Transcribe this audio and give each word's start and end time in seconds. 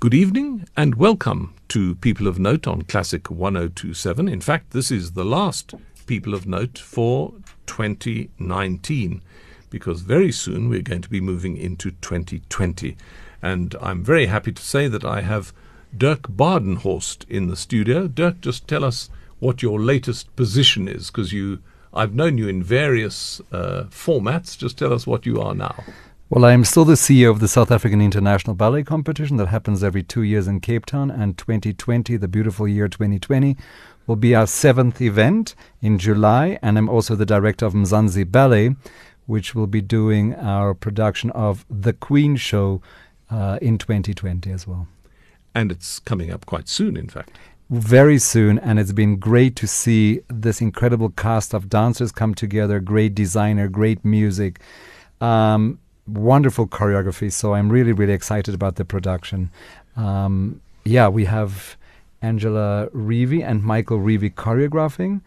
Good 0.00 0.14
evening 0.14 0.68
and 0.76 0.94
welcome 0.94 1.54
to 1.70 1.96
People 1.96 2.28
of 2.28 2.38
Note 2.38 2.68
on 2.68 2.82
Classic 2.82 3.28
1027. 3.28 4.28
In 4.28 4.40
fact, 4.40 4.70
this 4.70 4.92
is 4.92 5.14
the 5.14 5.24
last 5.24 5.74
People 6.06 6.34
of 6.34 6.46
Note 6.46 6.78
for 6.78 7.34
2019 7.66 9.22
because 9.70 10.02
very 10.02 10.30
soon 10.30 10.68
we're 10.68 10.82
going 10.82 11.02
to 11.02 11.08
be 11.08 11.20
moving 11.20 11.56
into 11.56 11.90
2020. 11.90 12.96
And 13.42 13.74
I'm 13.80 14.04
very 14.04 14.26
happy 14.26 14.52
to 14.52 14.62
say 14.62 14.86
that 14.86 15.04
I 15.04 15.22
have 15.22 15.52
Dirk 15.96 16.28
Badenhorst 16.28 17.28
in 17.28 17.48
the 17.48 17.56
studio. 17.56 18.06
Dirk, 18.06 18.40
just 18.40 18.68
tell 18.68 18.84
us 18.84 19.10
what 19.40 19.62
your 19.62 19.80
latest 19.80 20.36
position 20.36 20.86
is 20.86 21.10
because 21.10 21.32
you 21.32 21.58
I've 21.92 22.14
known 22.14 22.38
you 22.38 22.46
in 22.46 22.62
various 22.62 23.40
uh, 23.50 23.86
formats. 23.90 24.56
Just 24.56 24.78
tell 24.78 24.92
us 24.92 25.08
what 25.08 25.26
you 25.26 25.40
are 25.40 25.56
now. 25.56 25.82
Well, 26.30 26.44
I 26.44 26.52
am 26.52 26.64
still 26.64 26.84
the 26.84 26.92
CEO 26.92 27.30
of 27.30 27.40
the 27.40 27.48
South 27.48 27.70
African 27.70 28.02
International 28.02 28.54
Ballet 28.54 28.82
Competition 28.82 29.38
that 29.38 29.48
happens 29.48 29.82
every 29.82 30.02
two 30.02 30.20
years 30.20 30.46
in 30.46 30.60
Cape 30.60 30.84
Town, 30.84 31.10
and 31.10 31.38
2020, 31.38 32.18
the 32.18 32.28
beautiful 32.28 32.68
year 32.68 32.86
2020, 32.86 33.56
will 34.06 34.16
be 34.16 34.34
our 34.34 34.46
seventh 34.46 35.00
event 35.00 35.54
in 35.80 35.98
July. 35.98 36.58
And 36.60 36.76
I'm 36.76 36.90
also 36.90 37.16
the 37.16 37.24
director 37.24 37.64
of 37.64 37.72
Mzansi 37.72 38.30
Ballet, 38.30 38.76
which 39.24 39.54
will 39.54 39.66
be 39.66 39.80
doing 39.80 40.34
our 40.34 40.74
production 40.74 41.30
of 41.30 41.64
The 41.70 41.94
Queen 41.94 42.36
Show 42.36 42.82
uh, 43.30 43.58
in 43.62 43.78
2020 43.78 44.52
as 44.52 44.66
well. 44.66 44.86
And 45.54 45.72
it's 45.72 45.98
coming 45.98 46.30
up 46.30 46.44
quite 46.44 46.68
soon, 46.68 46.98
in 46.98 47.08
fact. 47.08 47.38
Very 47.70 48.18
soon, 48.18 48.58
and 48.58 48.78
it's 48.78 48.92
been 48.92 49.16
great 49.16 49.56
to 49.56 49.66
see 49.66 50.20
this 50.28 50.60
incredible 50.60 51.08
cast 51.08 51.54
of 51.54 51.70
dancers 51.70 52.12
come 52.12 52.34
together, 52.34 52.80
great 52.80 53.14
designer, 53.14 53.66
great 53.66 54.04
music. 54.04 54.60
Um, 55.22 55.78
wonderful 56.08 56.66
choreography. 56.66 57.30
So 57.32 57.54
I'm 57.54 57.70
really, 57.70 57.92
really 57.92 58.12
excited 58.12 58.54
about 58.54 58.76
the 58.76 58.84
production. 58.84 59.50
Um, 59.96 60.60
yeah, 60.84 61.08
we 61.08 61.24
have 61.26 61.76
Angela 62.22 62.88
Reevy 62.92 63.42
and 63.42 63.62
Michael 63.62 63.98
Reevy 63.98 64.32
choreographing. 64.32 65.20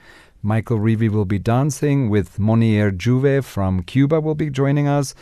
Michael 0.43 0.79
Reevy 0.79 1.09
will 1.09 1.25
be 1.25 1.37
dancing 1.37 2.09
with 2.09 2.39
Monier 2.39 2.91
Juve 2.91 3.45
from 3.45 3.83
Cuba 3.83 4.19
will 4.19 4.35
be 4.35 4.49
joining 4.49 4.87
us. 4.87 5.13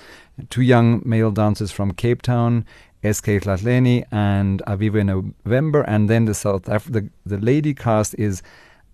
Two 0.49 0.61
young 0.61 1.01
male 1.03 1.31
dancers 1.31 1.71
from 1.71 1.93
Cape 1.93 2.21
Town, 2.21 2.65
SK 3.03 3.43
Tlatleni 3.43 4.05
and 4.11 4.61
Aviva 4.65 5.05
November. 5.05 5.81
And 5.81 6.09
then 6.09 6.25
the 6.25 6.33
South 6.33 6.69
Af- 6.69 6.91
the, 6.91 7.09
the 7.25 7.37
lady 7.37 7.73
cast 7.73 8.15
is 8.17 8.41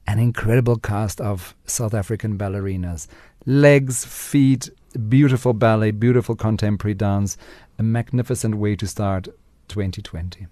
an 0.07 0.17
incredible 0.17 0.77
cast 0.77 1.21
of 1.21 1.55
South 1.65 1.93
African 1.93 2.37
ballerinas. 2.37 3.07
Legs, 3.45 4.03
feet, 4.03 4.69
beautiful 4.95 5.53
ballet, 5.53 5.91
beautiful 5.91 6.35
contemporary 6.35 6.93
dance, 6.93 7.37
a 7.77 7.83
magnificent 7.83 8.55
way 8.55 8.75
to 8.75 8.87
start 8.87 9.27
2020. 9.67 10.47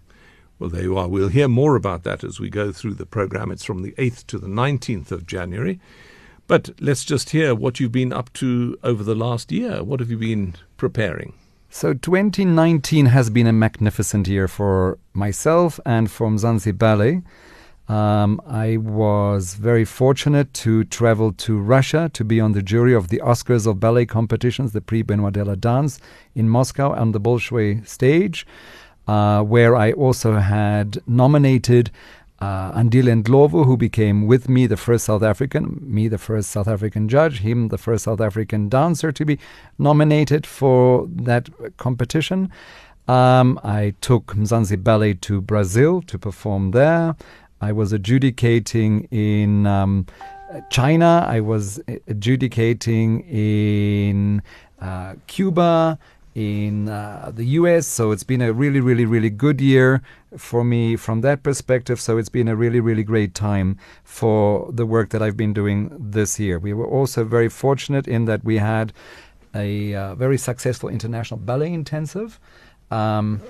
Well, 0.60 0.70
there 0.70 0.84
you 0.84 0.98
are. 0.98 1.08
We'll 1.08 1.30
hear 1.30 1.48
more 1.48 1.76
about 1.76 2.04
that 2.04 2.24
as 2.24 2.40
we 2.40 2.50
go 2.50 2.72
through 2.72 2.94
the 2.96 3.06
program. 3.06 3.52
It's 3.52 3.66
from 3.66 3.82
the 3.82 3.92
8th 3.94 4.28
to 4.28 4.38
the 4.38 4.48
19th 4.48 5.12
of 5.12 5.26
January. 5.26 5.80
But 6.48 6.70
let's 6.80 7.06
just 7.06 7.32
hear 7.32 7.56
what 7.56 7.80
you've 7.80 7.92
been 7.92 8.14
up 8.14 8.32
to 8.34 8.78
over 8.84 9.04
the 9.04 9.16
last 9.16 9.52
year. 9.52 9.84
What 9.84 10.00
have 10.00 10.12
you 10.12 10.18
been 10.18 10.56
preparing? 10.78 11.34
So 11.70 11.94
2019 11.94 13.08
has 13.08 13.30
been 13.30 13.48
a 13.48 13.54
magnificent 13.54 14.28
year 14.28 14.48
for 14.48 15.00
myself 15.14 15.80
and 15.86 16.12
for 16.12 16.28
Mzansi 16.28 16.78
Ballet. 16.78 17.24
Um, 17.90 18.42
I 18.48 18.78
was 18.78 19.56
very 19.56 19.84
fortunate 19.84 20.54
to 20.56 20.86
travel 20.86 21.34
to 21.34 21.60
Russia 21.60 22.10
to 22.14 22.24
be 22.24 22.40
on 22.40 22.54
the 22.54 22.62
jury 22.62 22.94
of 22.94 23.10
the 23.10 23.20
Oscars 23.20 23.68
of 23.68 23.80
ballet 23.80 24.06
competitions, 24.06 24.72
the 24.72 24.80
Prix 24.80 25.04
Benois 25.04 25.32
de 25.32 25.44
la 25.44 25.56
Danse 25.56 26.00
in 26.34 26.48
Moscow 26.48 26.94
on 26.94 27.12
the 27.12 27.20
Bolshoi 27.20 27.86
stage, 27.86 28.48
uh, 29.08 29.44
where 29.44 29.76
I 29.76 29.92
also 29.92 30.36
had 30.36 31.00
nominated 31.06 31.92
uh, 32.40 32.72
Andile 32.72 33.22
Ndlovu, 33.22 33.66
who 33.66 33.78
became 33.78 34.28
with 34.28 34.48
me 34.48 34.66
the 34.66 34.78
first 34.78 35.06
South 35.06 35.24
African, 35.24 35.80
me 35.82 36.08
the 36.08 36.18
first 36.18 36.52
South 36.52 36.68
African 36.68 37.10
judge, 37.10 37.40
him 37.40 37.68
the 37.68 37.78
first 37.78 38.06
South 38.06 38.22
African 38.22 38.70
dancer 38.70 39.12
to 39.12 39.26
be 39.26 39.40
nominated 39.78 40.46
for 40.46 41.08
that 41.10 41.50
competition. 41.78 42.50
Um, 43.08 43.60
I 43.64 43.94
took 44.00 44.28
Mzansi 44.28 44.82
Ballet 44.82 45.16
to 45.16 45.42
Brazil 45.42 46.02
to 46.04 46.18
perform 46.18 46.72
there. 46.72 47.16
I 47.64 47.72
was 47.72 47.94
adjudicating 47.94 49.08
in 49.10 49.66
um, 49.66 50.06
China. 50.70 51.26
I 51.28 51.40
was 51.40 51.80
adjudicating 52.08 53.22
in 53.22 54.42
uh, 54.82 55.16
Cuba, 55.28 55.98
in 56.36 56.90
uh, 56.90 57.32
the 57.34 57.46
US. 57.60 57.88
So 57.88 58.12
it's 58.12 58.24
been 58.24 58.42
a 58.42 58.52
really, 58.52 58.82
really, 58.82 59.06
really 59.06 59.30
good 59.30 59.62
year 59.62 60.02
for 60.38 60.64
me 60.64 60.98
from 60.98 61.22
that 61.22 61.44
perspective. 61.44 62.02
So 62.02 62.18
it's 62.18 62.30
been 62.30 62.50
a 62.50 62.56
really, 62.56 62.82
really 62.82 63.04
great 63.04 63.34
time 63.34 63.78
for 64.04 64.70
the 64.72 64.86
work 64.86 65.10
that 65.12 65.22
I've 65.22 65.38
been 65.38 65.54
doing 65.54 65.96
this 65.98 66.40
year. 66.40 66.60
We 66.60 66.74
were 66.74 66.88
also 66.88 67.24
very 67.24 67.50
fortunate 67.50 68.08
in 68.08 68.26
that 68.26 68.44
we 68.44 68.58
had 68.58 68.92
a 69.56 69.94
uh, 69.94 70.16
very 70.16 70.38
successful 70.38 70.90
international 70.90 71.40
ballet 71.40 71.72
intensive. 71.72 72.40
Um, 72.92 73.42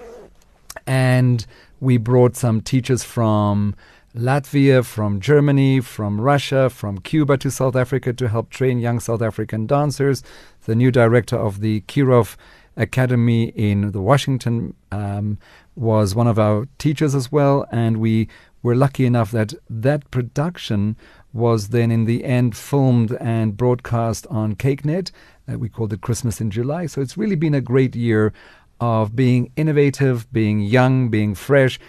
and 0.85 1.45
we 1.79 1.97
brought 1.97 2.35
some 2.35 2.61
teachers 2.61 3.03
from 3.03 3.75
Latvia, 4.15 4.85
from 4.85 5.19
Germany, 5.19 5.79
from 5.79 6.21
Russia, 6.21 6.69
from 6.69 6.99
Cuba 6.99 7.35
to 7.37 7.49
South 7.49 7.75
Africa 7.75 8.13
to 8.13 8.29
help 8.29 8.51
train 8.51 8.77
young 8.77 8.99
South 8.99 9.21
African 9.21 9.65
dancers. 9.65 10.21
The 10.65 10.75
new 10.75 10.91
director 10.91 11.35
of 11.35 11.61
the 11.61 11.81
Kirov 11.81 12.35
Academy 12.77 13.45
in 13.49 13.91
the 13.91 14.01
Washington 14.01 14.75
um, 14.91 15.39
was 15.75 16.13
one 16.13 16.27
of 16.27 16.37
our 16.37 16.67
teachers 16.77 17.15
as 17.15 17.31
well, 17.31 17.65
and 17.71 17.97
we 17.97 18.27
were 18.61 18.75
lucky 18.75 19.05
enough 19.05 19.31
that 19.31 19.53
that 19.69 20.09
production 20.11 20.95
was 21.33 21.69
then 21.69 21.89
in 21.89 22.05
the 22.05 22.23
end 22.23 22.55
filmed 22.55 23.17
and 23.19 23.57
broadcast 23.57 24.27
on 24.29 24.55
kykNET. 24.55 25.11
Uh, 25.51 25.57
we 25.57 25.69
called 25.69 25.91
it 25.91 26.01
Christmas 26.01 26.39
in 26.39 26.51
July. 26.51 26.85
So 26.85 27.01
it's 27.01 27.17
really 27.17 27.35
been 27.35 27.55
a 27.55 27.61
great 27.61 27.95
year 27.95 28.31
of 28.79 29.15
being 29.15 29.51
innovative, 29.55 30.31
being 30.31 30.59
young, 30.59 31.09
being 31.09 31.33
fresh, 31.33 31.79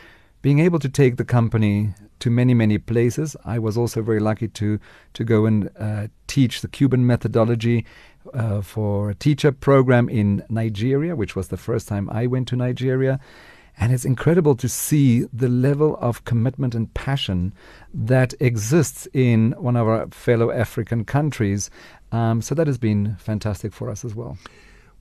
being 0.44 0.59
able 0.59 0.78
to 0.78 0.91
take 0.91 1.16
the 1.16 1.25
company 1.25 1.94
to 2.19 2.28
many, 2.28 2.53
many 2.53 2.77
places. 2.77 3.34
I 3.47 3.59
was 3.59 3.78
also 3.78 4.03
very 4.03 4.21
lucky 4.21 4.47
to, 4.49 4.78
to 5.15 5.25
go 5.25 5.47
and 5.47 5.71
uh, 5.81 6.09
teach 6.27 6.60
the 6.60 6.69
Cuban 6.69 7.06
methodology 7.06 7.87
uh, 8.34 8.60
for 8.60 9.09
a 9.09 9.15
teacher 9.15 9.53
program 9.53 10.06
in 10.10 10.44
Nigeria, 10.50 11.16
which 11.16 11.34
was 11.34 11.49
the 11.49 11.56
first 11.56 11.88
time 11.88 12.10
I 12.10 12.27
went 12.27 12.47
to 12.49 12.56
Nigeria. 12.56 13.19
And 13.78 13.91
it's 13.91 14.05
incredible 14.05 14.55
to 14.56 14.69
see 14.69 15.25
the 15.32 15.49
level 15.49 15.97
of 15.99 16.27
commitment 16.27 16.75
and 16.75 16.93
passion 16.93 17.55
that 17.94 18.34
exists 18.38 19.09
in 19.15 19.53
one 19.53 19.76
of 19.76 19.88
our 19.88 20.09
fellow 20.09 20.50
African 20.50 21.06
countries. 21.06 21.71
Um, 22.12 22.43
so 22.43 22.55
that 22.55 22.66
has 22.66 22.76
been 22.76 23.16
fantastic 23.16 23.72
for 23.72 23.88
us 23.88 24.05
as 24.05 24.15
well. 24.15 24.37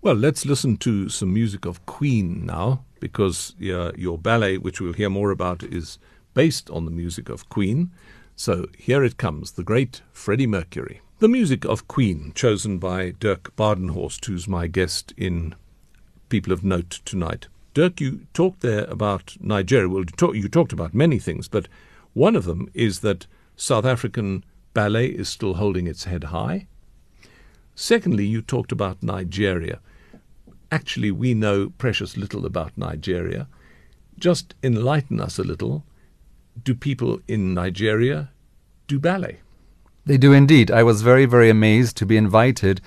Well, 0.03 0.15
let's 0.15 0.45
listen 0.45 0.75
to 0.79 1.07
some 1.07 1.33
music 1.33 1.63
of 1.63 1.85
Queen 1.85 2.45
now, 2.45 2.83
because 2.99 3.55
uh, 3.61 3.93
your 3.95 4.17
ballet, 4.17 4.57
which 4.57 4.81
we'll 4.81 4.91
hear 4.91 5.09
more 5.09 5.31
about, 5.31 5.63
is 5.63 5.97
based 6.33 6.69
on 6.69 6.83
the 6.83 6.91
music 6.91 7.29
of 7.29 7.47
Queen. 7.47 7.89
So 8.35 8.67
here 8.77 9.01
it 9.05 9.15
comes, 9.15 9.53
the 9.53 9.63
great 9.63 10.01
Freddie 10.11 10.45
Mercury. 10.45 10.99
The 11.19 11.29
music 11.29 11.63
of 11.63 11.87
Queen, 11.87 12.33
chosen 12.35 12.79
by 12.79 13.11
Dirk 13.11 13.55
Badenhorst, 13.55 14.25
who's 14.25 14.45
my 14.45 14.67
guest 14.67 15.13
in 15.15 15.55
People 16.27 16.51
of 16.51 16.65
Note 16.65 16.99
tonight. 17.05 17.47
Dirk, 17.73 18.01
you 18.01 18.27
talked 18.33 18.59
there 18.59 18.83
about 18.89 19.37
Nigeria. 19.39 19.87
Well, 19.87 19.99
you, 19.99 20.05
talk, 20.07 20.35
you 20.35 20.49
talked 20.49 20.73
about 20.73 20.93
many 20.93 21.17
things, 21.17 21.47
but 21.47 21.69
one 22.11 22.35
of 22.35 22.43
them 22.43 22.69
is 22.73 22.99
that 22.99 23.25
South 23.55 23.85
African 23.85 24.43
ballet 24.73 25.05
is 25.05 25.29
still 25.29 25.53
holding 25.53 25.87
its 25.87 26.03
head 26.03 26.25
high. 26.25 26.67
Secondly, 27.73 28.25
you 28.25 28.41
talked 28.41 28.73
about 28.73 29.01
Nigeria. 29.01 29.79
Actually, 30.73 31.11
we 31.11 31.35
know 31.35 31.57
precious 31.77 32.17
little 32.17 32.43
about 32.45 32.71
Nigeria. 32.75 33.47
Just 34.17 34.55
enlighten 34.63 35.19
us 35.19 35.37
a 35.37 35.43
little 35.43 35.83
do 36.61 36.75
people 36.75 37.19
in 37.27 37.53
Nigeria 37.53 38.29
do 38.87 38.99
ballet? 38.99 39.39
They 40.05 40.17
do 40.17 40.33
indeed. 40.33 40.69
I 40.69 40.83
was 40.83 41.01
very, 41.01 41.25
very 41.25 41.49
amazed 41.49 41.95
to 41.97 42.05
be 42.05 42.17
invited 42.17 42.81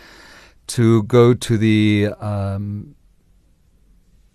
to 0.69 1.05
go 1.05 1.33
to 1.33 1.57
the 1.57 2.09
um, 2.21 2.95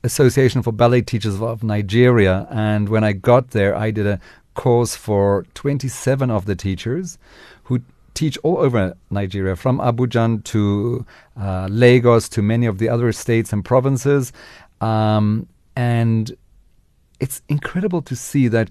Association 0.03 0.63
for 0.63 0.71
Ballet 0.71 1.01
Teachers 1.01 1.41
of 1.41 1.63
Nigeria. 1.63 2.47
And 2.49 2.89
when 2.89 3.03
I 3.03 3.13
got 3.13 3.51
there, 3.51 3.75
I 3.75 3.91
did 3.91 4.07
a 4.07 4.19
course 4.53 4.95
for 4.95 5.45
27 5.53 6.31
of 6.31 6.45
the 6.45 6.55
teachers 6.55 7.17
teach 8.13 8.37
all 8.43 8.57
over 8.57 8.95
Nigeria, 9.09 9.55
from 9.55 9.79
Abuja 9.79 10.43
to 10.45 11.05
uh, 11.39 11.67
Lagos 11.69 12.29
to 12.29 12.41
many 12.41 12.65
of 12.65 12.77
the 12.77 12.89
other 12.89 13.11
states 13.11 13.53
and 13.53 13.63
provinces. 13.63 14.33
Um, 14.79 15.47
and 15.75 16.35
it's 17.19 17.41
incredible 17.47 18.01
to 18.03 18.15
see 18.15 18.47
that 18.49 18.69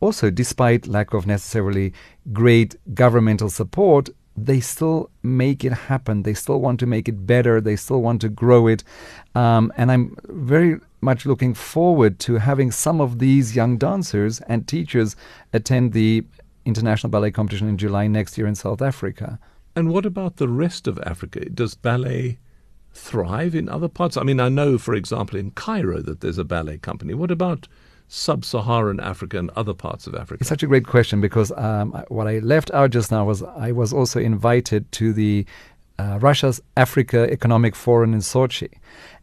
also, 0.00 0.30
despite 0.30 0.88
lack 0.88 1.14
of 1.14 1.26
necessarily 1.28 1.92
great 2.32 2.74
governmental 2.92 3.48
support, 3.48 4.08
they 4.36 4.60
still 4.60 5.10
make 5.22 5.64
it 5.64 5.72
happen. 5.72 6.22
They 6.24 6.34
still 6.34 6.60
want 6.60 6.80
to 6.80 6.86
make 6.86 7.08
it 7.08 7.26
better. 7.26 7.60
They 7.60 7.76
still 7.76 8.02
want 8.02 8.20
to 8.22 8.28
grow 8.28 8.66
it. 8.66 8.82
Um, 9.34 9.72
and 9.76 9.92
I'm 9.92 10.16
very 10.24 10.80
much 11.00 11.26
looking 11.26 11.54
forward 11.54 12.18
to 12.20 12.36
having 12.36 12.70
some 12.70 13.00
of 13.00 13.18
these 13.18 13.54
young 13.54 13.76
dancers 13.76 14.40
and 14.40 14.66
teachers 14.66 15.16
attend 15.52 15.92
the 15.92 16.24
International 16.64 17.10
Ballet 17.10 17.30
Competition 17.30 17.68
in 17.68 17.78
July 17.78 18.06
next 18.06 18.38
year 18.38 18.46
in 18.46 18.54
South 18.54 18.82
Africa. 18.82 19.38
And 19.74 19.90
what 19.90 20.06
about 20.06 20.36
the 20.36 20.48
rest 20.48 20.86
of 20.86 20.98
Africa? 21.00 21.48
Does 21.48 21.74
ballet 21.74 22.38
thrive 22.92 23.54
in 23.54 23.68
other 23.68 23.88
parts? 23.88 24.16
I 24.16 24.22
mean, 24.22 24.40
I 24.40 24.48
know, 24.48 24.78
for 24.78 24.94
example, 24.94 25.38
in 25.38 25.50
Cairo 25.52 26.00
that 26.02 26.20
there's 26.20 26.38
a 26.38 26.44
ballet 26.44 26.78
company. 26.78 27.14
What 27.14 27.30
about 27.30 27.68
sub 28.08 28.44
Saharan 28.44 29.00
Africa 29.00 29.38
and 29.38 29.50
other 29.50 29.72
parts 29.72 30.06
of 30.06 30.14
Africa? 30.14 30.42
It's 30.42 30.48
such 30.48 30.62
a 30.62 30.66
great 30.66 30.86
question 30.86 31.20
because 31.20 31.50
um, 31.56 31.92
what 32.08 32.26
I 32.26 32.40
left 32.40 32.70
out 32.72 32.90
just 32.90 33.10
now 33.10 33.24
was 33.24 33.42
I 33.42 33.72
was 33.72 33.92
also 33.92 34.20
invited 34.20 34.90
to 34.92 35.12
the 35.12 35.46
uh, 35.98 36.18
Russia's 36.20 36.60
Africa 36.76 37.30
Economic 37.30 37.74
Forum 37.74 38.12
in 38.12 38.20
Sochi. 38.20 38.72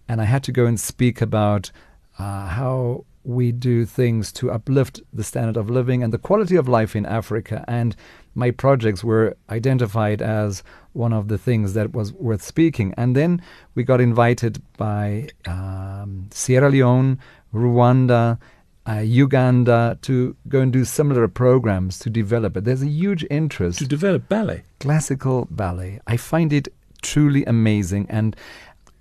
And 0.07 0.21
I 0.21 0.25
had 0.25 0.44
to 0.45 0.51
go 0.51 0.65
and 0.65 0.80
speak 0.80 1.21
about 1.21 1.71
uh, 2.18 2.47
how 2.47 3.06
we 3.24 3.51
do 3.51 3.86
things 3.86 4.31
to 4.33 4.51
uplift 4.51 5.01
the 5.13 5.24
standard 5.24 5.57
of 5.57 5.69
living 5.69 6.04
and 6.04 6.13
the 6.13 6.18
quality 6.18 6.56
of 6.56 6.68
life 6.68 6.95
in 6.95 7.06
Africa. 7.06 7.66
And 7.68 7.95
my 8.36 8.51
projects 8.51 9.04
were 9.04 9.36
identified 9.50 10.21
as 10.21 10.63
one 10.94 11.13
of 11.13 11.27
the 11.27 11.38
things 11.38 11.74
that 11.74 11.94
was 11.94 12.13
worth 12.13 12.42
speaking. 12.42 12.94
And 12.98 13.16
then 13.16 13.42
we 13.75 13.83
got 13.83 14.01
invited 14.01 14.62
by 14.77 15.30
um, 15.45 16.30
Sierra 16.31 16.69
Leone, 16.69 17.19
Rwanda, 17.54 18.39
uh, 18.88 19.00
Uganda 19.00 20.00
to 20.01 20.36
go 20.48 20.62
and 20.62 20.74
do 20.74 20.86
similar 20.86 21.27
programs 21.27 22.00
to 22.00 22.10
develop 22.10 22.57
it. 22.57 22.63
There's 22.63 22.81
a 22.81 22.88
huge 22.88 23.25
interest 23.30 23.80
to 23.80 23.88
develop 23.88 24.27
ballet, 24.30 24.63
classical 24.80 25.48
ballet. 25.51 26.00
I 26.07 26.18
find 26.18 26.51
it 26.51 26.69
truly 27.01 27.45
amazing, 27.45 28.07
and 28.10 28.36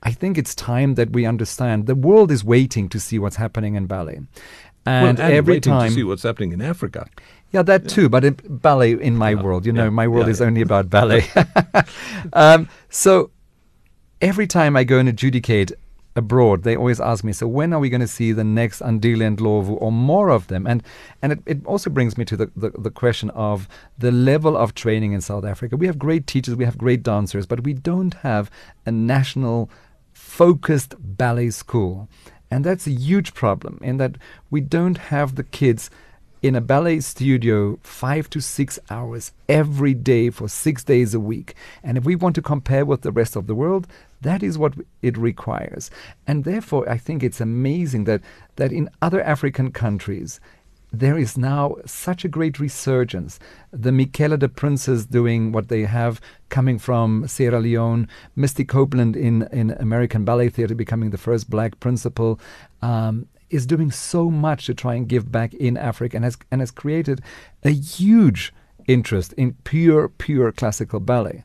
I 0.03 0.13
think 0.13 0.39
it's 0.39 0.55
time 0.55 0.95
that 0.95 1.11
we 1.11 1.27
understand 1.27 1.87
the 1.87 1.95
world 1.95 2.31
is 2.31 2.45
waiting 2.45 2.89
to 2.91 3.01
see 3.01 3.19
what's 3.19 3.37
happening 3.37 3.75
in 3.75 3.87
ballet. 3.87 4.21
And, 4.87 5.19
well, 5.19 5.27
and 5.27 5.35
every 5.35 5.61
time 5.61 5.89
to 5.89 5.95
see 5.95 6.05
what's 6.05 6.23
happening 6.23 6.53
in 6.53 6.63
Africa. 6.63 7.09
Yeah, 7.51 7.63
that 7.63 7.83
yeah. 7.85 7.89
too. 7.89 8.09
But 8.09 8.25
in 8.25 8.39
ballet 8.49 8.93
in 8.93 9.17
my 9.17 9.31
yeah. 9.31 9.43
world, 9.43 9.67
you 9.67 9.73
know, 9.73 9.85
yeah. 9.85 9.91
my 9.91 10.09
world 10.09 10.29
is 10.29 10.41
only 10.41 10.61
about 10.61 10.89
ballet. 10.89 11.27
um, 12.33 12.69
so 12.89 13.31
every 14.21 14.47
time 14.47 14.77
I 14.77 14.85
go 14.85 14.99
and 14.99 15.09
adjudicate 15.09 15.73
abroad, 16.17 16.63
they 16.63 16.77
always 16.77 17.01
ask 17.01 17.23
me, 17.25 17.33
so 17.33 17.47
when 17.47 17.73
are 17.73 17.79
we 17.79 17.89
going 17.89 18.01
to 18.01 18.09
see 18.09 18.33
the 18.33 18.45
next 18.45 18.81
Andile 18.81 19.27
and 19.27 19.39
Ndlovu 19.39 19.77
or 19.81 19.93
more 19.93 20.31
of 20.31 20.49
them? 20.49 20.67
And 20.67 20.83
and 21.23 21.33
it, 21.33 21.41
it 21.47 21.67
also 21.67 21.91
brings 21.91 22.19
me 22.19 22.25
to 22.27 22.37
the, 22.37 22.51
the, 22.57 22.71
the 22.71 22.91
question 22.91 23.31
of 23.31 23.69
the 23.99 24.13
level 24.13 24.57
of 24.57 24.75
training 24.75 25.13
in 25.13 25.21
South 25.21 25.45
Africa. 25.45 25.77
We 25.77 25.87
have 25.87 25.99
great 25.99 26.27
teachers, 26.27 26.57
we 26.57 26.65
have 26.65 26.79
great 26.79 27.03
dancers, 27.03 27.47
but 27.47 27.63
we 27.63 27.73
don't 27.73 28.15
have 28.15 28.51
a 28.87 28.91
national 28.91 29.71
focused 30.29 30.95
ballet 30.99 31.51
school. 31.51 32.07
And 32.51 32.65
that's 32.65 32.87
a 32.87 32.91
huge 32.91 33.35
problem 33.35 33.79
in 33.83 33.97
that 33.97 34.17
we 34.51 34.61
don't 34.61 34.99
have 34.99 35.35
the 35.35 35.43
kids 35.43 35.91
in 36.43 36.55
a 36.55 36.61
ballet 36.61 37.01
studio 37.01 37.79
five 37.83 38.31
to 38.31 38.41
six 38.41 38.79
hours 38.91 39.33
every 39.49 39.95
day 39.95 40.31
for 40.31 40.49
six 40.49 40.85
days 40.85 41.15
a 41.15 41.19
week. 41.19 41.55
And 41.83 41.99
if 41.99 42.05
we 42.05 42.15
want 42.15 42.35
to 42.37 42.43
compare 42.43 42.85
with 42.85 43.03
the 43.03 43.11
rest 43.11 43.37
of 43.37 43.47
the 43.47 43.55
world, 43.55 43.89
that 44.21 44.43
is 44.43 44.59
what 44.59 44.75
it 45.03 45.17
requires. 45.17 45.91
And 46.27 46.45
therefore, 46.45 46.89
I 46.89 46.99
think 46.99 47.23
it's 47.23 47.41
amazing 47.41 48.05
that, 48.05 48.21
that 48.57 48.71
in 48.71 48.89
other 49.03 49.23
African 49.23 49.73
countries, 49.73 50.41
there 50.93 51.19
is 51.19 51.37
now 51.37 51.77
such 51.85 52.25
a 52.25 52.29
great 52.29 52.59
resurgence. 52.59 53.39
The 53.71 53.93
Michaela 53.93 54.39
DePrinces 54.39 55.09
doing 55.09 55.53
what 55.53 55.69
they 55.69 55.83
have 55.83 56.21
coming 56.49 56.79
from 56.79 57.29
Sierra 57.29 57.61
Leone, 57.61 58.09
Misty 58.37 58.65
Copeland 58.65 59.17
in, 59.17 59.49
in 59.53 59.73
American 59.73 60.25
Ballet 60.25 60.49
Theatre 60.49 60.75
becoming 60.75 61.11
the 61.11 61.19
first 61.19 61.51
black 61.51 61.79
principal, 61.81 62.41
um, 62.81 63.27
is 63.51 63.67
doing 63.67 63.91
so 63.91 64.31
much 64.31 64.67
to 64.67 64.75
try 64.75 64.95
and 64.95 65.09
give 65.09 65.31
back 65.31 65.55
in 65.55 65.77
Africa 65.77 66.17
and 66.17 66.25
has, 66.25 66.37
and 66.51 66.61
has 66.61 66.71
created 66.71 67.21
a 67.65 67.71
huge 67.71 68.53
interest 68.87 69.33
in 69.35 69.55
pure, 69.65 70.09
pure 70.09 70.53
classical 70.53 71.01
ballet. 71.01 71.45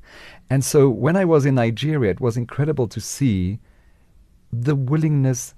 And 0.49 0.63
so 0.63 0.89
when 0.89 1.15
I 1.15 1.25
was 1.25 1.45
in 1.45 1.55
Nigeria, 1.55 2.11
it 2.11 2.21
was 2.21 2.37
incredible 2.37 2.87
to 2.87 3.01
see 3.01 3.59
the 4.51 4.75
willingness, 4.75 5.53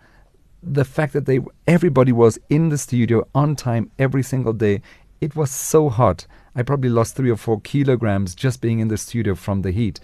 the 0.65 0.85
fact 0.85 1.13
that 1.13 1.25
they 1.25 1.39
everybody 1.67 2.11
was 2.11 2.39
in 2.49 2.69
the 2.69 2.77
studio 2.77 3.27
on 3.33 3.55
time 3.55 3.91
every 3.99 4.23
single 4.23 4.53
day. 4.53 4.81
It 5.21 5.35
was 5.35 5.51
so 5.51 5.89
hot. 5.89 6.27
I 6.55 6.63
probably 6.63 6.89
lost 6.89 7.15
three 7.15 7.29
or 7.29 7.37
four 7.37 7.61
kilograms 7.61 8.35
just 8.35 8.61
being 8.61 8.79
in 8.79 8.87
the 8.87 8.97
studio 8.97 9.35
from 9.35 9.61
the 9.61 9.71
heat. 9.71 9.99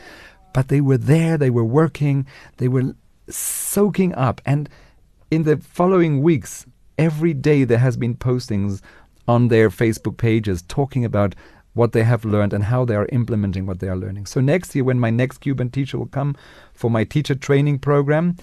But 0.54 0.68
they 0.68 0.82
were 0.82 0.98
there, 0.98 1.38
they 1.38 1.50
were 1.50 1.64
working, 1.64 2.26
they 2.58 2.68
were 2.68 2.96
soaking 3.30 4.14
up. 4.16 4.42
And 4.46 4.70
in 5.30 5.44
the 5.44 5.58
following 5.58 6.22
weeks, 6.22 6.66
every 6.98 7.34
day 7.34 7.64
there 7.64 7.78
has 7.78 7.98
been 7.98 8.16
postings 8.16 8.82
on 9.28 9.48
their 9.48 9.70
Facebook 9.70 10.18
pages 10.18 10.62
talking 10.62 11.06
about 11.06 11.36
what 11.74 11.94
they 11.94 12.04
have 12.04 12.26
learned 12.26 12.52
and 12.52 12.66
how 12.66 12.84
they 12.84 12.96
are 12.96 13.08
implementing 13.12 13.66
what 13.66 13.80
they 13.80 13.88
are 13.88 13.96
learning. 13.96 14.26
So 14.26 14.42
next 14.42 14.76
year, 14.76 14.84
when 14.84 15.00
my 15.00 15.10
next 15.10 15.38
Cuban 15.38 15.70
teacher 15.70 15.98
will 15.98 16.08
come 16.08 16.36
for 16.74 16.92
my 16.92 17.06
teacher 17.06 17.36
training 17.36 17.80
program, 17.80 18.36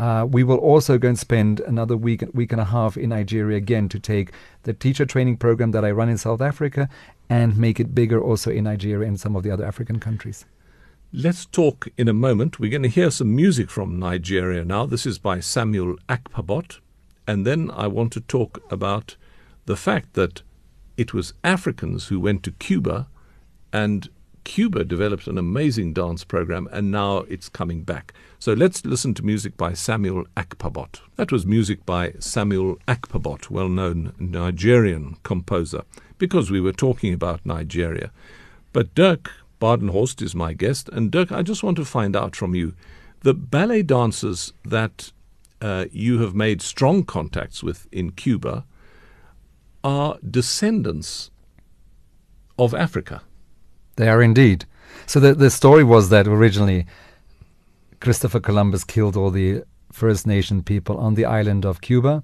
uh, 0.00 0.26
we 0.28 0.42
will 0.42 0.58
also 0.58 0.98
go 0.98 1.08
and 1.08 1.18
spend 1.18 1.60
another 1.60 1.96
week, 1.96 2.24
week 2.32 2.52
and 2.52 2.60
a 2.60 2.64
half 2.64 2.96
in 2.96 3.10
Nigeria 3.10 3.56
again 3.56 3.88
to 3.90 3.98
take 3.98 4.32
the 4.64 4.72
teacher 4.72 5.06
training 5.06 5.36
program 5.36 5.70
that 5.70 5.84
I 5.84 5.90
run 5.90 6.08
in 6.08 6.18
South 6.18 6.40
Africa 6.40 6.88
and 7.30 7.56
make 7.56 7.78
it 7.78 7.94
bigger 7.94 8.20
also 8.20 8.50
in 8.50 8.64
Nigeria 8.64 9.06
and 9.06 9.18
some 9.18 9.36
of 9.36 9.42
the 9.42 9.50
other 9.50 9.64
African 9.64 10.00
countries. 10.00 10.44
Let's 11.12 11.46
talk 11.46 11.86
in 11.96 12.08
a 12.08 12.12
moment. 12.12 12.58
We're 12.58 12.70
going 12.70 12.82
to 12.82 12.88
hear 12.88 13.10
some 13.10 13.36
music 13.36 13.70
from 13.70 14.00
Nigeria 14.00 14.64
now. 14.64 14.84
This 14.84 15.06
is 15.06 15.18
by 15.18 15.38
Samuel 15.38 15.96
Akpabot. 16.08 16.80
And 17.26 17.46
then 17.46 17.70
I 17.72 17.86
want 17.86 18.12
to 18.14 18.20
talk 18.20 18.60
about 18.70 19.16
the 19.66 19.76
fact 19.76 20.14
that 20.14 20.42
it 20.96 21.14
was 21.14 21.32
Africans 21.42 22.08
who 22.08 22.20
went 22.20 22.42
to 22.42 22.50
Cuba, 22.52 23.08
and 23.72 24.08
Cuba 24.44 24.84
developed 24.84 25.26
an 25.26 25.38
amazing 25.38 25.92
dance 25.92 26.22
program, 26.22 26.68
and 26.70 26.90
now 26.90 27.18
it's 27.28 27.48
coming 27.48 27.82
back. 27.82 28.12
So 28.44 28.52
let's 28.52 28.84
listen 28.84 29.14
to 29.14 29.24
music 29.24 29.56
by 29.56 29.72
Samuel 29.72 30.26
Akpabot. 30.36 31.00
That 31.16 31.32
was 31.32 31.46
music 31.46 31.86
by 31.86 32.12
Samuel 32.18 32.76
Akpabot, 32.86 33.48
well 33.48 33.70
known 33.70 34.12
Nigerian 34.18 35.16
composer, 35.22 35.84
because 36.18 36.50
we 36.50 36.60
were 36.60 36.74
talking 36.74 37.14
about 37.14 37.46
Nigeria. 37.46 38.10
But 38.74 38.94
Dirk 38.94 39.30
Badenhorst 39.62 40.20
is 40.20 40.34
my 40.34 40.52
guest, 40.52 40.90
and 40.90 41.10
Dirk, 41.10 41.32
I 41.32 41.40
just 41.40 41.62
want 41.62 41.78
to 41.78 41.86
find 41.86 42.14
out 42.14 42.36
from 42.36 42.54
you 42.54 42.74
the 43.20 43.32
ballet 43.32 43.82
dancers 43.82 44.52
that 44.62 45.10
uh, 45.62 45.86
you 45.90 46.18
have 46.18 46.34
made 46.34 46.60
strong 46.60 47.02
contacts 47.02 47.62
with 47.62 47.86
in 47.90 48.10
Cuba 48.10 48.66
are 49.82 50.18
descendants 50.18 51.30
of 52.58 52.74
Africa. 52.74 53.22
They 53.96 54.10
are 54.10 54.20
indeed. 54.22 54.66
So 55.06 55.18
the 55.18 55.32
the 55.32 55.50
story 55.50 55.82
was 55.82 56.10
that 56.10 56.28
originally 56.28 56.84
Christopher 58.04 58.38
Columbus 58.38 58.84
killed 58.84 59.16
all 59.16 59.30
the 59.30 59.62
First 59.90 60.26
Nation 60.26 60.62
people 60.62 60.98
on 60.98 61.14
the 61.14 61.24
island 61.24 61.64
of 61.64 61.80
Cuba, 61.80 62.22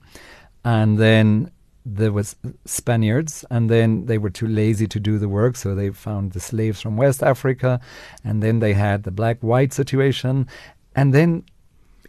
and 0.63 0.99
then 0.99 1.51
there 1.87 2.13
was 2.13 2.37
Spaniards, 2.67 3.47
and 3.51 3.71
then 3.71 4.05
they 4.05 4.19
were 4.19 4.29
too 4.29 4.47
lazy 4.47 4.87
to 4.89 5.01
do 5.01 5.19
the 5.19 5.27
work, 5.27 5.57
so 5.57 5.75
they 5.75 5.89
found 5.89 6.33
the 6.33 6.39
slaves 6.39 6.83
from 6.83 6.99
West 6.99 7.23
Africa, 7.23 7.81
and 8.23 8.43
then 8.43 8.59
they 8.59 8.75
had 8.75 9.05
the 9.05 9.11
black-white 9.11 9.73
situation, 9.73 10.47
and 10.95 11.15
then 11.15 11.45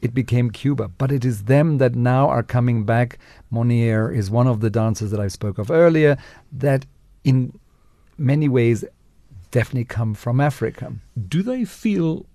it 0.01 0.13
became 0.13 0.50
Cuba. 0.50 0.90
But 0.90 1.13
it 1.13 1.24
is 1.24 1.46
them 1.46 1.78
that 1.78 1.96
now 1.96 2.28
are 2.28 2.44
coming 2.44 2.84
back. 2.84 3.20
Monier 3.51 4.12
is 4.12 4.30
one 4.30 4.48
of 4.48 4.60
the 4.60 4.70
dancers 4.70 5.12
that 5.12 5.22
I 5.22 5.30
spoke 5.30 5.58
of 5.58 5.72
earlier 5.72 6.18
that 6.51 6.86
in 7.24 7.58
many 8.18 8.50
ways 8.50 8.84
definitely 9.51 9.86
come 9.86 10.13
from 10.13 10.42
Africa. 10.42 10.92
Do 11.30 11.42
they 11.42 11.63
feel 11.63 12.25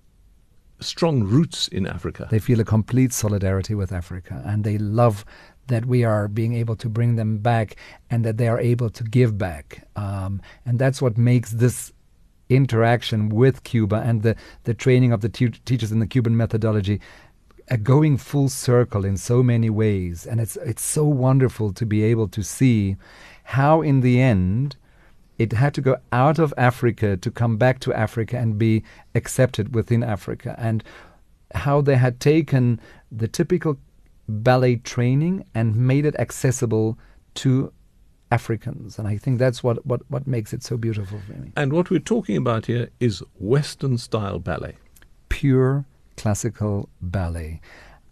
strong 0.79 1.23
roots 1.23 1.67
in 1.67 1.87
Africa? 1.87 2.27
They 2.29 2.39
feel 2.39 2.59
a 2.59 2.65
complete 2.65 3.13
solidarity 3.13 3.75
with 3.75 3.91
Africa 3.91 4.41
and 4.45 4.63
they 4.63 4.77
love 4.77 5.25
that 5.67 5.85
we 5.85 6.03
are 6.03 6.27
being 6.27 6.53
able 6.53 6.75
to 6.77 6.89
bring 6.89 7.15
them 7.15 7.39
back 7.39 7.75
and 8.09 8.23
that 8.23 8.37
they 8.37 8.47
are 8.47 8.59
able 8.59 8.89
to 8.89 9.03
give 9.03 9.37
back. 9.37 9.87
Um, 9.95 10.41
and 10.65 10.79
that's 10.79 11.01
what 11.01 11.17
makes 11.17 11.51
this 11.51 11.91
interaction 12.49 13.27
with 13.27 13.63
Cuba 13.63 13.97
and 14.05 14.23
the, 14.23 14.35
the 14.63 14.73
training 14.73 15.11
of 15.11 15.19
the 15.19 15.29
teachers 15.29 15.91
in 15.91 15.99
the 15.99 16.07
Cuban 16.07 16.37
methodology 16.37 17.01
a 17.69 17.77
going 17.77 18.17
full 18.17 18.49
circle 18.49 19.03
in 19.03 19.17
so 19.17 19.43
many 19.43 19.69
ways, 19.69 20.25
and 20.25 20.39
it's 20.39 20.55
it's 20.57 20.83
so 20.83 21.05
wonderful 21.05 21.73
to 21.73 21.85
be 21.85 22.03
able 22.03 22.27
to 22.29 22.41
see 22.43 22.95
how 23.43 23.81
in 23.81 24.01
the 24.01 24.21
end 24.21 24.77
it 25.37 25.53
had 25.53 25.73
to 25.75 25.81
go 25.81 25.97
out 26.11 26.39
of 26.39 26.53
Africa 26.57 27.17
to 27.17 27.31
come 27.31 27.57
back 27.57 27.79
to 27.81 27.93
Africa 27.93 28.37
and 28.37 28.57
be 28.57 28.83
accepted 29.15 29.75
within 29.75 30.03
Africa, 30.03 30.55
and 30.57 30.83
how 31.53 31.81
they 31.81 31.95
had 31.95 32.19
taken 32.19 32.79
the 33.11 33.27
typical 33.27 33.77
ballet 34.27 34.75
training 34.77 35.45
and 35.55 35.75
made 35.75 36.05
it 36.05 36.15
accessible 36.19 36.97
to 37.35 37.71
Africans. 38.31 38.99
And 38.99 39.07
I 39.07 39.17
think 39.17 39.39
that's 39.39 39.63
what, 39.63 39.85
what, 39.85 40.01
what 40.09 40.27
makes 40.27 40.53
it 40.53 40.63
so 40.63 40.75
beautiful 40.75 41.19
for 41.25 41.33
me. 41.33 41.51
And 41.55 41.71
what 41.71 41.89
we're 41.89 41.99
talking 41.99 42.35
about 42.35 42.65
here 42.65 42.89
is 42.99 43.23
Western 43.39 43.97
style 43.97 44.39
ballet. 44.39 44.75
Pure 45.29 45.85
classical 46.17 46.89
ballet. 47.01 47.61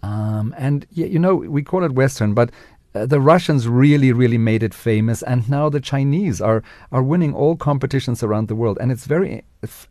Um, 0.04 0.54
and 0.58 0.86
you 0.92 1.20
know, 1.20 1.36
we 1.36 1.64
call 1.64 1.84
it 1.84 1.94
Western, 1.94 2.34
but 2.34 2.52
uh, 2.96 3.06
the 3.06 3.20
Russians 3.20 3.68
really, 3.68 4.14
really 4.14 4.38
made 4.38 4.64
it 4.64 4.74
famous, 4.74 5.22
and 5.22 5.50
now 5.50 5.70
the 5.70 5.82
Chinese 5.82 6.40
are 6.40 6.64
are 6.92 7.04
winning 7.04 7.34
all 7.34 7.56
competitions 7.56 8.24
around 8.24 8.48
the 8.48 8.56
world, 8.56 8.78
and 8.80 8.92
it's 8.92 9.06
very 9.06 9.44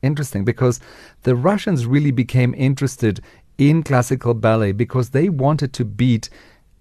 interesting 0.03 0.45
because 0.45 0.81
the 1.23 1.37
Russians 1.37 1.87
really 1.87 2.11
became 2.11 2.55
interested 2.55 3.21
in 3.59 3.83
classical 3.83 4.35
ballet 4.35 4.73
because 4.73 5.11
they 5.11 5.29
wanted 5.29 5.73
to 5.75 5.85
beat 5.85 6.31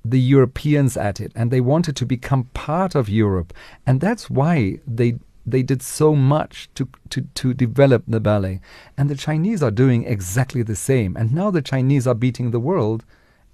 the 0.06 0.20
Europeans 0.20 0.98
at 0.98 1.20
it, 1.20 1.32
and 1.36 1.52
they 1.52 1.62
wanted 1.62 1.96
to 1.98 2.06
become 2.06 2.46
part 2.54 2.96
of 2.96 3.10
Europe, 3.10 3.54
and 3.86 4.00
that's 4.00 4.30
why 4.30 4.80
they 4.88 5.20
they 5.46 5.62
did 5.62 5.82
so 5.82 6.16
much 6.16 6.70
to, 6.74 6.88
to, 7.10 7.22
to 7.36 7.54
develop 7.54 8.04
the 8.08 8.22
ballet. 8.22 8.62
And 8.98 9.10
the 9.10 9.16
Chinese 9.16 9.62
are 9.62 9.72
doing 9.72 10.06
exactly 10.06 10.64
the 10.64 10.76
same. 10.76 11.18
And 11.18 11.34
now 11.34 11.52
the 11.52 11.62
Chinese 11.62 12.08
are 12.08 12.16
beating 12.16 12.52
the 12.52 12.62
world 12.62 13.04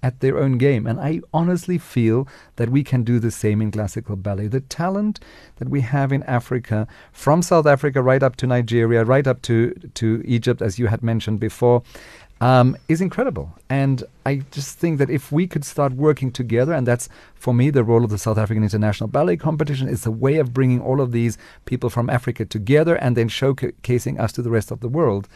at 0.02 0.20
their 0.20 0.38
own 0.38 0.58
game. 0.58 0.86
And 0.86 1.00
I 1.00 1.20
honestly 1.32 1.78
feel 1.78 2.26
that 2.56 2.70
we 2.70 2.82
can 2.82 3.02
do 3.02 3.18
the 3.18 3.30
same 3.30 3.60
in 3.60 3.70
classical 3.70 4.16
ballet. 4.16 4.46
The 4.46 4.60
talent 4.60 5.20
that 5.56 5.68
we 5.68 5.82
have 5.82 6.12
in 6.12 6.22
Africa, 6.24 6.86
from 7.12 7.42
South 7.42 7.66
Africa 7.66 8.02
right 8.02 8.22
up 8.22 8.36
to 8.36 8.46
Nigeria, 8.46 9.04
right 9.04 9.26
up 9.26 9.42
to, 9.42 9.74
to 9.94 10.22
Egypt, 10.24 10.62
as 10.62 10.78
you 10.78 10.86
had 10.86 11.02
mentioned 11.02 11.40
before, 11.40 11.82
um, 12.40 12.76
is 12.88 13.00
incredible. 13.00 13.52
And 13.68 14.02
I 14.24 14.42
just 14.50 14.78
think 14.78 14.98
that 14.98 15.10
if 15.10 15.30
we 15.30 15.46
could 15.46 15.64
start 15.64 15.92
working 15.92 16.32
together, 16.32 16.72
and 16.72 16.86
that's 16.86 17.08
for 17.34 17.52
me 17.52 17.70
the 17.70 17.84
role 17.84 18.02
of 18.02 18.10
the 18.10 18.18
South 18.18 18.38
African 18.38 18.62
International 18.62 19.08
Ballet 19.08 19.36
Competition, 19.36 19.88
is 19.88 20.06
a 20.06 20.10
way 20.10 20.36
of 20.36 20.54
bringing 20.54 20.80
all 20.80 21.00
of 21.00 21.12
these 21.12 21.36
people 21.66 21.90
from 21.90 22.08
Africa 22.08 22.44
together 22.46 22.96
and 22.96 23.16
then 23.16 23.28
showcasing 23.28 24.18
us 24.18 24.32
to 24.32 24.42
the 24.42 24.50
rest 24.50 24.70
of 24.70 24.80
the 24.80 24.88
world. 24.88 25.28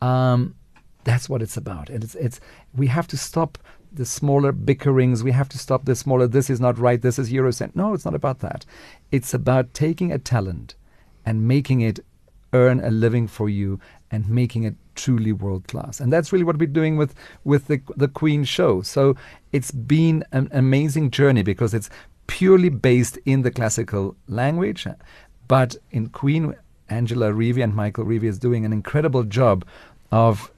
Um, 0.00 0.54
that's 1.02 1.28
what 1.28 1.42
it's 1.42 1.56
about. 1.56 1.90
And 1.90 2.04
it's, 2.04 2.14
it's 2.14 2.40
we 2.74 2.86
have 2.86 3.06
to 3.08 3.16
stop 3.16 3.58
the 3.96 4.04
smaller 4.04 4.52
bickerings. 4.52 5.22
We 5.22 5.32
have 5.32 5.48
to 5.50 5.58
stop 5.58 5.84
the 5.84 5.94
smaller, 5.94 6.26
this 6.26 6.50
is 6.50 6.60
not 6.60 6.78
right, 6.78 7.00
this 7.00 7.18
is 7.18 7.30
Eurocent. 7.30 7.74
No, 7.74 7.94
it's 7.94 8.04
not 8.04 8.14
about 8.14 8.40
that. 8.40 8.64
It's 9.10 9.34
about 9.34 9.74
taking 9.74 10.12
a 10.12 10.18
talent 10.18 10.74
and 11.24 11.48
making 11.48 11.80
it 11.80 12.00
earn 12.52 12.80
a 12.80 12.90
living 12.90 13.26
for 13.26 13.48
you 13.48 13.80
and 14.10 14.28
making 14.28 14.62
it 14.64 14.76
truly 14.94 15.32
world 15.32 15.66
class. 15.66 16.00
And 16.00 16.12
that's 16.12 16.32
really 16.32 16.44
what 16.44 16.58
we're 16.58 16.66
doing 16.66 16.96
with, 16.96 17.14
with 17.42 17.66
the, 17.66 17.80
the 17.96 18.08
Queen 18.08 18.44
show. 18.44 18.82
So 18.82 19.16
it's 19.52 19.72
been 19.72 20.24
an 20.32 20.48
amazing 20.52 21.10
journey 21.10 21.42
because 21.42 21.74
it's 21.74 21.90
purely 22.26 22.68
based 22.68 23.18
in 23.24 23.42
the 23.42 23.50
classical 23.50 24.16
language. 24.28 24.86
But 25.48 25.76
in 25.90 26.08
Queen, 26.08 26.54
Angela 26.88 27.32
Reevy 27.32 27.62
and 27.62 27.74
Michael 27.74 28.04
Reevy 28.04 28.28
is 28.28 28.38
doing 28.38 28.64
an 28.64 28.72
incredible 28.72 29.24
job 29.24 29.64
of 30.12 30.50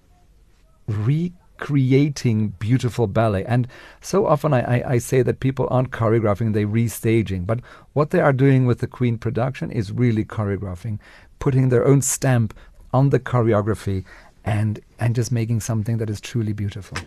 re 0.87 1.33
creating 1.59 2.49
beautiful 2.59 3.07
ballet. 3.07 3.45
And 3.45 3.69
so 4.01 4.27
often 4.27 4.53
I, 4.53 4.79
I, 4.79 4.91
I, 4.93 4.99
say 4.99 5.23
that 5.23 5.41
people 5.41 5.69
aren't 5.71 5.91
choreographing, 5.91 6.53
they're 6.53 6.67
restaging. 6.67 7.47
But 7.47 7.61
what 7.93 8.11
they 8.11 8.21
are 8.21 8.33
doing 8.33 8.67
with 8.67 8.81
the 8.81 8.87
Queen 8.87 9.19
production 9.19 9.71
is 9.71 9.93
really 9.93 10.25
choreographing, 10.25 10.99
putting 11.39 11.69
their 11.69 11.87
own 11.87 12.03
stamp 12.03 12.55
on 12.93 13.11
the 13.11 13.21
choreography 13.21 14.05
and, 14.45 14.81
and 14.99 15.15
just 15.15 15.33
making 15.33 15.61
something 15.61 15.99
that 15.99 16.11
is 16.11 16.21
truly 16.21 16.53
beautiful. 16.53 16.99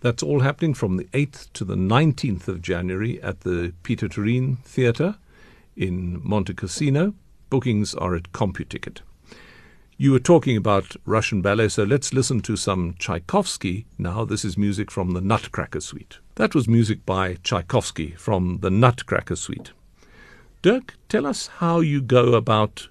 That's 0.00 0.22
all 0.22 0.40
happening 0.40 0.74
from 0.74 0.98
the 0.98 1.04
8th 1.04 1.52
to 1.54 1.64
the 1.64 1.74
19th 1.74 2.48
of 2.48 2.60
January 2.60 3.20
at 3.22 3.40
the 3.40 3.72
Pieter 3.82 4.08
Toerien 4.08 4.58
Theatre 4.58 5.16
in 5.76 6.20
Montecasino. 6.20 7.14
Bookings 7.48 7.94
are 7.94 8.14
at 8.14 8.32
CompuTicket. 8.32 9.00
You 9.98 10.12
were 10.12 10.18
talking 10.18 10.58
about 10.58 10.94
Russian 11.06 11.40
ballet, 11.40 11.68
so 11.68 11.82
let's 11.82 12.12
listen 12.12 12.40
to 12.40 12.54
some 12.54 12.96
Tchaikovsky 12.98 13.86
now. 13.96 14.26
This 14.26 14.44
is 14.44 14.58
music 14.58 14.90
from 14.90 15.12
the 15.12 15.22
Nutcracker 15.22 15.80
Suite. 15.80 16.18
That 16.34 16.54
was 16.54 16.68
music 16.68 17.06
by 17.06 17.38
Tchaikovsky 17.42 18.10
from 18.10 18.58
the 18.60 18.68
Nutcracker 18.68 19.36
Suite. 19.36 19.70
Dirk, 20.60 20.96
tell 21.08 21.24
us 21.24 21.46
how 21.46 21.80
you 21.80 22.02
go 22.02 22.34
about 22.34 22.88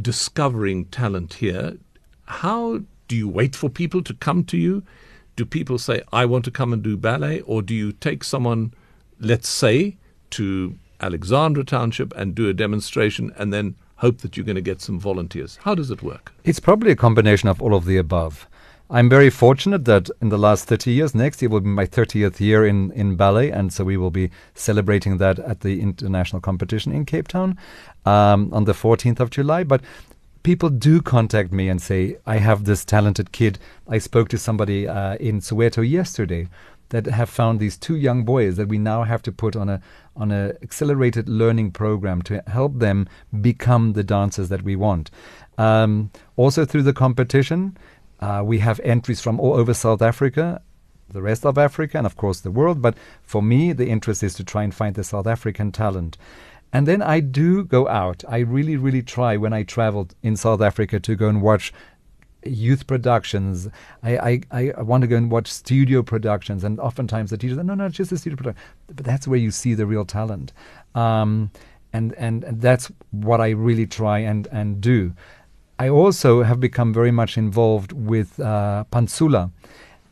discovering 0.00 0.86
talent 0.86 1.34
here. 1.34 1.76
How 2.24 2.80
do 3.08 3.16
you 3.16 3.28
wait 3.28 3.54
for 3.54 3.68
people 3.68 4.02
to 4.04 4.14
come 4.14 4.42
to 4.44 4.56
you? 4.56 4.82
Do 5.36 5.44
people 5.44 5.76
say, 5.76 6.00
I 6.14 6.24
want 6.24 6.46
to 6.46 6.50
come 6.50 6.72
and 6.72 6.82
do 6.82 6.96
ballet? 6.96 7.42
Or 7.42 7.60
do 7.60 7.74
you 7.74 7.92
take 7.92 8.24
someone, 8.24 8.72
let's 9.20 9.50
say, 9.50 9.98
to 10.30 10.78
Alexandra 10.98 11.64
Township 11.64 12.16
and 12.16 12.34
do 12.34 12.48
a 12.48 12.54
demonstration 12.54 13.34
and 13.36 13.52
then 13.52 13.74
hope 13.98 14.18
that 14.18 14.36
you're 14.36 14.46
going 14.46 14.56
to 14.56 14.62
get 14.62 14.80
some 14.80 14.98
volunteers. 14.98 15.58
How 15.62 15.74
does 15.74 15.90
it 15.90 16.02
work? 16.02 16.32
It's 16.44 16.60
probably 16.60 16.90
a 16.90 16.96
combination 16.96 17.48
of 17.48 17.62
all 17.62 17.74
of 17.74 17.84
the 17.84 17.96
above. 17.96 18.48
I'm 18.90 19.10
very 19.10 19.28
fortunate 19.28 19.84
that 19.84 20.08
in 20.22 20.30
the 20.30 20.38
last 20.38 20.64
30 20.64 20.90
years, 20.90 21.14
next 21.14 21.42
year 21.42 21.50
will 21.50 21.60
be 21.60 21.68
my 21.68 21.84
30th 21.84 22.40
year 22.40 22.64
in, 22.66 22.90
in 22.92 23.16
ballet, 23.16 23.50
and 23.50 23.70
so 23.70 23.84
we 23.84 23.98
will 23.98 24.10
be 24.10 24.30
celebrating 24.54 25.18
that 25.18 25.38
at 25.40 25.60
the 25.60 25.82
international 25.82 26.40
competition 26.40 26.92
in 26.92 27.04
Cape 27.04 27.28
Town 27.28 27.58
um, 28.06 28.48
on 28.50 28.64
the 28.64 28.72
14th 28.72 29.20
of 29.20 29.28
July. 29.28 29.62
But 29.62 29.82
people 30.42 30.70
do 30.70 31.02
contact 31.02 31.52
me 31.52 31.68
and 31.68 31.82
say, 31.82 32.16
I 32.24 32.38
have 32.38 32.64
this 32.64 32.82
talented 32.82 33.30
kid. 33.30 33.58
I 33.86 33.98
spoke 33.98 34.30
to 34.30 34.38
somebody 34.38 34.88
uh, 34.88 35.16
in 35.16 35.40
Soweto 35.40 35.86
yesterday 35.86 36.48
that 36.88 37.04
have 37.06 37.28
found 37.28 37.60
these 37.60 37.76
two 37.76 37.96
young 37.96 38.24
boys 38.24 38.56
that 38.56 38.68
we 38.68 38.78
now 38.78 39.02
have 39.02 39.20
to 39.22 39.32
put 39.32 39.54
on 39.54 39.68
a 39.68 39.82
on 40.18 40.30
an 40.30 40.56
accelerated 40.62 41.28
learning 41.28 41.70
program 41.70 42.20
to 42.22 42.42
help 42.46 42.78
them 42.78 43.08
become 43.40 43.94
the 43.94 44.04
dancers 44.04 44.48
that 44.50 44.62
we 44.62 44.76
want. 44.76 45.10
Um, 45.56 46.10
also 46.36 46.64
through 46.64 46.82
the 46.82 46.92
competition, 46.92 47.76
uh, 48.20 48.42
we 48.44 48.58
have 48.58 48.80
entries 48.80 49.20
from 49.20 49.40
all 49.40 49.54
over 49.54 49.72
South 49.72 50.02
Africa, 50.02 50.60
the 51.08 51.22
rest 51.22 51.46
of 51.46 51.56
Africa, 51.56 51.96
and 51.96 52.06
of 52.06 52.16
course 52.16 52.40
the 52.40 52.50
world. 52.50 52.82
But 52.82 52.96
for 53.22 53.42
me, 53.42 53.72
the 53.72 53.88
interest 53.88 54.22
is 54.22 54.34
to 54.34 54.44
try 54.44 54.62
and 54.64 54.74
find 54.74 54.94
the 54.94 55.04
South 55.04 55.26
African 55.26 55.72
talent. 55.72 56.18
And 56.72 56.86
then 56.86 57.00
I 57.00 57.20
do 57.20 57.64
go 57.64 57.88
out. 57.88 58.24
I 58.28 58.38
really, 58.38 58.76
really 58.76 59.02
try 59.02 59.36
when 59.36 59.52
I 59.52 59.62
travel 59.62 60.08
in 60.22 60.36
South 60.36 60.60
Africa 60.60 61.00
to 61.00 61.16
go 61.16 61.28
and 61.28 61.40
watch 61.40 61.72
youth 62.44 62.86
productions. 62.86 63.68
I, 64.02 64.40
I, 64.50 64.72
I 64.76 64.82
want 64.82 65.02
to 65.02 65.08
go 65.08 65.16
and 65.16 65.30
watch 65.30 65.48
studio 65.48 66.02
productions, 66.02 66.64
and 66.64 66.78
oftentimes 66.80 67.30
the 67.30 67.38
teachers 67.38 67.58
no, 67.58 67.74
no, 67.74 67.86
it's 67.86 67.96
just 67.96 68.12
a 68.12 68.18
studio 68.18 68.36
production. 68.36 68.62
But 68.86 69.04
that's 69.04 69.26
where 69.26 69.38
you 69.38 69.50
see 69.50 69.74
the 69.74 69.86
real 69.86 70.04
talent. 70.04 70.52
Um, 70.94 71.50
and, 71.92 72.14
and, 72.14 72.44
and 72.44 72.60
that's 72.60 72.90
what 73.10 73.40
I 73.40 73.50
really 73.50 73.86
try 73.86 74.18
and, 74.18 74.46
and 74.52 74.80
do. 74.80 75.14
I 75.78 75.88
also 75.88 76.42
have 76.42 76.60
become 76.60 76.92
very 76.92 77.10
much 77.10 77.38
involved 77.38 77.92
with 77.92 78.38
uh, 78.40 78.84
Pantsula, 78.90 79.50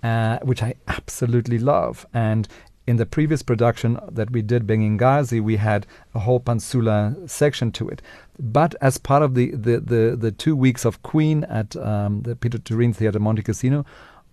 uh, 0.03 0.39
which 0.39 0.63
I 0.63 0.75
absolutely 0.89 1.59
love. 1.59 2.07
And 2.15 2.49
in 2.87 2.97
the 2.97 3.07
previous 3.07 3.43
production 3.43 3.99
that 4.11 4.31
we 4.31 4.43
did, 4.43 4.67
Bengingazi, 4.67 5.41
we 5.41 5.57
had 5.57 5.87
a 6.15 6.21
whole 6.21 6.39
Pantsula 6.39 7.29
section 7.29 7.73
to 7.73 7.89
it. 7.89 8.01
But 8.39 8.75
as 8.81 8.97
part 8.97 9.23
of 9.23 9.35
the, 9.35 9.51
the, 9.51 9.81
the, 9.81 10.17
the 10.17 10.31
two 10.31 10.55
weeks 10.55 10.85
of 10.85 11.03
Queen 11.03 11.45
at 11.45 11.77
um, 11.77 12.23
the 12.23 12.37
Pieter 12.37 12.59
Toerien 12.59 12.95
Theatre 12.95 13.19
Montecasino, 13.19 13.85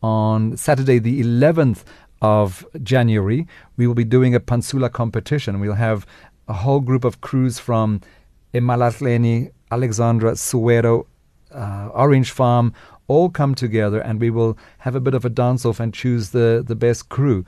on 0.03 0.57
Saturday, 0.57 0.99
the 0.99 1.23
11th 1.23 1.83
of 2.21 2.65
January, 2.83 3.47
we 3.77 3.87
will 3.87 3.95
be 3.95 4.03
doing 4.03 4.35
a 4.35 4.39
Pantsula 4.39 4.91
competition. 4.91 5.59
We'll 5.59 5.73
have 5.75 6.05
a 6.47 6.53
whole 6.53 6.81
group 6.81 7.05
of 7.05 7.21
crews 7.21 7.57
from 7.57 8.01
Emalahleni, 8.53 9.51
Alexandra, 9.71 10.33
Soweto, 10.33 11.07
uh, 11.51 11.89
Orange 11.93 12.31
Farm, 12.31 12.73
all 13.07 13.29
come 13.29 13.55
together 13.55 13.99
and 13.99 14.19
we 14.19 14.29
will 14.29 14.57
have 14.79 14.95
a 14.95 14.99
bit 14.99 15.13
of 15.13 15.25
a 15.25 15.29
dance 15.29 15.65
off 15.65 15.79
and 15.79 15.93
choose 15.93 16.29
the, 16.29 16.63
the 16.65 16.75
best 16.75 17.09
crew. 17.09 17.45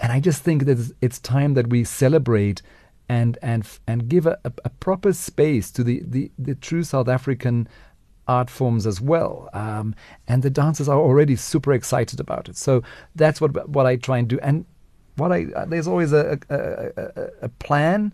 And 0.00 0.12
I 0.12 0.20
just 0.20 0.42
think 0.42 0.64
that 0.64 0.92
it's 1.00 1.18
time 1.18 1.54
that 1.54 1.68
we 1.68 1.84
celebrate 1.84 2.62
and 3.08 3.36
and 3.42 3.66
and 3.86 4.08
give 4.08 4.26
a, 4.26 4.38
a, 4.44 4.70
proper 4.70 5.12
space 5.12 5.70
to 5.72 5.82
the, 5.82 6.00
the, 6.06 6.30
the 6.38 6.54
true 6.54 6.84
South 6.84 7.08
African 7.08 7.68
art 8.28 8.48
forms 8.48 8.86
as 8.86 9.00
well. 9.00 9.50
Um, 9.52 9.96
and 10.28 10.44
the 10.44 10.50
dancers 10.50 10.88
are 10.88 10.98
already 10.98 11.34
super 11.34 11.72
excited 11.72 12.20
about 12.20 12.48
it. 12.48 12.56
So 12.56 12.82
that's 13.16 13.40
what 13.40 13.68
what 13.68 13.86
I 13.86 13.96
try 13.96 14.18
and 14.18 14.28
do. 14.28 14.38
And 14.40 14.64
what 15.16 15.32
I 15.32 15.46
uh, 15.56 15.64
there's 15.66 15.88
always 15.88 16.12
a, 16.12 16.38
a, 16.48 16.56
a, 16.56 17.28
a, 17.42 17.48
plan. 17.48 18.12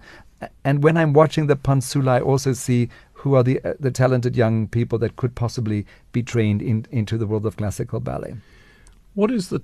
And 0.64 0.82
when 0.82 0.96
I'm 0.96 1.12
watching 1.12 1.46
the 1.46 1.56
Pantsula, 1.56 2.12
I 2.12 2.20
also 2.20 2.54
see 2.54 2.88
who 3.12 3.34
are 3.34 3.42
the 3.42 3.62
uh, 3.62 3.74
the 3.78 3.90
talented 3.90 4.34
young 4.34 4.66
people 4.66 4.98
that 5.00 5.16
could 5.16 5.34
possibly 5.34 5.86
be 6.12 6.22
trained 6.22 6.62
in, 6.62 6.86
into 6.90 7.18
the 7.18 7.26
world 7.26 7.44
of 7.44 7.58
classical 7.58 8.00
ballet. 8.00 8.36
What 9.14 9.30
is 9.30 9.50
the 9.50 9.60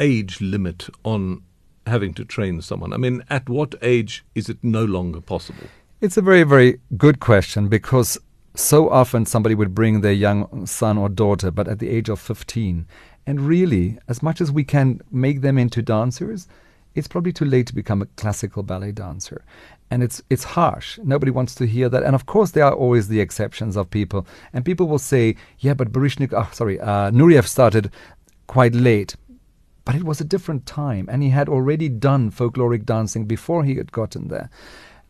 age 0.00 0.40
limit 0.40 0.88
on 1.04 1.42
having 1.86 2.14
to 2.14 2.24
train 2.24 2.62
someone? 2.62 2.92
I 2.92 2.96
mean, 2.96 3.22
at 3.30 3.48
what 3.48 3.74
age 3.82 4.24
is 4.34 4.48
it 4.48 4.58
no 4.62 4.84
longer 4.84 5.20
possible? 5.20 5.66
It's 6.00 6.16
a 6.16 6.22
very, 6.22 6.42
very 6.42 6.80
good 6.96 7.20
question 7.20 7.68
because 7.68 8.18
so 8.54 8.90
often 8.90 9.24
somebody 9.24 9.54
would 9.54 9.74
bring 9.74 10.00
their 10.00 10.12
young 10.12 10.66
son 10.66 10.98
or 10.98 11.08
daughter, 11.08 11.50
but 11.50 11.68
at 11.68 11.78
the 11.78 11.88
age 11.88 12.08
of 12.08 12.20
15. 12.20 12.86
And 13.26 13.40
really, 13.40 13.98
as 14.08 14.22
much 14.22 14.40
as 14.40 14.50
we 14.50 14.64
can 14.64 15.00
make 15.10 15.40
them 15.40 15.58
into 15.58 15.80
dancers, 15.80 16.48
it's 16.94 17.08
probably 17.08 17.32
too 17.32 17.44
late 17.44 17.66
to 17.68 17.74
become 17.74 18.02
a 18.02 18.06
classical 18.06 18.62
ballet 18.62 18.92
dancer. 18.92 19.44
And 19.90 20.02
it's 20.02 20.22
it's 20.30 20.44
harsh. 20.44 20.98
Nobody 21.02 21.30
wants 21.30 21.54
to 21.56 21.66
hear 21.66 21.88
that. 21.88 22.02
And 22.02 22.14
of 22.14 22.26
course, 22.26 22.50
there 22.50 22.64
are 22.64 22.74
always 22.74 23.08
the 23.08 23.20
exceptions 23.20 23.76
of 23.76 23.90
people. 23.90 24.26
And 24.52 24.64
people 24.64 24.88
will 24.88 24.98
say, 24.98 25.36
yeah, 25.58 25.74
but 25.74 25.92
Baryshnik, 25.92 26.32
oh, 26.32 26.48
sorry, 26.52 26.80
uh, 26.80 27.10
Nureyev 27.10 27.46
started 27.46 27.90
quite 28.46 28.74
late. 28.74 29.16
But 29.84 29.94
it 29.94 30.04
was 30.04 30.20
a 30.20 30.24
different 30.24 30.66
time, 30.66 31.08
and 31.10 31.22
he 31.22 31.30
had 31.30 31.48
already 31.48 31.88
done 31.88 32.30
folkloric 32.30 32.84
dancing 32.84 33.26
before 33.26 33.64
he 33.64 33.76
had 33.76 33.92
gotten 33.92 34.28
there. 34.28 34.50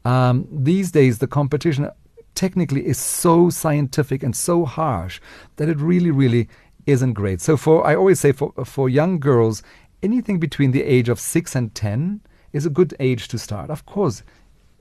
Um, 0.04 0.48
these 0.50 0.90
days, 0.90 1.18
the 1.18 1.26
competition 1.26 1.90
technically 2.34 2.86
is 2.86 2.98
so 2.98 3.50
scientific 3.50 4.22
and 4.22 4.34
so 4.34 4.64
harsh 4.64 5.20
that 5.56 5.68
it 5.68 5.78
really, 5.78 6.10
really 6.10 6.48
isn't 6.86 7.12
great. 7.12 7.40
So, 7.40 7.56
for 7.56 7.86
I 7.86 7.94
always 7.94 8.20
say 8.20 8.32
for 8.32 8.52
for 8.64 8.88
young 8.88 9.20
girls, 9.20 9.62
anything 10.02 10.40
between 10.40 10.72
the 10.72 10.82
age 10.82 11.08
of 11.08 11.20
six 11.20 11.54
and 11.54 11.74
ten 11.74 12.20
is 12.52 12.66
a 12.66 12.70
good 12.70 12.94
age 12.98 13.28
to 13.28 13.38
start. 13.38 13.70
Of 13.70 13.86
course, 13.86 14.22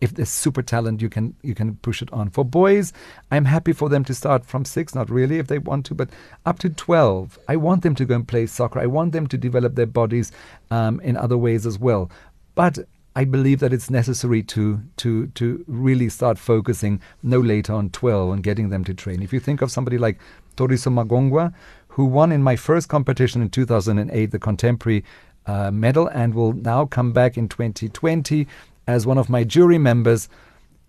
if 0.01 0.15
there's 0.15 0.29
super 0.29 0.63
talent, 0.63 1.01
you 1.01 1.09
can 1.09 1.35
you 1.43 1.55
can 1.55 1.75
push 1.77 2.01
it 2.01 2.11
on. 2.11 2.29
For 2.31 2.43
boys, 2.43 2.91
I'm 3.29 3.45
happy 3.45 3.71
for 3.71 3.87
them 3.87 4.03
to 4.05 4.13
start 4.15 4.45
from 4.45 4.65
six, 4.65 4.93
not 4.95 5.09
really 5.09 5.37
if 5.37 5.47
they 5.47 5.59
want 5.59 5.85
to, 5.85 5.95
but 5.95 6.09
up 6.45 6.59
to 6.59 6.69
twelve. 6.69 7.39
I 7.47 7.55
want 7.55 7.83
them 7.83 7.95
to 7.95 8.05
go 8.05 8.15
and 8.15 8.27
play 8.27 8.47
soccer. 8.47 8.79
I 8.79 8.87
want 8.87 9.11
them 9.13 9.27
to 9.27 9.37
develop 9.37 9.75
their 9.75 9.85
bodies 9.85 10.31
um, 10.71 10.99
in 11.01 11.15
other 11.15 11.37
ways 11.37 11.65
as 11.65 11.77
well. 11.77 12.11
But 12.55 12.79
I 13.15 13.25
believe 13.25 13.59
that 13.59 13.73
it's 13.73 13.89
necessary 13.89 14.41
to 14.43 14.81
to 14.97 15.27
to 15.27 15.63
really 15.67 16.09
start 16.09 16.39
focusing 16.39 16.99
no 17.21 17.39
later 17.39 17.73
on 17.73 17.89
12 17.89 18.33
and 18.33 18.43
getting 18.43 18.69
them 18.69 18.83
to 18.85 18.93
train. 18.93 19.21
If 19.21 19.31
you 19.31 19.39
think 19.39 19.61
of 19.61 19.71
somebody 19.71 19.97
like 19.97 20.19
Toriso 20.57 20.91
Magongwa, 20.91 21.53
who 21.89 22.05
won 22.05 22.31
in 22.31 22.41
my 22.41 22.55
first 22.55 22.87
competition 22.87 23.41
in 23.41 23.49
2008 23.49 24.31
the 24.31 24.39
contemporary 24.39 25.03
uh, 25.45 25.71
medal 25.71 26.07
and 26.07 26.33
will 26.33 26.53
now 26.53 26.85
come 26.85 27.11
back 27.11 27.37
in 27.37 27.49
2020 27.49 28.47
as 28.91 29.07
one 29.07 29.17
of 29.17 29.29
my 29.29 29.43
jury 29.43 29.77
members. 29.77 30.29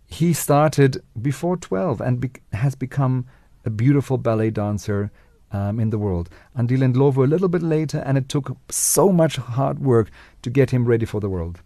He 0.07 0.33
started 0.33 1.03
before 1.21 1.57
12 1.57 2.01
and 2.01 2.21
be- 2.21 2.31
has 2.53 2.75
become 2.75 3.27
a 3.65 3.71
beautiful 3.71 4.19
ballet 4.19 4.51
dancer 4.51 5.11
um, 5.53 5.79
in 5.81 5.91
the 5.91 5.99
world. 5.99 6.29
Andile 6.57 6.93
Ndlovu 6.93 7.25
a 7.25 7.27
little 7.27 7.49
bit 7.49 7.63
later, 7.63 7.99
and 7.99 8.19
it 8.19 8.29
took 8.29 8.57
so 8.71 9.11
much 9.11 9.37
hard 9.37 9.79
work 9.79 10.11
to 10.43 10.51
get 10.51 10.71
him 10.71 10.85
ready 10.85 11.07
for 11.07 11.21
the 11.21 11.31
world. 11.31 11.63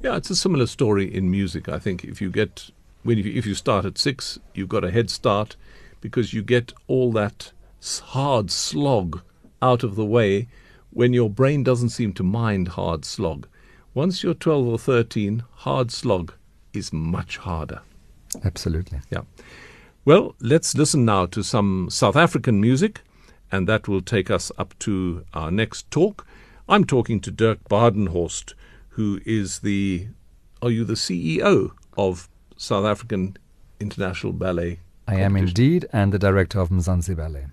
Yeah, 0.00 0.16
it's 0.16 0.30
a 0.30 0.36
similar 0.36 0.66
story 0.66 1.14
in 1.14 1.30
music. 1.30 1.68
I 1.68 1.78
think 1.78 2.04
if 2.04 2.20
you 2.20 2.30
get 2.30 2.70
when 3.04 3.18
you, 3.18 3.32
if 3.32 3.46
you 3.46 3.54
start 3.54 3.84
at 3.84 3.98
six, 3.98 4.38
you've 4.54 4.68
got 4.68 4.84
a 4.84 4.90
head 4.90 5.10
start 5.10 5.56
because 6.00 6.34
you 6.34 6.42
get 6.42 6.72
all 6.86 7.12
that 7.12 7.52
hard 8.02 8.50
slog 8.50 9.20
out 9.62 9.82
of 9.82 9.94
the 9.94 10.04
way 10.04 10.48
when 10.90 11.12
your 11.12 11.30
brain 11.30 11.62
doesn't 11.62 11.90
seem 11.90 12.12
to 12.14 12.22
mind 12.22 12.68
hard 12.68 13.04
slog. 13.04 13.46
Once 13.94 14.24
you're 14.24 14.34
12 14.34 14.66
or 14.66 14.78
13, 14.78 15.44
hard 15.58 15.92
slog 15.92 16.32
is 16.72 16.92
much 16.92 17.36
harder. 17.38 17.80
Absolutely. 18.44 18.98
Yeah. 19.08 19.20
Well, 20.04 20.34
let's 20.40 20.74
listen 20.76 21.04
now 21.04 21.26
to 21.26 21.44
some 21.44 21.88
South 21.90 22.16
African 22.16 22.60
music, 22.60 23.02
and 23.52 23.68
that 23.68 23.86
will 23.86 24.02
take 24.02 24.32
us 24.32 24.50
up 24.58 24.76
to 24.80 25.24
our 25.32 25.52
next 25.52 25.88
talk. 25.92 26.26
I'm 26.68 26.84
talking 26.84 27.20
to 27.20 27.30
Dirk 27.30 27.68
Badenhorst, 27.68 28.54
who 28.90 29.20
is 29.24 29.60
the, 29.60 30.08
are 30.60 30.70
you 30.70 30.84
the 30.84 30.94
CEO 30.94 31.70
of 31.96 32.28
South 32.56 32.84
African 32.84 33.36
International 33.78 34.32
Ballet? 34.32 34.80
I 35.06 35.16
am 35.16 35.36
indeed, 35.36 35.86
and 35.92 36.12
the 36.12 36.18
director 36.18 36.58
of 36.58 36.70
Mzansi 36.70 37.16
Ballet. 37.16 37.46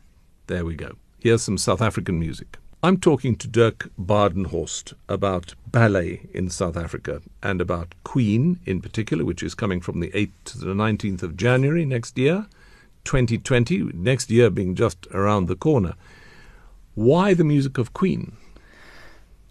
There 0.47 0.65
we 0.65 0.73
go. 0.75 0.95
Here's 1.19 1.43
some 1.43 1.59
South 1.59 1.83
African 1.83 2.17
music. 2.19 2.57
I'm 2.83 2.97
talking 2.97 3.35
to 3.35 3.47
Dirk 3.47 3.91
Badenhorst 3.95 4.95
about 5.07 5.53
ballet 5.67 6.27
in 6.33 6.49
South 6.49 6.75
Africa 6.75 7.21
and 7.43 7.61
about 7.61 7.93
Queen 8.03 8.59
in 8.65 8.81
particular, 8.81 9.23
which 9.23 9.43
is 9.43 9.53
coming 9.53 9.81
from 9.81 9.99
the 9.99 10.09
8th 10.09 10.31
to 10.45 10.57
the 10.57 10.73
19th 10.73 11.21
of 11.21 11.37
January 11.37 11.85
next 11.85 12.17
year, 12.17 12.47
2020, 13.03 13.91
next 13.93 14.31
year 14.31 14.49
being 14.49 14.73
just 14.73 15.05
around 15.11 15.45
the 15.45 15.55
corner. 15.55 15.93
Why 16.95 17.35
the 17.35 17.43
music 17.43 17.77
of 17.77 17.93
Queen? 17.93 18.35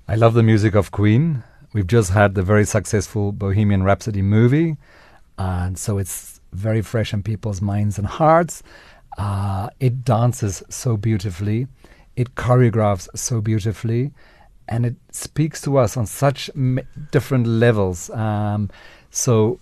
I 0.09 0.17
love 0.17 0.35
the 0.35 0.43
music 0.43 0.75
of 0.75 0.91
Queen. 0.91 1.45
We've 1.73 1.87
just 1.87 2.11
had 2.11 2.35
the 2.35 2.43
very 2.43 2.65
successful 2.65 3.31
Bohemian 3.31 3.85
Rhapsody 3.85 4.23
movie, 4.23 4.77
and 5.39 5.79
so 5.79 5.99
it's 5.99 6.41
very 6.53 6.83
fresh 6.83 7.15
in 7.15 7.23
people's 7.23 7.63
minds 7.63 7.97
and 7.97 8.09
hearts. 8.09 8.65
Uh, 9.17 9.69
it 9.79 10.05
dances 10.05 10.65
so 10.69 10.97
beautifully 10.97 11.69
it 12.17 12.35
choreographs 12.35 13.09
so 13.15 13.41
beautifully, 13.41 14.13
and 14.69 14.87
it 14.87 14.97
speaks 15.11 15.61
to 15.63 15.79
us 15.79 15.97
on 15.97 16.07
such 16.07 16.51
different 17.11 17.47
levels. 17.47 18.11
Um, 18.11 18.71
so 19.11 19.61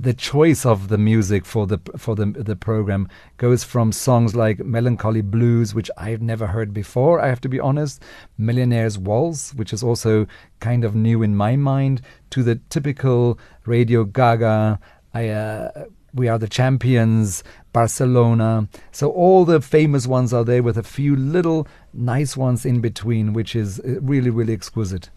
the 0.00 0.14
choice 0.14 0.64
of 0.64 0.88
the 0.88 0.98
music 0.98 1.44
for 1.44 1.66
the 1.66 1.78
for 1.96 2.14
the 2.14 2.26
the 2.26 2.54
program 2.54 3.08
goes 3.36 3.64
from 3.64 3.90
songs 3.90 4.36
like 4.36 4.60
Melancholy 4.60 5.22
Blues, 5.22 5.74
which 5.74 5.90
I've 5.96 6.22
never 6.22 6.46
heard 6.46 6.72
before. 6.72 7.20
I 7.20 7.28
have 7.28 7.40
to 7.42 7.48
be 7.48 7.58
honest. 7.58 8.02
Millionaire's 8.38 8.96
Waltz, 8.98 9.54
which 9.54 9.72
is 9.72 9.82
also 9.82 10.26
kind 10.60 10.84
of 10.84 10.94
new 10.94 11.22
in 11.22 11.34
my 11.34 11.56
mind, 11.56 12.00
to 12.30 12.42
the 12.42 12.60
typical 12.70 13.38
Radio 13.66 14.04
Gaga. 14.04 14.78
I, 15.14 15.28
uh, 15.30 15.86
we 16.14 16.28
Are 16.28 16.38
the 16.38 16.48
Champions, 16.48 17.42
Barcelona. 17.78 18.68
So 18.90 19.10
all 19.10 19.44
the 19.44 19.60
famous 19.60 20.06
ones 20.06 20.32
are 20.32 20.44
there 20.44 20.62
with 20.64 20.76
a 20.76 20.82
few 20.82 21.14
little 21.14 21.66
nice 21.92 22.36
ones 22.36 22.66
in 22.66 22.80
between, 22.80 23.32
which 23.32 23.54
is 23.54 23.78
uh, 23.80 24.00
really, 24.00 24.30
really 24.30 24.52
exquisite. 24.52 25.10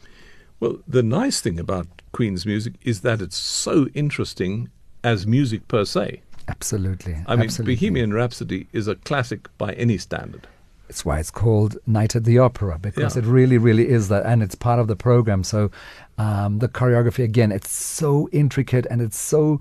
Well, 0.59 0.77
the 0.87 1.01
nice 1.01 1.41
thing 1.41 1.59
about 1.59 1.87
Queen's 2.11 2.45
music 2.45 2.73
is 2.83 3.01
that 3.01 3.19
it's 3.21 3.37
so 3.37 3.87
interesting 3.95 4.69
as 5.03 5.25
music 5.25 5.67
per 5.67 5.85
se. 5.85 6.21
Absolutely. 6.47 7.15
I 7.25 7.35
mean, 7.35 7.45
absolutely. 7.45 7.75
Bohemian 7.75 8.13
Rhapsody 8.13 8.67
is 8.73 8.87
a 8.87 8.95
classic 8.95 9.41
by 9.57 9.73
any 9.73 9.97
standard. 9.97 10.47
That's 10.87 11.03
why 11.05 11.19
it's 11.19 11.31
called 11.31 11.77
Night 11.87 12.15
at 12.15 12.25
the 12.25 12.37
Opera 12.37 12.77
because 12.77 13.15
Yeah. 13.15 13.23
it 13.23 13.25
really, 13.27 13.57
really 13.57 13.87
is 13.87 14.09
that, 14.09 14.23
and 14.25 14.43
it's 14.43 14.55
part 14.55 14.79
of 14.79 14.87
the 14.87 14.95
program. 14.95 15.43
So 15.43 15.71
um, 16.17 16.59
the 16.59 16.67
choreography 16.67 17.23
again, 17.23 17.51
it's 17.51 17.71
so 17.71 18.29
intricate 18.31 18.85
and 18.91 19.01
it's 19.01 19.17
so 19.17 19.59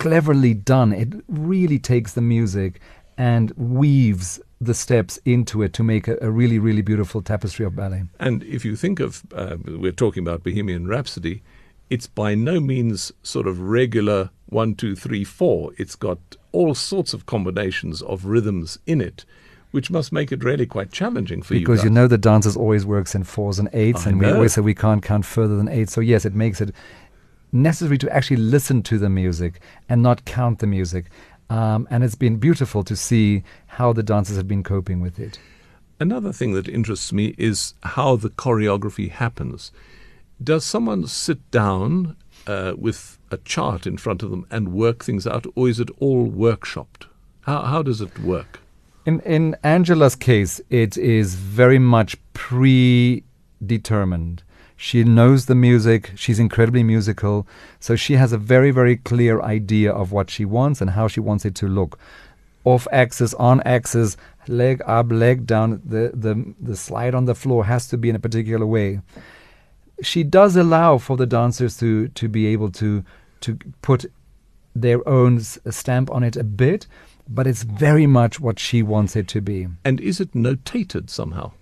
cleverly 0.00 0.54
done. 0.54 0.92
It 0.92 1.12
really 1.28 1.78
takes 1.78 2.14
the 2.14 2.20
music 2.20 2.80
and 3.16 3.52
weaves 3.52 4.40
the 4.60 4.74
steps 4.74 5.18
into 5.24 5.62
it 5.62 5.72
to 5.74 5.82
make 5.82 6.08
a, 6.08 6.16
a 6.20 6.30
really, 6.30 6.58
really 6.58 6.82
beautiful 6.82 7.22
tapestry 7.22 7.64
of 7.64 7.76
ballet. 7.76 8.04
And 8.18 8.42
if 8.42 8.64
you 8.64 8.76
think 8.76 8.98
of, 8.98 9.22
uh, 9.34 9.56
we're 9.64 9.92
talking 9.92 10.22
about 10.22 10.42
Bohemian 10.42 10.88
Rhapsody, 10.88 11.42
it's 11.90 12.06
by 12.06 12.34
no 12.34 12.60
means 12.60 13.12
sort 13.22 13.46
of 13.46 13.60
regular 13.60 14.30
one, 14.46 14.74
two, 14.74 14.96
three, 14.96 15.22
four. 15.22 15.72
It's 15.76 15.96
got 15.96 16.18
all 16.52 16.74
sorts 16.74 17.12
of 17.12 17.26
combinations 17.26 18.00
of 18.02 18.24
rhythms 18.24 18.78
in 18.86 19.00
it, 19.00 19.24
which 19.70 19.90
must 19.90 20.12
make 20.12 20.32
it 20.32 20.42
really 20.42 20.66
quite 20.66 20.92
challenging 20.92 21.42
for 21.42 21.54
because 21.54 21.60
you. 21.60 21.66
Because 21.66 21.84
you 21.84 21.90
know 21.90 22.06
the 22.06 22.18
dances 22.18 22.56
always 22.56 22.86
works 22.86 23.14
in 23.14 23.24
fours 23.24 23.58
and 23.58 23.68
eights, 23.72 24.06
I 24.06 24.10
and 24.10 24.20
we 24.20 24.30
always 24.30 24.54
say 24.54 24.60
we 24.60 24.74
can't 24.74 25.02
count 25.02 25.26
further 25.26 25.56
than 25.56 25.68
eight. 25.68 25.90
So 25.90 26.00
yes, 26.00 26.24
it 26.24 26.34
makes 26.34 26.60
it 26.60 26.74
necessary 27.52 27.98
to 27.98 28.14
actually 28.14 28.36
listen 28.36 28.82
to 28.84 28.98
the 28.98 29.08
music 29.08 29.60
and 29.88 30.02
not 30.02 30.24
count 30.24 30.58
the 30.58 30.66
music. 30.66 31.06
Um, 31.48 31.88
and 31.90 32.04
it's 32.04 32.14
been 32.14 32.36
beautiful 32.36 32.84
to 32.84 32.94
see 32.94 33.42
how 33.66 33.92
the 33.92 34.02
dancers 34.02 34.36
have 34.36 34.46
been 34.46 34.62
coping 34.62 35.00
with 35.00 35.18
it. 35.18 35.38
Another 35.98 36.32
thing 36.32 36.54
that 36.54 36.68
interests 36.68 37.12
me 37.12 37.34
is 37.36 37.74
how 37.82 38.16
the 38.16 38.30
choreography 38.30 39.10
happens. 39.10 39.72
Does 40.42 40.64
someone 40.64 41.06
sit 41.06 41.50
down 41.50 42.16
uh, 42.46 42.72
with 42.78 43.18
a 43.30 43.36
chart 43.38 43.86
in 43.86 43.98
front 43.98 44.22
of 44.22 44.30
them 44.30 44.46
and 44.50 44.72
work 44.72 45.04
things 45.04 45.26
out, 45.26 45.44
or 45.54 45.68
is 45.68 45.80
it 45.80 45.90
all 45.98 46.30
workshopped? 46.30 47.06
How, 47.42 47.62
how 47.62 47.82
does 47.82 48.00
it 48.00 48.18
work? 48.20 48.60
In 49.04 49.20
in 49.20 49.56
Angela's 49.62 50.14
case, 50.14 50.60
it 50.70 50.96
is 50.96 51.34
very 51.34 51.78
much 51.78 52.16
predetermined. 52.32 54.42
She 54.82 55.04
knows 55.04 55.44
the 55.44 55.54
music. 55.54 56.12
She's 56.16 56.38
incredibly 56.38 56.82
musical, 56.82 57.46
so 57.80 57.96
she 57.96 58.14
has 58.14 58.32
a 58.32 58.38
very 58.38 58.70
very 58.70 58.96
clear 58.96 59.42
idea 59.42 59.92
of 59.92 60.10
what 60.10 60.30
she 60.30 60.46
wants 60.46 60.80
and 60.80 60.92
how 60.92 61.06
she 61.06 61.20
wants 61.20 61.44
it 61.44 61.54
to 61.56 61.68
look. 61.68 61.98
Off 62.64 62.88
axis, 62.90 63.34
on 63.34 63.60
axis, 63.66 64.16
leg 64.48 64.80
up, 64.86 65.12
leg 65.12 65.46
down. 65.46 65.82
The 65.84 66.12
the 66.14 66.54
the 66.58 66.76
slide 66.76 67.14
on 67.14 67.26
the 67.26 67.34
floor 67.34 67.66
has 67.66 67.88
to 67.88 67.98
be 67.98 68.08
in 68.08 68.16
a 68.16 68.18
particular 68.26 68.64
way. 68.64 69.02
She 70.00 70.24
does 70.24 70.56
allow 70.56 70.96
for 70.96 71.18
the 71.18 71.26
dancers 71.26 71.76
to 71.80 72.08
to 72.08 72.26
be 72.26 72.46
able 72.46 72.70
to 72.70 73.04
to 73.40 73.58
put 73.82 74.06
their 74.74 75.06
own 75.06 75.40
stamp 75.40 76.10
on 76.10 76.22
it 76.22 76.36
a 76.36 76.44
bit, 76.44 76.86
but 77.28 77.46
it's 77.46 77.64
very 77.64 78.06
much 78.06 78.40
what 78.40 78.58
she 78.58 78.82
wants 78.82 79.14
it 79.14 79.28
to 79.28 79.42
be. 79.42 79.68
And 79.84 80.00
is 80.00 80.20
it 80.20 80.32
notated 80.32 81.10
somehow? 81.10 81.52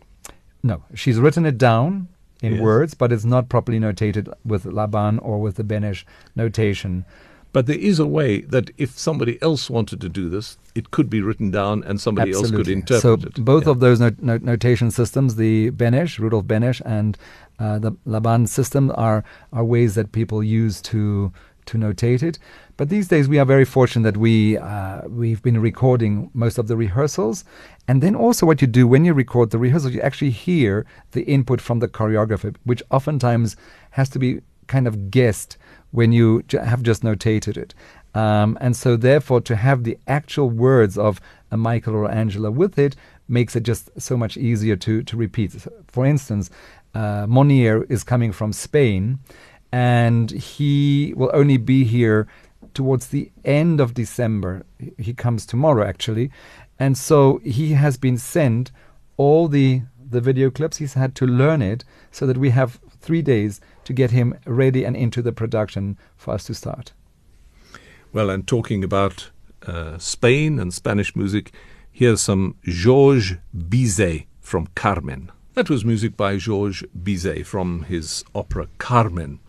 No, 0.63 0.85
she's 0.95 1.19
written 1.19 1.45
it 1.45 1.59
down 1.59 2.07
in 2.43 2.53
Yes. 2.55 2.61
words, 2.63 2.95
but 2.95 3.13
it's 3.13 3.25
not 3.25 3.49
properly 3.49 3.79
notated 3.81 4.33
with 4.45 4.65
Laban 4.65 5.19
or 5.21 5.41
with 5.41 5.57
the 5.57 5.65
Benesh 5.65 6.05
notation. 6.37 7.05
But 7.53 7.67
there 7.67 7.79
is 7.79 7.99
a 7.99 8.07
way 8.07 8.43
that 8.43 8.71
if 8.77 8.99
somebody 8.99 9.41
else 9.41 9.71
wanted 9.71 10.01
to 10.03 10.09
do 10.09 10.29
this, 10.29 10.59
it 10.75 10.91
could 10.91 11.09
be 11.09 11.23
written 11.23 11.51
down 11.51 11.83
and 11.83 11.99
somebody 12.01 12.31
else 12.33 12.51
could 12.51 12.61
Absolutely. 12.61 12.73
interpret 12.75 13.03
so 13.03 13.13
it. 13.15 13.45
both 13.45 13.65
Yeah. 13.65 13.71
of 13.73 13.81
those 13.81 13.99
not- 13.99 14.23
not- 14.23 14.43
notation 14.43 14.91
systems, 14.91 15.37
the 15.37 15.71
Benesh, 15.71 16.19
Rudolf 16.19 16.45
Benesh, 16.47 16.81
and 16.85 17.17
uh, 17.59 17.79
the 17.79 17.93
Laban 18.05 18.47
system, 18.47 18.93
are 18.95 19.25
are 19.53 19.65
ways 19.65 19.95
that 19.95 20.13
people 20.13 20.43
use 20.45 20.81
to 20.83 21.33
to 21.67 21.77
notate 21.79 22.23
it. 22.23 22.39
But 22.77 22.89
these 22.89 23.09
days 23.09 23.29
we 23.29 23.39
are 23.39 23.45
very 23.45 23.65
fortunate 23.65 24.05
that 24.13 24.17
we 24.21 24.57
uh, 24.59 25.01
we've 25.09 25.43
been 25.43 25.61
recording 25.61 26.31
most 26.35 26.57
of 26.59 26.67
the 26.69 26.77
rehearsals, 26.77 27.45
and 27.89 28.03
then 28.03 28.15
also 28.15 28.45
what 28.45 28.61
you 28.61 28.69
do 28.69 28.87
when 28.87 29.07
you 29.07 29.15
record 29.15 29.51
the 29.51 29.59
rehearsals, 29.59 29.95
you 29.95 30.03
actually 30.03 30.31
hear 30.31 30.85
the 31.13 31.23
input 31.23 31.59
from 31.61 31.79
the 31.79 31.89
choreographer, 31.89 32.55
which 32.65 32.83
oftentimes 32.91 33.57
has 33.93 34.11
to 34.11 34.19
be 34.19 34.41
kind 34.67 34.87
of 34.87 35.11
guessed 35.11 35.57
when 35.91 36.13
you 36.13 36.43
j- 36.43 36.59
have 36.59 36.83
just 36.83 37.03
notated 37.03 37.57
it. 37.57 37.75
Um, 38.15 38.59
and 38.61 38.77
so, 38.77 38.97
therefore, 38.97 39.41
to 39.41 39.57
have 39.57 39.85
the 39.85 39.99
actual 40.07 40.51
words 40.51 40.99
of 40.99 41.19
a 41.51 41.57
Michael 41.57 41.95
or 41.95 42.11
Angela 42.11 42.51
with 42.51 42.79
it 42.79 42.95
makes 43.27 43.57
it 43.57 43.63
just 43.63 43.91
so 44.01 44.19
much 44.19 44.37
easier 44.37 44.77
to, 44.77 45.03
to 45.03 45.17
repeat. 45.17 45.55
For 45.89 46.05
instance, 46.05 46.51
uh, 46.95 47.27
Monier 47.27 47.85
is 47.89 48.05
coming 48.05 48.33
from 48.33 48.53
Spain, 48.53 49.19
and 49.73 50.31
he 50.31 51.15
will 51.17 51.31
only 51.33 51.57
be 51.57 51.85
here 51.85 52.27
towards 52.75 53.09
the 53.09 53.31
end 53.45 53.81
of 53.81 53.95
December. 53.95 54.65
He 54.99 55.13
comes 55.15 55.47
tomorrow, 55.47 55.87
actually. 55.87 56.31
And 56.79 56.97
so 56.97 57.39
he 57.45 57.73
has 57.73 57.97
been 57.97 58.19
sent 58.19 58.71
all 59.17 59.49
the, 59.49 59.83
the 60.11 60.21
video 60.21 60.51
clips. 60.51 60.77
He's 60.77 60.95
had 60.95 61.15
to 61.17 61.27
learn 61.27 61.61
it 61.61 61.85
so 62.11 62.27
that 62.27 62.39
we 62.39 62.51
have 62.51 62.79
three 63.01 63.23
days 63.23 63.61
to 63.85 63.93
get 63.93 64.11
him 64.11 64.39
ready 64.45 64.85
and 64.85 64.97
into 64.97 65.23
the 65.23 65.33
production 65.33 65.99
for 66.17 66.35
us 66.35 66.45
to 66.45 66.55
start. 66.55 66.93
Well, 68.13 68.31
and 68.31 68.47
talking 68.47 68.85
about 68.85 69.31
uh, 69.67 69.99
Spain 69.99 70.59
and 70.59 70.73
Spanish 70.73 71.15
music, 71.15 71.53
here's 71.91 72.21
some 72.21 72.57
Georges 72.65 73.37
Bizet 73.57 74.27
from 74.41 74.69
Carmen. 74.75 75.31
That 75.55 75.69
was 75.69 75.85
music 75.85 76.17
by 76.17 76.37
Georges 76.37 76.85
Bizet 76.97 77.45
from 77.45 77.83
his 77.83 78.25
opera 78.35 78.69
Carmen. 78.79 79.41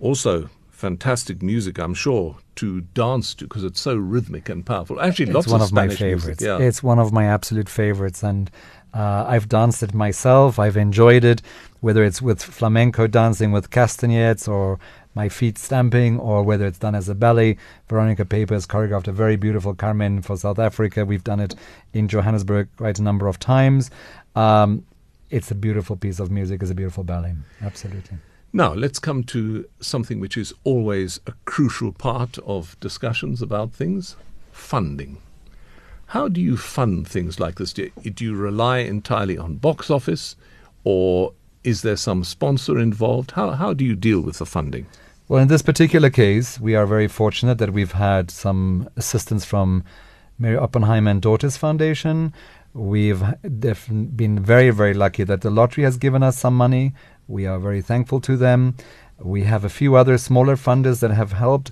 Also, 0.00 0.50
fantastic 0.78 1.42
music, 1.42 1.76
I'm 1.80 1.92
sure, 1.92 2.36
to 2.54 2.82
dance 2.82 3.34
to 3.34 3.44
because 3.44 3.64
it's 3.64 3.80
so 3.80 3.96
rhythmic 3.96 4.48
and 4.48 4.64
powerful. 4.64 5.00
Actually, 5.00 5.26
it's 5.26 5.34
lots 5.34 5.48
one 5.48 5.60
of, 5.60 5.68
of 5.68 5.72
my 5.72 5.88
favorites. 5.88 6.40
Yeah. 6.40 6.58
It's 6.58 6.84
one 6.84 7.00
of 7.00 7.12
my 7.12 7.24
absolute 7.24 7.68
favorites, 7.68 8.22
and 8.22 8.48
uh, 8.94 9.24
I've 9.26 9.48
danced 9.48 9.82
it 9.82 9.92
myself. 9.92 10.56
I've 10.56 10.76
enjoyed 10.76 11.24
it, 11.24 11.42
whether 11.80 12.04
it's 12.04 12.22
with 12.22 12.40
flamenco 12.40 13.08
dancing 13.08 13.50
with 13.50 13.70
castanets 13.70 14.46
or 14.46 14.78
my 15.16 15.28
feet 15.28 15.58
stamping, 15.58 16.20
or 16.20 16.44
whether 16.44 16.64
it's 16.64 16.78
done 16.78 16.94
as 16.94 17.08
a 17.08 17.14
ballet. 17.14 17.56
Veronica 17.88 18.24
Paeper 18.24 18.54
has 18.54 18.64
choreographed 18.64 19.08
a 19.08 19.12
very 19.12 19.34
beautiful 19.34 19.74
Carmen 19.74 20.22
for 20.22 20.36
South 20.36 20.60
Africa. 20.60 21.04
We've 21.04 21.24
done 21.24 21.40
it 21.40 21.56
in 21.92 22.06
Johannesburg 22.06 22.68
quite 22.76 23.00
a 23.00 23.02
number 23.02 23.26
of 23.26 23.40
times. 23.40 23.90
Um, 24.36 24.86
it's 25.28 25.50
a 25.50 25.56
beautiful 25.56 25.96
piece 25.96 26.20
of 26.20 26.30
music. 26.30 26.62
It's 26.62 26.70
a 26.70 26.74
beautiful 26.74 27.02
ballet. 27.02 27.34
Absolutely. 27.62 28.18
Now, 28.58 28.74
let's 28.74 28.98
come 28.98 29.22
to 29.22 29.68
something 29.78 30.18
which 30.18 30.36
is 30.36 30.52
always 30.64 31.20
a 31.28 31.32
crucial 31.44 31.92
part 31.92 32.38
of 32.38 32.76
discussions 32.80 33.40
about 33.40 33.72
things 33.72 34.16
funding. 34.50 35.18
How 36.06 36.26
do 36.26 36.40
you 36.40 36.56
fund 36.56 37.06
things 37.06 37.38
like 37.38 37.54
this? 37.54 37.72
Do 37.72 37.88
you, 38.18 38.34
rely 38.34 38.78
entirely 38.78 39.38
on 39.38 39.58
box 39.58 39.92
office, 39.92 40.34
or 40.82 41.34
is 41.62 41.82
there 41.82 41.94
some 41.94 42.24
sponsor 42.24 42.80
involved? 42.80 43.30
How, 43.30 43.52
how 43.52 43.74
do 43.74 43.84
you 43.84 43.94
deal 43.94 44.22
with 44.22 44.38
the 44.38 44.46
funding? 44.46 44.88
Well, 45.28 45.40
in 45.40 45.46
this 45.46 45.62
particular 45.62 46.10
case, 46.10 46.58
we 46.58 46.74
are 46.74 46.84
very 46.84 47.06
fortunate 47.06 47.58
that 47.58 47.72
we've 47.72 47.92
had 47.92 48.28
some 48.28 48.88
assistance 48.96 49.44
from 49.44 49.84
Mary 50.36 50.56
Oppenheimer 50.56 51.12
and 51.12 51.22
Daughters 51.22 51.56
Foundation. 51.56 52.34
We've 52.74 53.22
been 53.42 54.42
very, 54.42 54.70
very 54.70 54.94
lucky 54.94 55.22
that 55.22 55.42
the 55.42 55.50
lottery 55.50 55.84
has 55.84 55.96
given 55.96 56.24
us 56.24 56.36
some 56.36 56.56
money. 56.56 56.92
We 57.28 57.46
are 57.46 57.58
very 57.58 57.82
thankful 57.82 58.20
to 58.22 58.36
them. 58.36 58.74
We 59.18 59.44
have 59.44 59.64
a 59.64 59.68
few 59.68 59.94
other 59.94 60.16
smaller 60.18 60.56
funders 60.56 61.00
that 61.00 61.10
have 61.10 61.32
helped, 61.32 61.70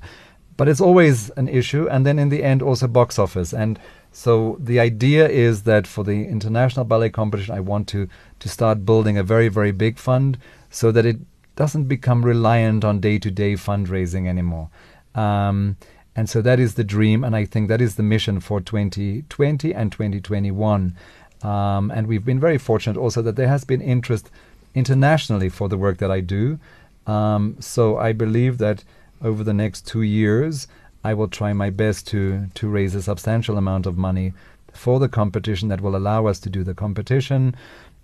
but 0.56 0.68
it's 0.68 0.80
always 0.80 1.30
an 1.30 1.48
issue. 1.48 1.88
And 1.88 2.04
then 2.06 2.18
in 2.18 2.28
the 2.28 2.44
end, 2.44 2.62
also 2.62 2.86
box 2.86 3.18
office. 3.18 3.52
And 3.52 3.78
so 4.12 4.56
the 4.60 4.78
idea 4.78 5.28
is 5.28 5.62
that 5.62 5.86
for 5.86 6.04
the 6.04 6.26
International 6.26 6.84
Ballet 6.84 7.10
Competition, 7.10 7.54
I 7.54 7.60
want 7.60 7.88
to, 7.88 8.08
to 8.40 8.48
start 8.48 8.84
building 8.84 9.16
a 9.16 9.22
very, 9.22 9.48
very 9.48 9.72
big 9.72 9.98
fund 9.98 10.38
so 10.70 10.92
that 10.92 11.06
it 11.06 11.16
doesn't 11.56 11.84
become 11.84 12.24
reliant 12.24 12.84
on 12.84 13.00
day 13.00 13.18
to 13.18 13.30
day 13.30 13.54
fundraising 13.54 14.28
anymore. 14.28 14.68
Um, 15.14 15.78
and 16.14 16.28
so 16.28 16.40
that 16.42 16.60
is 16.60 16.74
the 16.74 16.84
dream, 16.84 17.24
and 17.24 17.36
I 17.36 17.44
think 17.44 17.68
that 17.68 17.80
is 17.80 17.96
the 17.96 18.02
mission 18.02 18.40
for 18.40 18.60
2020 18.60 19.74
and 19.74 19.92
2021. 19.92 20.96
Um, 21.42 21.90
and 21.90 22.06
we've 22.06 22.24
been 22.24 22.40
very 22.40 22.58
fortunate 22.58 22.98
also 22.98 23.20
that 23.22 23.36
there 23.36 23.48
has 23.48 23.64
been 23.64 23.82
interest 23.82 24.30
internationally 24.76 25.48
for 25.48 25.68
the 25.68 25.78
work 25.78 25.98
that 25.98 26.10
I 26.10 26.20
do. 26.20 26.60
Um, 27.06 27.56
so 27.58 27.96
I 27.96 28.12
believe 28.12 28.58
that 28.58 28.84
over 29.20 29.42
the 29.42 29.54
next 29.54 29.86
two 29.86 30.02
years, 30.02 30.68
I 31.02 31.14
will 31.14 31.28
try 31.28 31.52
my 31.52 31.70
best 31.70 32.06
to 32.08 32.46
to 32.54 32.68
raise 32.68 32.94
a 32.94 33.02
substantial 33.02 33.56
amount 33.56 33.86
of 33.86 33.96
money 33.96 34.32
for 34.72 35.00
the 35.00 35.08
competition 35.08 35.68
that 35.68 35.80
will 35.80 35.96
allow 35.96 36.26
us 36.26 36.38
to 36.40 36.50
do 36.50 36.62
the 36.62 36.74
competition, 36.74 37.54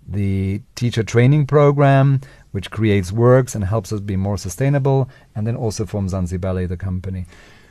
the 0.07 0.61
teacher 0.75 1.03
training 1.03 1.45
program, 1.45 2.19
which 2.51 2.71
creates 2.71 3.11
works 3.11 3.55
and 3.55 3.63
helps 3.63 3.93
us 3.93 3.99
be 3.99 4.15
more 4.15 4.37
sustainable, 4.37 5.09
and 5.35 5.45
then 5.45 5.55
also 5.55 5.85
for 5.85 6.01
Mzansi 6.01 6.39
Ballet, 6.39 6.65
the 6.65 6.77
company. 6.77 7.25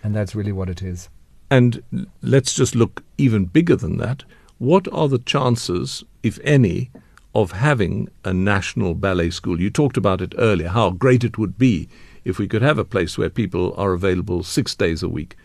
And 0.05 0.15
that's 0.15 0.35
really 0.35 0.53
what 0.53 0.69
it 0.69 0.83
is. 0.83 1.09
And 1.51 1.83
let's 2.23 2.55
just 2.55 2.75
look 2.75 3.03
even 3.19 3.45
bigger 3.47 3.77
than 3.77 3.99
that. 3.99 4.25
What 4.59 4.87
are 4.93 5.09
the 5.09 5.19
chances, 5.19 6.05
if 6.23 6.39
any, 6.45 6.91
of 7.35 7.53
having 7.53 8.09
a 8.25 8.33
national 8.33 8.95
ballet 8.95 9.31
school? 9.31 9.61
You 9.61 9.71
talked 9.71 9.97
about 9.97 10.21
it 10.21 10.35
earlier, 10.39 10.69
how 10.69 10.91
great 10.91 11.25
it 11.25 11.39
would 11.39 11.59
be 11.59 11.89
if 12.25 12.39
we 12.39 12.49
could 12.49 12.63
have 12.63 12.79
a 12.79 12.85
place 12.85 13.19
where 13.19 13.31
people 13.31 13.75
are 13.77 13.93
available 13.93 14.43
six 14.43 14.75
days 14.75 15.03
a 15.03 15.09
week. 15.09 15.37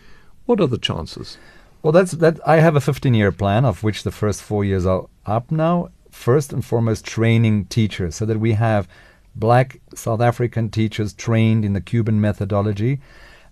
What 0.46 0.62
are 0.62 0.68
the 0.68 0.78
chances? 0.78 1.38
Well, 1.82 1.92
that's 1.92 2.14
that. 2.14 2.40
I 2.46 2.58
have 2.58 2.76
a 2.76 2.80
15-year 2.80 3.32
plan, 3.32 3.66
of 3.66 3.84
which 3.84 4.04
the 4.04 4.12
first 4.12 4.42
four 4.42 4.66
years 4.66 4.86
are 4.86 5.08
up 5.26 5.52
now. 5.52 5.90
First 6.12 6.52
and 6.52 6.66
foremost, 6.66 7.06
training 7.06 7.66
teachers, 7.66 8.16
so 8.16 8.26
that 8.26 8.40
we 8.40 8.54
have 8.54 8.88
black 9.36 9.80
South 9.94 10.20
African 10.20 10.70
teachers 10.70 11.14
trained 11.14 11.64
in 11.64 11.74
the 11.74 11.82
Cuban 11.82 12.20
methodology, 12.20 13.00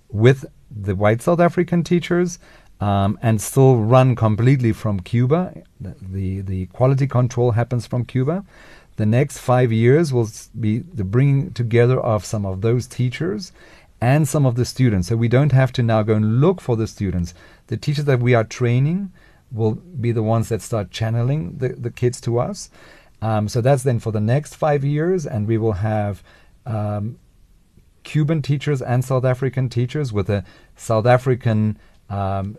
with 0.09 0.45
the 0.71 0.95
white 0.95 1.21
South 1.21 1.39
African 1.39 1.83
teachers, 1.83 2.39
um, 2.79 3.17
and 3.21 3.41
still 3.41 3.77
run 3.77 4.15
completely 4.15 4.73
from 4.73 4.99
Cuba. 4.99 5.63
The, 5.79 6.41
the 6.41 6.65
quality 6.67 7.07
control 7.07 7.51
happens 7.51 7.87
from 7.87 8.05
Cuba. 8.05 8.43
The 8.97 9.05
next 9.05 9.39
five 9.39 9.71
years 9.71 10.13
will 10.13 10.29
be 10.59 10.79
the 10.79 11.03
bringing 11.03 11.51
together 11.51 11.99
of 11.99 12.23
some 12.25 12.45
of 12.45 12.61
those 12.61 12.87
teachers 12.87 13.51
and 14.01 14.27
some 14.27 14.45
of 14.45 14.55
the 14.55 14.65
students. 14.65 15.07
So 15.07 15.15
we 15.15 15.27
don't 15.27 15.51
have 15.51 15.71
to 15.73 15.83
now 15.83 16.03
go 16.03 16.15
and 16.15 16.39
look 16.39 16.61
for 16.61 16.75
the 16.75 16.87
students. 16.87 17.33
The 17.67 17.77
teachers 17.77 18.05
that 18.05 18.19
we 18.19 18.33
are 18.33 18.43
training 18.43 19.11
will 19.51 19.73
be 19.75 20.11
the 20.11 20.23
ones 20.23 20.49
that 20.49 20.61
start 20.61 20.91
channeling 20.91 21.57
the, 21.57 21.69
the 21.69 21.91
kids 21.91 22.19
to 22.21 22.39
us. 22.39 22.69
Um, 23.21 23.47
so 23.47 23.61
that's 23.61 23.83
then 23.83 23.99
for 23.99 24.11
the 24.11 24.19
next 24.19 24.55
five 24.55 24.83
years, 24.83 25.25
and 25.25 25.47
we 25.47 25.57
will 25.57 25.73
have 25.73 26.21
um, 26.65 27.17
Cuban 28.03 28.41
teachers 28.41 28.81
and 28.81 29.03
South 29.03 29.25
African 29.25 29.69
teachers 29.69 30.11
with 30.13 30.29
a 30.29 30.43
South 30.75 31.05
African 31.05 31.77
um, 32.09 32.57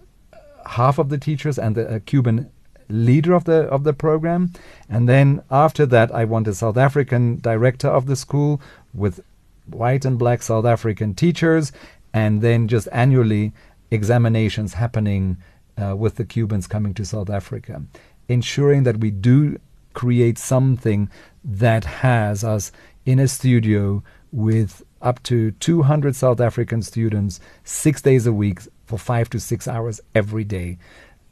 half 0.66 0.98
of 0.98 1.08
the 1.08 1.18
teachers 1.18 1.58
and 1.58 1.74
the 1.74 1.94
a 1.94 2.00
Cuban 2.00 2.50
leader 2.88 3.34
of 3.34 3.44
the 3.44 3.62
of 3.68 3.84
the 3.84 3.92
program, 3.92 4.52
and 4.88 5.08
then 5.08 5.42
after 5.50 5.86
that, 5.86 6.14
I 6.14 6.24
want 6.24 6.48
a 6.48 6.54
South 6.54 6.76
African 6.76 7.38
director 7.38 7.88
of 7.88 8.06
the 8.06 8.16
school 8.16 8.60
with 8.94 9.20
white 9.66 10.04
and 10.04 10.18
black 10.18 10.42
South 10.42 10.64
African 10.64 11.14
teachers, 11.14 11.72
and 12.12 12.42
then 12.42 12.68
just 12.68 12.88
annually 12.92 13.52
examinations 13.90 14.74
happening 14.74 15.36
uh, 15.80 15.96
with 15.96 16.16
the 16.16 16.24
Cubans 16.24 16.66
coming 16.66 16.94
to 16.94 17.04
South 17.04 17.30
Africa, 17.30 17.82
ensuring 18.28 18.84
that 18.84 18.98
we 18.98 19.10
do 19.10 19.58
create 19.94 20.38
something 20.38 21.08
that 21.44 21.84
has 21.84 22.44
us 22.44 22.70
in 23.04 23.18
a 23.18 23.28
studio 23.28 24.02
with 24.32 24.82
up 25.00 25.22
to 25.22 25.52
200 25.52 26.16
South 26.16 26.40
African 26.40 26.82
students 26.82 27.40
six 27.64 28.02
days 28.02 28.26
a 28.26 28.32
week 28.32 28.60
for 28.86 28.98
five 28.98 29.28
to 29.30 29.40
six 29.40 29.68
hours 29.68 30.00
every 30.14 30.44
day. 30.44 30.78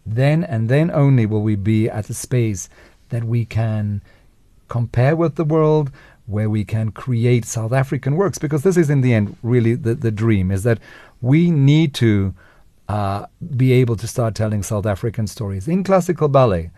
Then 0.05 0.45
and 0.45 0.69
then 0.69 0.91
only 0.91 1.25
will 1.25 1.43
we 1.43 1.57
be 1.57 1.89
at 1.89 2.11
a 2.11 2.15
space 2.15 2.69
that 3.09 3.25
we 3.25 3.45
can 3.45 4.03
compare 4.69 5.17
with 5.17 5.37
the 5.37 5.45
world, 5.45 5.91
where 6.27 6.51
we 6.51 6.65
can 6.65 6.91
create 6.91 7.45
South 7.45 7.73
African 7.73 8.17
works, 8.17 8.39
because 8.39 8.63
this 8.63 8.77
is 8.77 8.91
in 8.91 9.03
the 9.03 9.15
end 9.15 9.37
really 9.43 9.75
the, 9.75 9.95
the 9.95 10.11
dream 10.11 10.51
is 10.51 10.63
that 10.65 10.79
we 11.21 11.51
need 11.51 11.95
to 11.95 12.35
uh, 12.89 13.27
be 13.57 13.73
able 13.73 13.97
to 13.97 14.07
start 14.07 14.35
telling 14.35 14.63
South 14.63 14.87
African 14.87 15.27
stories 15.27 15.69
in 15.69 15.85
classical 15.85 16.29
ballet. 16.29 16.71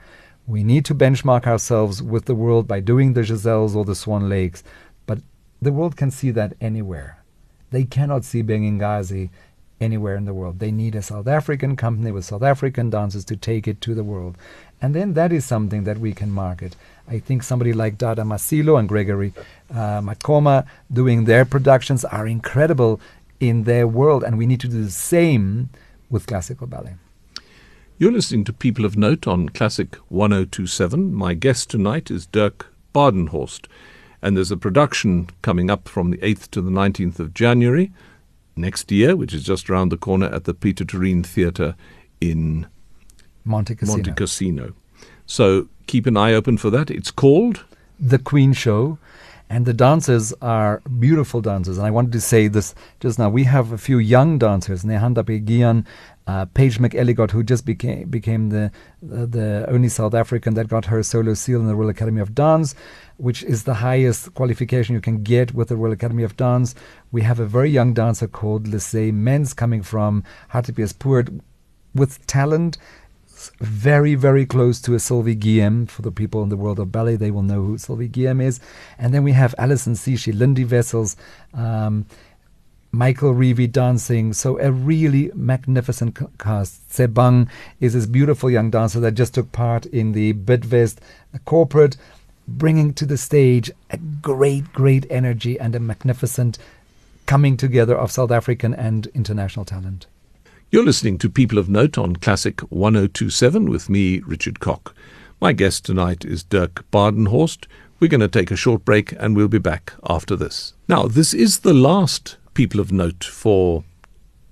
We 0.47 0.63
need 0.63 0.85
to 0.85 0.95
benchmark 0.95 1.47
ourselves 1.47 2.03
with 2.03 2.27
the 2.27 2.35
world 2.35 2.69
by 2.69 2.81
doing 2.81 3.15
the 3.15 3.25
Giselles 3.25 3.75
or 3.75 3.85
the 3.85 3.97
Swan 3.97 4.29
Lakes, 4.29 4.63
but 5.07 5.19
the 5.61 5.73
world 5.73 5.97
can 5.97 6.11
see 6.11 6.31
that 6.33 6.55
anywhere. 6.61 7.25
They 7.71 7.85
cannot 7.85 8.25
see 8.25 8.43
Bengingazi 8.45 9.31
anywhere 9.81 10.17
in 10.17 10.25
the 10.25 10.35
world. 10.35 10.59
They 10.59 10.71
need 10.71 10.95
a 10.95 11.03
South 11.03 11.27
African 11.27 11.77
company 11.77 12.11
with 12.11 12.25
South 12.25 12.43
African 12.43 12.91
dancers 12.91 13.25
to 13.27 13.37
take 13.37 13.69
it 13.69 13.81
to 13.83 13.95
the 13.95 14.05
world. 14.05 14.37
And 14.81 14.95
then 14.95 15.15
that 15.15 15.33
is 15.33 15.45
something 15.45 15.85
that 15.85 15.99
we 15.99 16.13
can 16.13 16.31
market. 16.31 16.77
I 17.09 17.19
think 17.19 17.43
somebody 17.43 17.73
like 17.73 17.99
Dada 17.99 18.23
Masilo 18.23 18.79
and 18.79 18.89
Gregory 18.89 19.33
uh, 19.71 20.01
Maqoma 20.01 20.67
doing 20.93 21.25
their 21.25 21.45
productions 21.45 22.05
are 22.05 22.27
incredible 22.27 23.01
in 23.41 23.65
their 23.65 23.87
world, 23.87 24.25
and 24.25 24.39
we 24.39 24.47
need 24.47 24.61
to 24.61 24.69
do 24.69 24.83
the 24.83 24.91
same 24.91 25.69
with 26.11 26.27
classical 26.27 26.67
ballet. 26.67 26.95
You're 27.99 28.13
listening 28.13 28.45
to 28.45 28.53
People 28.53 28.85
of 28.85 28.97
Note 28.97 29.27
on 29.27 29.49
Classic 29.49 29.95
1027. 30.09 31.15
My 31.15 31.35
guest 31.35 31.71
tonight 31.71 32.11
is 32.11 32.27
Dirk 32.27 32.73
Badenhorst, 32.95 33.67
and 34.21 34.37
there's 34.37 34.51
a 34.51 34.57
production 34.57 35.29
coming 35.43 35.71
up 35.71 35.89
from 35.89 36.11
the 36.11 36.19
8th 36.19 36.51
to 36.51 36.61
the 36.61 36.71
19th 36.71 37.19
of 37.19 37.33
January 37.33 37.93
next 38.57 38.91
year, 38.91 39.15
which 39.17 39.35
is 39.35 39.45
just 39.45 39.69
around 39.71 39.91
the 39.91 39.97
corner 39.97 40.27
at 40.27 40.45
the 40.45 40.55
Pieter 40.55 40.85
Toerien 40.85 41.25
Theatre 41.25 41.77
in 42.21 42.67
Montecasino. 43.47 44.03
Montecasino. 44.03 44.75
So 45.27 45.69
keep 45.87 46.07
an 46.07 46.17
eye 46.17 46.33
open 46.33 46.57
for 46.57 46.71
that. 46.71 46.91
It's 46.91 47.11
called 47.11 47.65
The 48.01 48.19
Queen 48.19 48.53
Show. 48.53 48.99
And 49.49 49.65
the 49.65 49.73
dancers 49.73 50.33
are 50.43 50.83
beautiful 50.99 51.41
dancers. 51.41 51.79
And 51.79 51.87
I 51.87 51.91
wanted 51.91 52.13
to 52.13 52.21
say 52.21 52.49
this 52.49 52.75
just 52.99 53.19
now. 53.19 53.29
We 53.29 53.45
have 53.45 53.71
a 53.71 53.79
few 53.79 53.99
young 53.99 54.39
dancers, 54.39 54.85
Nehanda 54.85 55.23
Begian, 55.23 55.87
uh, 56.27 56.47
Paige 56.47 56.79
McElligott, 56.79 57.31
who 57.31 57.45
just 57.45 57.65
became 57.65 58.09
became 58.09 58.51
the, 58.51 58.73
the, 59.01 59.27
the 59.27 59.67
only 59.69 59.89
South 59.89 60.15
African 60.15 60.55
that 60.55 60.67
got 60.67 60.87
her 60.87 61.03
solo 61.05 61.35
seal 61.35 61.61
in 61.61 61.69
the 61.69 61.77
Royal 61.77 61.91
Academy 61.91 62.21
of 62.21 62.35
Dance, 62.35 62.75
which 63.19 63.45
is 63.45 63.63
the 63.63 63.75
highest 63.75 64.35
qualification 64.35 64.95
you 64.95 65.01
can 65.01 65.23
get 65.23 65.55
with 65.55 65.69
the 65.69 65.77
Royal 65.77 65.93
Academy 65.93 66.25
of 66.25 66.37
Dance. 66.37 66.75
We 67.13 67.23
have 67.23 67.39
a 67.39 67.47
very 67.47 67.71
young 67.71 67.95
dancer 67.95 68.27
called 68.27 68.65
Lisey 68.65 69.13
Menz 69.13 69.55
coming 69.55 69.83
from 69.83 70.25
Hartbeespoort 70.53 71.41
with 71.95 72.27
talent 72.27 72.79
very, 73.61 74.15
very 74.15 74.47
close 74.47 74.81
to 74.83 74.95
a 74.95 74.99
Sylvie 74.99 75.37
Guillem. 75.37 75.89
For 75.89 76.03
the 76.03 76.13
people 76.13 76.43
in 76.43 76.49
the 76.49 76.57
world 76.57 76.79
of 76.79 76.93
ballet, 76.93 77.17
they 77.17 77.31
will 77.31 77.43
know 77.43 77.63
who 77.63 77.79
Sylvie 77.79 78.09
Guillem 78.09 78.43
is. 78.43 78.61
And 78.99 79.13
then 79.13 79.23
we 79.23 79.33
have 79.33 79.55
Alison 79.59 79.95
Sishi, 79.95 80.37
Lindy 80.37 80.65
Vessels, 80.65 81.17
um, 81.55 82.07
Michael 82.93 83.35
Reevy 83.35 83.71
dancing. 83.71 84.33
So 84.33 84.59
a 84.59 84.73
really 84.73 85.31
magnificent 85.35 86.19
cast. 86.39 86.89
Sebang 86.91 87.49
is 87.81 87.93
this 87.93 88.07
beautiful 88.07 88.51
young 88.51 88.71
dancer 88.71 89.01
that 89.01 89.13
just 89.13 89.35
took 89.35 89.53
part 89.53 89.87
in 89.87 90.13
the 90.13 90.33
Bidvest 90.33 90.99
corporate, 91.45 91.97
bringing 92.49 92.95
to 92.95 93.05
the 93.05 93.19
stage 93.19 93.71
a 93.91 93.99
great, 93.99 94.73
great 94.73 95.07
energy 95.11 95.59
and 95.61 95.75
a 95.75 95.81
magnificent 95.81 96.59
coming 97.27 97.57
together 97.57 97.97
of 97.97 98.13
South 98.13 98.31
African 98.31 98.73
and 98.73 99.09
international 99.09 99.65
talent. 99.65 100.07
You're 100.69 100.83
listening 100.83 101.19
to 101.19 101.31
People 101.31 101.59
of 101.59 101.69
Note 101.69 101.97
on 101.97 102.17
Classic 102.17 102.61
1027 102.73 103.71
with 103.71 103.89
me, 103.89 104.19
Richard 104.27 104.59
Cock. 104.59 104.97
My 105.41 105.53
guest 105.53 105.85
tonight 105.85 106.25
is 106.25 106.43
Dirk 106.43 106.85
Badenhorst. 106.91 107.67
We're 108.01 108.09
going 108.09 108.21
to 108.21 108.27
take 108.27 108.51
a 108.51 108.57
short 108.57 108.85
break 108.85 109.13
and 109.13 109.37
we'll 109.37 109.47
be 109.47 109.59
back 109.59 109.93
after 110.09 110.35
this. 110.35 110.75
Now, 110.89 111.07
this 111.07 111.33
is 111.33 111.61
the 111.61 111.73
last 111.73 112.37
People 112.53 112.81
of 112.81 112.91
Note 112.91 113.23
for 113.23 113.85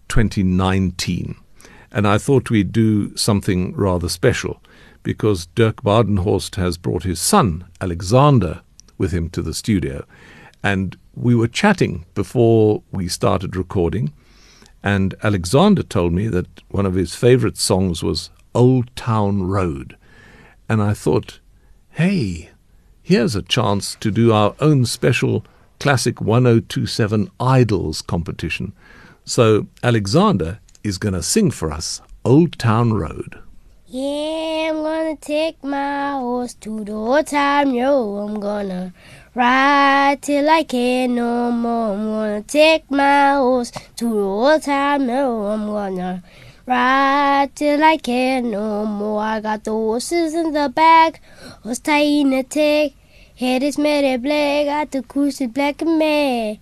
2019, 0.07 1.35
and 1.90 2.07
I 2.07 2.18
thought 2.18 2.48
we'd 2.48 2.70
do 2.70 3.16
something 3.16 3.74
rather 3.74 4.09
special 4.09 4.62
because 5.03 5.46
Dirk 5.57 5.83
Badenhorst 5.83 6.55
has 6.55 6.79
brought 6.79 7.03
his 7.03 7.18
son, 7.18 7.64
Alexander, 7.81 8.61
with 8.98 9.11
him 9.11 9.31
to 9.31 9.42
the 9.42 9.53
studio. 9.53 10.07
And 10.62 10.96
we 11.16 11.35
were 11.35 11.48
chatting 11.48 12.07
before 12.14 12.85
we 12.92 13.09
started 13.09 13.57
recording 13.57 14.12
and 14.84 15.14
Alexander 15.22 15.82
told 15.82 16.12
me 16.12 16.28
that 16.28 16.62
one 16.68 16.84
of 16.84 16.92
his 16.92 17.14
favorite 17.14 17.56
songs 17.56 18.02
was 18.02 18.28
Old 18.54 18.94
Town 18.94 19.42
Road. 19.42 19.96
And 20.68 20.82
I 20.82 20.92
thought, 20.92 21.40
hey, 21.92 22.50
here's 23.02 23.34
a 23.34 23.40
chance 23.40 23.96
to 24.00 24.10
do 24.10 24.30
our 24.30 24.54
own 24.60 24.84
special 24.84 25.42
Classic 25.80 26.20
1027 26.20 27.30
Idols 27.40 28.02
competition. 28.02 28.74
So 29.24 29.68
Alexander 29.82 30.60
is 30.82 30.98
going 30.98 31.14
to 31.14 31.22
sing 31.22 31.50
for 31.50 31.72
us 31.72 32.02
Old 32.22 32.58
Town 32.58 32.92
Road. 32.92 33.38
Yeah, 33.86 34.70
I'm 34.70 34.82
gonna 34.82 35.16
take 35.16 35.62
my 35.62 36.12
horse 36.12 36.54
to 36.54 36.82
the 36.82 36.90
old 36.90 37.28
town 37.28 37.76
road. 37.76 38.26
I'm 38.26 38.40
gonna 38.40 38.92
Ride 39.36 40.22
till 40.22 40.48
I 40.48 40.62
can't 40.62 41.14
no 41.14 41.50
more. 41.50 41.94
I'm 41.94 42.04
gonna 42.04 42.42
take 42.42 42.88
my 42.88 43.32
horse 43.32 43.72
to 43.96 44.08
the 44.08 44.16
old 44.16 44.62
town. 44.62 45.08
No, 45.08 45.46
I'm 45.46 45.66
gonna 45.66 46.22
ride 46.64 47.50
till 47.56 47.82
I 47.82 47.96
can't 47.96 48.46
no 48.46 48.86
more. 48.86 49.20
I 49.20 49.40
got 49.40 49.64
the 49.64 49.72
horses 49.72 50.34
in 50.34 50.52
the 50.52 50.68
back, 50.68 51.20
was 51.64 51.80
tying 51.80 52.30
the 52.30 52.44
tick. 52.44 52.94
Head 53.34 53.64
is 53.64 53.76
made 53.76 54.22
black, 54.22 54.66
got 54.66 54.92
the 54.92 55.02
goose 55.02 55.40
black 55.48 55.82
and 55.82 55.98
mad. 55.98 56.60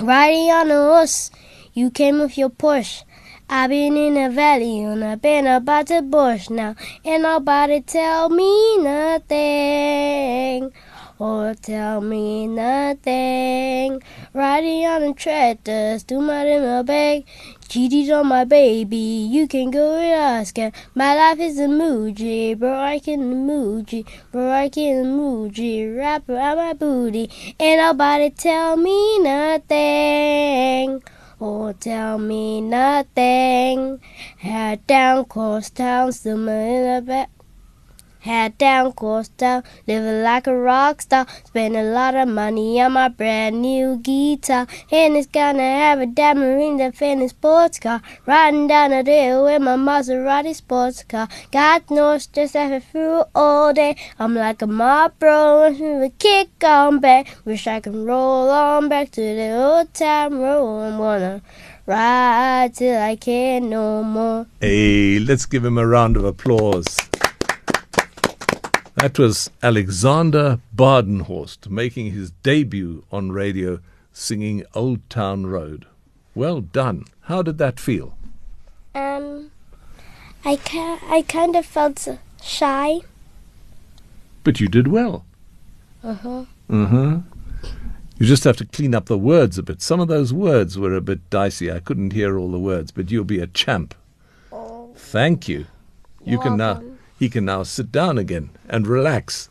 Riding 0.00 0.50
on 0.50 0.72
a 0.72 0.74
horse, 0.74 1.30
you 1.72 1.88
came 1.92 2.18
with 2.18 2.36
your 2.36 2.50
push. 2.50 3.04
I've 3.48 3.70
been 3.70 3.96
in 3.96 4.14
the 4.14 4.28
valley 4.28 4.80
and 4.82 5.04
I've 5.04 5.22
been 5.22 5.46
about 5.46 5.86
the 5.86 6.02
bush 6.02 6.50
now, 6.50 6.74
and 7.04 7.22
nobody 7.22 7.80
tell 7.80 8.28
me 8.28 8.78
nothing 8.78 10.72
or 11.18 11.54
tell 11.54 12.00
me 12.00 12.46
nothing. 12.46 14.02
Riding 14.32 14.86
on 14.86 15.02
a 15.02 15.14
tractor, 15.14 15.98
do 16.06 16.20
my 16.20 16.46
in 16.46 16.62
my 16.62 16.82
bag. 16.82 17.26
Cheated 17.68 18.10
on 18.12 18.28
my 18.28 18.44
baby, 18.44 18.96
you 18.96 19.46
can 19.46 19.70
go 19.70 19.96
and 19.96 20.12
ask 20.12 20.56
her. 20.56 20.72
My 20.94 21.14
life 21.14 21.40
is 21.40 21.58
a 21.58 21.66
Muji, 21.66 22.58
bro, 22.58 22.78
I 22.78 22.98
can 22.98 23.46
Muji, 23.46 24.06
bro, 24.32 24.50
I 24.50 24.68
can 24.68 25.04
Muji. 25.04 25.96
Wrap 25.96 26.28
around 26.28 26.56
my 26.56 26.72
booty, 26.72 27.30
and 27.58 27.78
nobody 27.78 28.30
tell 28.30 28.76
me 28.76 29.18
nothing. 29.18 31.02
Oh, 31.40 31.72
tell 31.72 32.18
me 32.18 32.60
nothing. 32.60 34.00
Head 34.38 34.86
down, 34.86 35.24
cross 35.26 35.70
town, 35.70 36.12
still 36.12 36.48
in 36.48 36.94
the 36.94 37.02
back. 37.06 37.30
Head 38.20 38.58
down, 38.58 38.92
course 38.92 39.28
down, 39.28 39.62
living 39.86 40.22
like 40.22 40.46
a 40.46 40.56
rock 40.56 41.02
star. 41.02 41.26
Spend 41.44 41.76
a 41.76 41.82
lot 41.82 42.14
of 42.14 42.28
money 42.28 42.80
on 42.80 42.92
my 42.92 43.08
brand 43.08 43.62
new 43.62 43.96
guitar. 43.96 44.66
And 44.90 45.16
it's 45.16 45.28
gonna 45.28 45.62
have 45.62 46.00
a 46.00 46.06
diamond 46.06 46.78
defending 46.78 47.28
sports 47.28 47.78
car. 47.78 48.02
Riding 48.26 48.66
down 48.66 48.90
the 48.90 49.02
hill 49.04 49.44
with 49.44 49.62
my 49.62 49.76
Maserati 49.76 50.54
sports 50.54 51.04
car. 51.04 51.28
Got 51.52 51.90
no 51.90 52.18
stress 52.18 52.56
after 52.56 52.80
through 52.80 53.24
all 53.34 53.72
day. 53.72 53.96
I'm 54.18 54.34
like 54.34 54.62
a 54.62 54.66
mob 54.66 55.18
bro, 55.18 55.70
with 55.70 55.80
a 55.80 56.12
kick 56.18 56.48
on 56.64 57.00
back. 57.00 57.36
Wish 57.44 57.66
I 57.66 57.80
could 57.80 57.94
roll 57.94 58.50
on 58.50 58.88
back 58.88 59.10
to 59.12 59.20
the 59.20 59.52
old 59.56 59.94
time 59.94 60.40
road. 60.40 60.80
I'm 60.80 60.98
gonna 60.98 61.42
ride 61.86 62.74
till 62.74 63.00
I 63.00 63.16
can't 63.16 63.66
no 63.66 64.02
more. 64.02 64.46
Hey, 64.60 65.18
let's 65.20 65.46
give 65.46 65.64
him 65.64 65.78
a 65.78 65.86
round 65.86 66.16
of 66.16 66.24
applause. 66.24 66.96
That 69.00 69.18
was 69.18 69.50
Alexander 69.62 70.58
Badenhorst 70.74 71.68
making 71.70 72.10
his 72.12 72.32
debut 72.42 73.04
on 73.12 73.30
radio 73.32 73.78
singing 74.12 74.64
Old 74.74 75.08
Town 75.08 75.46
Road. 75.46 75.86
Well 76.34 76.60
done. 76.60 77.04
How 77.22 77.42
did 77.42 77.58
that 77.58 77.78
feel? 77.78 78.16
Um, 78.94 79.50
I, 80.44 80.56
ca- 80.56 80.98
I 81.08 81.22
kind 81.28 81.54
of 81.54 81.64
felt 81.64 82.06
shy. 82.42 83.00
But 84.42 84.58
you 84.60 84.66
did 84.68 84.88
well. 84.88 85.24
Uh 86.02 86.14
huh. 86.14 86.44
Uh 86.68 86.86
huh. 86.86 87.18
You 88.18 88.26
just 88.26 88.42
have 88.44 88.56
to 88.56 88.64
clean 88.66 88.94
up 88.96 89.06
the 89.06 89.18
words 89.18 89.58
a 89.58 89.62
bit. 89.62 89.80
Some 89.80 90.00
of 90.00 90.08
those 90.08 90.32
words 90.32 90.76
were 90.76 90.94
a 90.94 91.00
bit 91.00 91.30
dicey. 91.30 91.70
I 91.70 91.78
couldn't 91.78 92.12
hear 92.12 92.36
all 92.36 92.50
the 92.50 92.58
words, 92.58 92.90
but 92.90 93.10
you'll 93.12 93.22
be 93.24 93.38
a 93.40 93.46
champ. 93.46 93.94
Oh, 94.50 94.90
Thank 94.96 95.46
you. 95.48 95.66
You 96.24 96.40
can 96.40 96.56
now 96.56 96.72
welcome. 96.74 96.97
He 97.18 97.28
can 97.28 97.44
now 97.44 97.62
sit 97.62 97.90
down 97.90 98.18
again 98.18 98.50
and 98.68 98.86
relax 98.86 99.48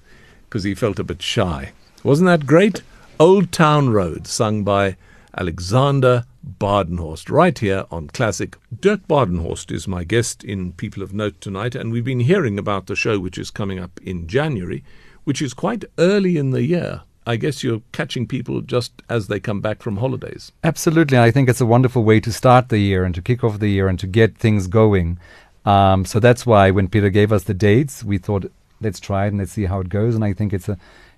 because 0.49 0.63
he 0.63 0.73
felt 0.73 0.99
a 0.99 1.03
bit 1.03 1.21
shy. 1.21 1.71
Wasn't 2.03 2.27
that 2.27 2.45
great? 2.45 2.81
Old 3.19 3.51
Town 3.51 3.89
Road, 3.89 4.27
sung 4.27 4.63
by 4.63 4.95
Alexander 5.37 6.25
Badenhorst, 6.59 7.29
right 7.29 7.57
here 7.57 7.85
on 7.91 8.07
Classic. 8.07 8.55
Dirk 8.79 9.07
Badenhorst 9.07 9.71
is 9.71 9.87
my 9.87 10.03
guest 10.03 10.43
in 10.43 10.71
People 10.73 11.03
of 11.03 11.13
Note 11.13 11.41
tonight, 11.41 11.75
and 11.75 11.91
we've 11.91 12.05
been 12.05 12.21
hearing 12.21 12.57
about 12.57 12.87
the 12.87 12.95
show 12.95 13.19
which 13.19 13.37
is 13.37 13.51
coming 13.51 13.79
up 13.79 13.99
in 14.01 14.27
January, 14.27 14.83
which 15.25 15.41
is 15.41 15.53
quite 15.53 15.83
early 15.97 16.37
in 16.37 16.51
the 16.51 16.63
year. 16.63 17.01
I 17.27 17.35
guess 17.35 17.61
you're 17.61 17.81
catching 17.91 18.25
people 18.25 18.61
just 18.61 18.93
as 19.09 19.27
they 19.27 19.41
come 19.41 19.59
back 19.59 19.83
from 19.83 19.97
holidays. 19.97 20.53
Absolutely. 20.63 21.19
I 21.19 21.29
think 21.29 21.49
it's 21.49 21.59
a 21.59 21.65
wonderful 21.65 22.05
way 22.05 22.21
to 22.21 22.31
start 22.31 22.69
the 22.69 22.77
year 22.77 23.03
and 23.03 23.13
to 23.15 23.21
kick 23.21 23.43
off 23.43 23.59
the 23.59 23.67
year 23.67 23.89
and 23.89 23.99
to 23.99 24.07
get 24.07 24.37
things 24.37 24.67
going. 24.67 25.19
Um, 25.67 26.05
so 26.05 26.19
that's 26.19 26.45
why 26.45 26.71
when 26.71 26.87
Peter 26.87 27.09
gave 27.09 27.31
us 27.31 27.43
the 27.43 27.53
dates, 27.53 28.03
we 28.03 28.17
thought, 28.17 28.49
let's 28.79 28.99
try 28.99 29.25
it 29.25 29.29
and 29.29 29.39
let's 29.39 29.51
see 29.51 29.65
how 29.65 29.81
it 29.81 29.89
goes. 29.89 30.15
And 30.15 30.23
I 30.23 30.31
think 30.33 30.53
it's 30.53 30.69
a, 30.69 30.77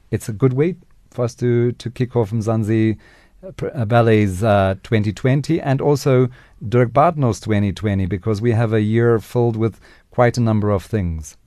it's 0.09 0.27
a 0.27 0.33
good 0.33 0.53
way 0.53 0.75
for 1.11 1.23
us 1.25 1.35
to, 1.35 1.71
to 1.73 1.89
kick 1.91 2.15
off 2.15 2.31
Mzansi 2.31 2.97
uh, 3.43 3.65
uh, 3.67 3.85
Ballet's 3.85 4.41
uh, 4.41 4.75
2020 4.83 5.61
and 5.61 5.81
also 5.81 6.29
Dirk 6.67 6.89
Badenhorst 6.89 7.43
2020 7.43 8.07
because 8.07 8.41
we 8.41 8.51
have 8.51 8.73
a 8.73 8.81
year 8.81 9.19
filled 9.19 9.55
with 9.55 9.79
quite 10.09 10.37
a 10.37 10.41
number 10.41 10.71
of 10.71 10.83
things. 10.83 11.37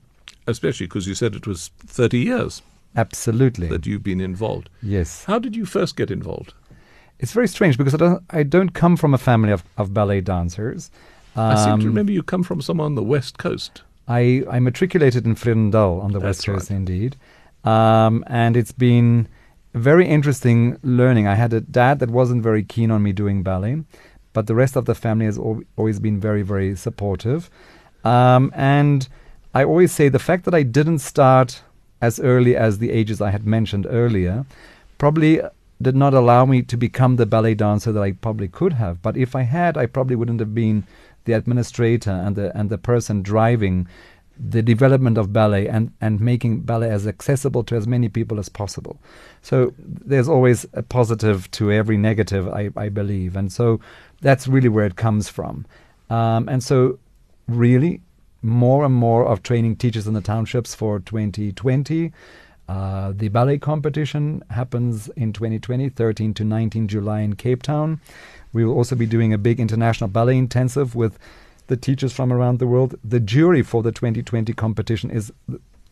Especially 0.47 0.85
because 0.85 1.05
you 1.05 1.13
said 1.15 1.35
it 1.35 1.45
was 1.45 1.71
30 1.85 2.19
years 2.19 2.61
Absolutely. 2.95 3.67
that 3.67 3.85
you've 3.85 4.03
been 4.03 4.21
involved. 4.21 4.69
yes. 4.81 5.25
How 5.25 5.39
did 5.39 5.55
you 5.55 5.65
first 5.65 5.97
get 5.97 6.09
involved? 6.09 6.53
it's 7.19 7.31
very 7.31 7.47
strange 7.47 7.77
because 7.77 7.93
I 7.93 7.97
don't, 7.97 8.23
I 8.31 8.43
don't 8.43 8.71
come 8.73 8.97
from 8.97 9.13
a 9.13 9.17
family 9.17 9.51
of, 9.51 9.63
of 9.77 9.93
ballet 9.93 10.19
dancers. 10.19 10.91
I 11.35 11.55
seem 11.55 11.79
to 11.79 11.83
Um, 11.83 11.87
remember 11.87 12.11
you 12.11 12.23
come 12.23 12.43
from 12.43 12.61
somewhere 12.61 12.85
on 12.85 12.95
the 12.95 13.03
west 13.03 13.37
coast. 13.37 13.81
I, 14.07 14.43
I 14.49 14.59
matriculated 14.59 15.25
in 15.25 15.35
Vredendal 15.35 16.01
on 16.03 16.11
the 16.11 16.19
That's 16.19 16.39
west 16.39 16.45
coast, 16.45 16.69
right. 16.69 16.77
indeed. 16.77 17.15
Um, 17.63 18.23
and 18.27 18.57
it's 18.57 18.73
been 18.73 19.27
very 19.73 20.05
interesting 20.07 20.77
learning. 20.83 21.27
I 21.27 21.35
had 21.35 21.53
a 21.53 21.61
dad 21.61 21.99
that 21.99 22.09
wasn't 22.09 22.43
very 22.43 22.63
keen 22.63 22.91
on 22.91 23.01
me 23.01 23.13
doing 23.13 23.41
ballet, 23.43 23.83
but 24.33 24.47
the 24.47 24.55
rest 24.55 24.75
of 24.75 24.85
the 24.85 24.95
family 24.95 25.25
has 25.25 25.37
al- 25.37 25.61
always 25.77 25.99
been 25.99 26.19
very, 26.19 26.41
very 26.41 26.75
supportive. 26.75 27.49
Um, 28.03 28.51
and 28.53 29.07
I 29.53 29.63
always 29.63 29.91
say 29.91 30.09
the 30.09 30.19
fact 30.19 30.43
that 30.45 30.53
I 30.53 30.63
didn't 30.63 30.99
start 30.99 31.63
as 32.01 32.19
early 32.19 32.55
as 32.55 32.79
the 32.79 32.91
ages 32.91 33.21
I 33.21 33.31
had 33.31 33.45
mentioned 33.47 33.87
earlier 33.89 34.45
probably 34.97 35.41
did 35.81 35.95
not 35.95 36.13
allow 36.13 36.45
me 36.45 36.61
to 36.63 36.77
become 36.77 37.15
the 37.15 37.25
ballet 37.25 37.55
dancer 37.55 37.91
that 37.91 38.01
I 38.01 38.11
probably 38.11 38.47
could 38.49 38.73
have. 38.73 39.01
But 39.01 39.15
if 39.15 39.35
I 39.35 39.43
had, 39.43 39.77
I 39.77 39.85
probably 39.85 40.15
wouldn't 40.17 40.39
have 40.39 40.53
been 40.53 40.85
the 41.25 41.33
administrator 41.33 42.11
and 42.11 42.35
the 42.35 42.55
and 42.57 42.69
the 42.69 42.77
person 42.77 43.21
driving 43.21 43.87
the 44.37 44.61
development 44.61 45.17
of 45.17 45.31
ballet 45.31 45.67
and, 45.67 45.91
and 46.01 46.19
making 46.19 46.61
ballet 46.61 46.89
as 46.89 47.05
accessible 47.05 47.63
to 47.63 47.75
as 47.75 47.87
many 47.87 48.09
people 48.09 48.39
as 48.39 48.49
possible. 48.49 48.99
So 49.41 49.73
there's 49.77 50.27
always 50.27 50.65
a 50.73 50.81
positive 50.81 51.49
to 51.51 51.71
every 51.71 51.97
negative, 51.97 52.47
I, 52.47 52.71
I 52.75 52.89
believe. 52.89 53.35
And 53.35 53.51
so 53.51 53.79
that's 54.21 54.47
really 54.47 54.69
where 54.69 54.85
it 54.85 54.95
comes 54.95 55.29
from. 55.29 55.65
Um, 56.09 56.49
and 56.49 56.63
so, 56.63 56.99
really, 57.47 58.01
more 58.41 58.83
and 58.83 58.93
more 58.93 59.25
of 59.25 59.43
training 59.43 59.77
teachers 59.77 60.07
in 60.07 60.13
the 60.13 60.21
townships 60.21 60.75
for 60.75 60.99
2020. 60.99 62.11
Uh, 62.67 63.13
the 63.15 63.27
ballet 63.29 63.57
competition 63.57 64.41
happens 64.49 65.09
in 65.09 65.33
2020, 65.33 65.89
13 65.89 66.33
to 66.33 66.43
19 66.43 66.87
July 66.87 67.19
in 67.21 67.35
Cape 67.35 67.61
Town. 67.61 67.99
We 68.53 68.63
will 68.63 68.75
also 68.75 68.95
be 68.95 69.05
doing 69.05 69.33
a 69.33 69.37
big 69.37 69.59
international 69.59 70.09
ballet 70.09 70.37
intensive 70.37 70.95
with 70.95 71.19
the 71.67 71.77
teachers 71.77 72.13
from 72.13 72.31
around 72.31 72.59
the 72.59 72.67
world. 72.67 72.95
The 73.03 73.19
jury 73.19 73.63
for 73.63 73.83
the 73.83 73.91
2020 73.91 74.53
competition 74.53 75.09
is 75.09 75.33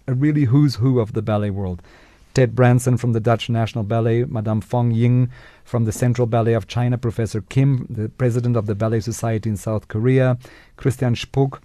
a 0.07 0.13
really 0.13 0.45
who's 0.45 0.75
who 0.75 0.99
of 0.99 1.13
the 1.13 1.21
ballet 1.21 1.49
world. 1.49 1.81
Ted 2.33 2.55
Brandsen 2.55 2.97
from 2.97 3.11
the 3.11 3.19
Dutch 3.19 3.49
National 3.49 3.83
Ballet, 3.83 4.23
Madame 4.23 4.61
Fong 4.61 4.91
Ying 4.91 5.29
from 5.65 5.83
the 5.83 5.91
Central 5.91 6.27
Ballet 6.27 6.53
of 6.53 6.67
China, 6.67 6.97
Professor 6.97 7.41
Kim, 7.41 7.87
the 7.89 8.07
president 8.09 8.55
of 8.55 8.67
the 8.67 8.75
Ballet 8.75 9.01
Society 9.01 9.49
in 9.49 9.57
South 9.57 9.89
Korea, 9.89 10.37
Christian 10.77 11.15
Spuck, 11.15 11.61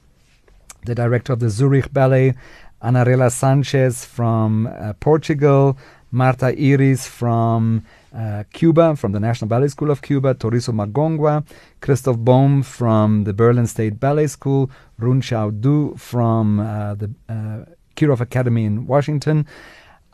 the 0.84 0.94
director 0.94 1.32
of 1.32 1.38
the 1.38 1.50
Zurich 1.50 1.92
Ballet, 1.92 2.34
Annarella 2.82 3.30
Sanchez 3.30 4.04
from 4.04 4.66
uh, 4.66 4.92
Portugal, 4.94 5.78
Marta 6.10 6.46
Iris 6.46 7.06
from 7.06 7.84
uh, 8.16 8.44
Cuba, 8.52 8.96
from 8.96 9.12
the 9.12 9.20
National 9.20 9.48
Ballet 9.48 9.68
School 9.68 9.90
of 9.90 10.00
Cuba, 10.00 10.34
Thoriso 10.34 10.72
Magongwa, 10.72 11.46
Christoph 11.80 12.18
Bohm 12.18 12.62
from 12.62 13.24
the 13.24 13.34
Berlin 13.34 13.66
State 13.66 14.00
Ballet 14.00 14.26
School, 14.26 14.70
Run 14.98 15.20
Xiao 15.20 15.60
Du 15.60 15.94
from 15.96 16.60
uh, 16.60 16.94
the 16.94 17.10
uh, 17.28 17.64
Kirov 17.94 18.20
Academy 18.20 18.64
in 18.64 18.86
Washington. 18.86 19.46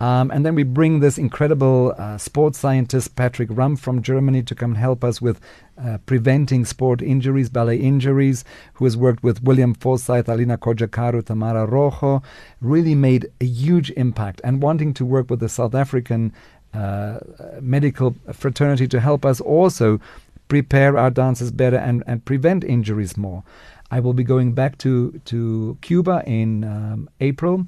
Um, 0.00 0.32
and 0.32 0.44
then 0.44 0.56
we 0.56 0.64
bring 0.64 0.98
this 0.98 1.16
incredible 1.16 1.94
uh, 1.96 2.18
sports 2.18 2.58
scientist, 2.58 3.14
Patrick 3.14 3.48
Rump 3.52 3.78
from 3.78 4.02
Germany, 4.02 4.42
to 4.42 4.54
come 4.54 4.72
and 4.72 4.78
help 4.78 5.04
us 5.04 5.22
with 5.22 5.40
uh, 5.78 5.98
preventing 6.06 6.64
sport 6.64 7.00
injuries, 7.00 7.48
ballet 7.48 7.76
injuries, 7.76 8.44
who 8.74 8.84
has 8.84 8.96
worked 8.96 9.22
with 9.22 9.44
William 9.44 9.74
Forsythe, 9.74 10.28
Alina 10.28 10.58
Cojocaru, 10.58 11.24
Tamara 11.24 11.66
Rojo, 11.66 12.20
really 12.60 12.96
made 12.96 13.30
a 13.40 13.44
huge 13.44 13.92
impact. 13.92 14.40
And 14.42 14.60
wanting 14.60 14.92
to 14.94 15.04
work 15.04 15.30
with 15.30 15.38
the 15.38 15.48
South 15.48 15.74
African 15.74 16.32
uh, 16.74 17.18
medical 17.60 18.14
fraternity 18.32 18.88
to 18.88 19.00
help 19.00 19.24
us 19.24 19.40
also 19.40 20.00
prepare 20.48 20.98
our 20.98 21.10
dancers 21.10 21.50
better 21.50 21.76
and, 21.76 22.02
and 22.06 22.24
prevent 22.24 22.64
injuries 22.64 23.16
more. 23.16 23.42
I 23.90 24.00
will 24.00 24.14
be 24.14 24.24
going 24.24 24.52
back 24.52 24.78
to, 24.78 25.20
to 25.26 25.76
Cuba 25.82 26.22
in 26.26 26.64
um, 26.64 27.10
April. 27.20 27.66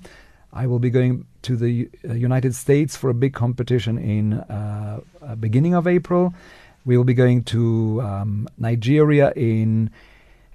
I 0.52 0.66
will 0.66 0.78
be 0.78 0.90
going 0.90 1.26
to 1.42 1.56
the 1.56 1.90
uh, 2.08 2.14
United 2.14 2.54
States 2.54 2.96
for 2.96 3.10
a 3.10 3.14
big 3.14 3.34
competition 3.34 3.98
in 3.98 4.34
uh, 4.34 5.00
uh, 5.22 5.34
beginning 5.34 5.74
of 5.74 5.86
April. 5.86 6.32
We 6.86 6.96
will 6.96 7.04
be 7.04 7.14
going 7.14 7.44
to 7.44 8.00
um, 8.02 8.48
Nigeria 8.58 9.32
in 9.36 9.90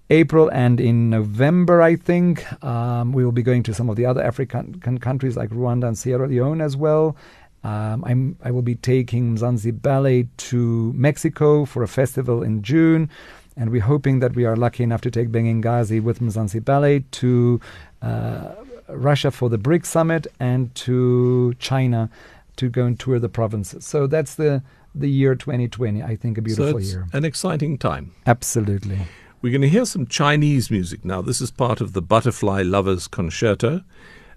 April 0.10 0.50
and 0.52 0.80
in 0.80 1.10
November, 1.10 1.82
I 1.82 1.96
think. 1.96 2.46
Um, 2.64 3.12
we 3.14 3.24
will 3.24 3.32
be 3.32 3.44
going 3.44 3.62
to 3.64 3.74
some 3.74 3.90
of 3.90 3.96
the 3.96 4.06
other 4.06 4.24
African 4.24 4.80
countries 5.00 5.38
like 5.38 5.50
Rwanda 5.50 5.88
and 5.88 5.98
Sierra 5.98 6.28
Leone 6.28 6.62
as 6.62 6.76
well. 6.76 7.16
Um, 7.64 8.04
I'm, 8.06 8.38
I 8.44 8.52
will 8.52 8.62
be 8.62 8.76
taking 8.76 9.36
Mzansi 9.38 9.82
Ballet 9.82 10.28
to 10.38 10.94
Mexico 10.94 11.66
for 11.66 11.84
a 11.84 11.88
festival 11.88 12.42
in 12.44 12.62
June. 12.64 13.10
And 13.58 13.72
we're 13.72 13.82
hoping 13.82 14.20
that 14.20 14.36
we 14.36 14.46
are 14.46 14.56
lucky 14.56 14.84
enough 14.84 15.02
to 15.02 15.12
take 15.12 15.30
Bengazi 15.30 16.02
with 16.02 16.20
Mzansi 16.22 16.64
Ballet 16.64 17.04
to 17.12 17.60
uh, 18.02 18.52
Russia 18.88 19.32
for 19.32 19.50
the 19.50 19.58
BRIC 19.58 19.86
summit 19.86 20.28
and 20.40 20.74
to 20.76 21.54
China 21.60 22.10
to 22.56 22.70
go 22.70 22.86
and 22.86 22.98
tour 23.00 23.20
the 23.20 23.28
provinces. 23.30 23.86
So 23.86 24.08
that's 24.08 24.36
the, 24.36 24.64
the 24.96 25.10
year 25.10 25.36
2020. 25.36 26.02
I 26.02 26.16
think 26.16 26.38
a 26.38 26.42
So 26.42 26.44
beautiful 26.46 26.78
it's 26.80 26.92
year. 26.94 27.08
an 27.12 27.26
exciting 27.26 27.78
time. 27.78 28.14
Absolutely. 28.26 29.00
We're 29.42 29.52
going 29.52 29.62
to 29.62 29.70
hear 29.70 29.86
some 29.86 30.06
Chinese 30.08 30.70
music 30.72 31.04
now. 31.06 31.22
This 31.22 31.40
is 31.42 31.52
part 31.52 31.82
of 31.82 31.94
the 31.94 32.02
Butterfly 32.02 32.62
Lovers 32.62 33.08
Concerto. 33.08 33.82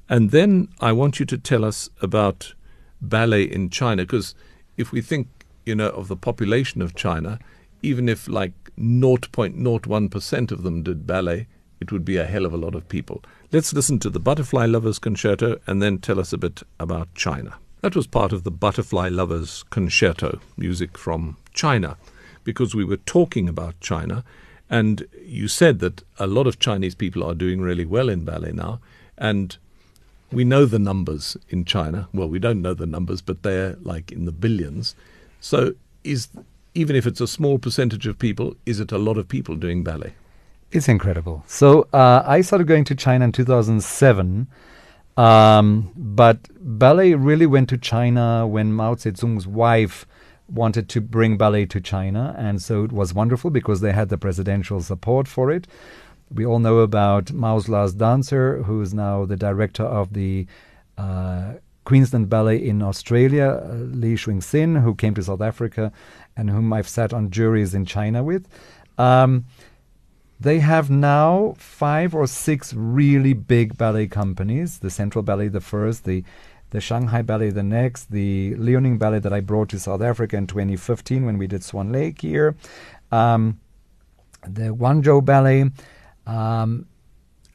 And 0.09 0.31
then 0.31 0.69
I 0.81 0.93
want 0.93 1.19
you 1.21 1.27
to 1.27 1.39
tell 1.39 1.65
us 1.65 1.89
about 2.01 2.55
ballet 3.03 3.43
in 3.43 3.69
China, 3.69 4.05
because 4.05 4.35
if 4.77 4.93
we 4.93 5.03
think, 5.03 5.29
you 5.67 5.75
know, 5.75 5.91
of 5.91 6.09
the 6.09 6.17
population 6.17 6.81
of 6.81 6.95
China, 6.95 7.39
even 7.83 8.09
if 8.09 8.29
like 8.29 8.53
0.01% 8.79 10.53
of 10.53 10.63
them 10.63 10.83
did 10.83 11.07
ballet, 11.07 11.47
it 11.81 11.93
would 11.93 12.05
be 12.05 12.17
a 12.17 12.25
hell 12.25 12.47
of 12.47 12.55
a 12.55 12.57
lot 12.57 12.75
of 12.75 12.89
people. 12.89 13.23
Let's 13.51 13.75
listen 13.75 13.99
to 13.99 14.11
the 14.11 14.21
Butterfly 14.21 14.67
Lovers 14.67 14.99
Concerto 14.99 15.59
and 15.67 15.83
then 15.83 15.99
tell 15.99 16.21
us 16.21 16.33
a 16.33 16.39
bit 16.39 16.63
about 16.79 17.13
China. 17.15 17.59
That 17.81 17.97
was 17.97 18.07
part 18.07 18.33
of 18.33 18.45
the 18.45 18.53
Butterfly 18.53 19.09
Lovers 19.09 19.65
Concerto, 19.71 20.41
music 20.57 20.97
from 20.97 21.37
China, 21.53 21.97
because 22.45 22.75
we 22.75 22.85
were 22.85 22.99
talking 22.99 23.49
about 23.49 23.81
China. 23.81 24.23
And 24.71 25.07
you 25.21 25.49
said 25.49 25.81
that 25.81 26.03
a 26.19 26.29
lot 26.29 26.47
of 26.47 26.61
Chinese 26.61 26.95
people 26.95 27.25
are 27.25 27.35
doing 27.35 27.61
really 27.61 27.85
well 27.85 28.09
in 28.09 28.25
ballet 28.25 28.53
now. 28.53 28.81
And 29.19 29.59
we 30.33 30.45
know 30.45 30.65
the 30.65 30.79
numbers 30.79 31.37
in 31.49 31.65
China. 31.65 32.09
Well, 32.13 32.29
we 32.29 32.39
don't 32.39 32.63
know 32.63 32.75
the 32.75 32.87
numbers, 32.87 33.21
but 33.21 33.43
they're 33.43 33.77
like 33.83 34.11
in 34.11 34.25
the 34.25 34.33
billions. 34.33 34.95
So, 35.41 35.75
is 36.05 36.29
even 36.75 36.97
if 36.97 37.07
it's 37.07 37.21
a 37.21 37.27
small 37.27 37.59
percentage 37.59 38.07
of 38.07 38.19
people, 38.19 38.57
is 38.67 38.81
it 38.81 38.93
a 38.93 38.99
lot 38.99 39.19
of 39.19 39.29
people 39.29 39.57
doing 39.57 39.85
ballet? 39.85 40.15
It's 40.71 40.89
incredible. 40.89 41.45
So 41.47 41.87
uh, 41.93 42.23
I 42.25 42.41
started 42.41 42.67
going 42.67 42.85
to 42.85 42.95
China 42.95 43.27
in 43.27 43.33
2007, 43.33 44.47
um, 45.19 45.93
but 45.95 46.39
ballet 46.61 47.15
really 47.15 47.45
went 47.45 47.69
to 47.69 47.77
China 47.77 48.47
when 48.47 48.73
Mao 48.73 48.95
Zedong's 48.95 49.47
wife 49.47 50.07
wanted 50.49 50.89
to 50.89 51.01
bring 51.01 51.37
ballet 51.37 51.67
to 51.67 51.81
China, 51.81 52.35
and 52.39 52.63
so 52.63 52.85
it 52.85 52.93
was 52.93 53.13
wonderful 53.13 53.51
because 53.51 53.81
they 53.81 53.93
had 53.93 54.09
the 54.09 54.19
presidential 54.19 54.81
support 54.81 55.29
for 55.29 55.51
it. 55.51 55.67
We 56.35 56.47
all 56.47 56.59
know 56.59 56.79
about 56.79 57.31
Mao's 57.33 57.69
Last 57.69 57.99
Dancer, 57.99 58.63
who 58.63 58.81
is 58.81 58.95
now 58.95 59.27
the 59.27 59.37
director 59.37 59.83
of 59.83 60.15
the 60.15 60.47
uh, 60.97 61.55
Queensland 61.85 62.31
Ballet 62.31 62.57
in 62.57 62.83
Australia, 62.83 63.63
uh, 63.65 63.75
Li 63.75 64.15
Cunxin, 64.15 64.83
who 64.83 64.95
came 64.95 65.15
to 65.15 65.23
South 65.23 65.43
Africa 65.43 65.93
and 66.37 66.49
whom 66.49 66.73
I've 66.73 66.89
sat 66.89 67.13
on 67.13 67.31
juries 67.31 67.75
in 67.75 67.85
China 67.85 68.23
with. 68.23 68.49
Um, 68.97 69.45
they 70.41 70.61
have 70.61 70.91
now 70.91 71.55
five 71.59 72.15
or 72.15 72.27
six 72.27 72.73
really 72.73 73.33
big 73.33 73.77
ballet 73.77 74.07
companies. 74.07 74.79
The 74.79 74.91
Central 74.91 75.23
Ballet, 75.23 75.49
the 75.49 75.61
first, 75.61 76.05
the 76.05 76.25
the 76.71 76.81
Shanghai 76.81 77.21
Ballet, 77.21 77.51
the 77.51 77.63
next, 77.63 78.11
the 78.11 78.55
Liaoning 78.55 78.99
Ballet 78.99 79.19
that 79.19 79.33
I 79.33 79.41
brought 79.41 79.69
to 79.69 79.79
South 79.79 80.01
Africa 80.01 80.39
in 80.39 80.47
2015 80.47 81.27
when 81.27 81.37
we 81.37 81.47
did 81.47 81.63
Swan 81.63 81.93
Lake 81.93 82.23
here, 82.23 82.57
um, 83.11 83.61
the 84.49 84.75
Guangzhou 84.75 85.23
Ballet. 85.23 85.71
Um, 86.27 86.87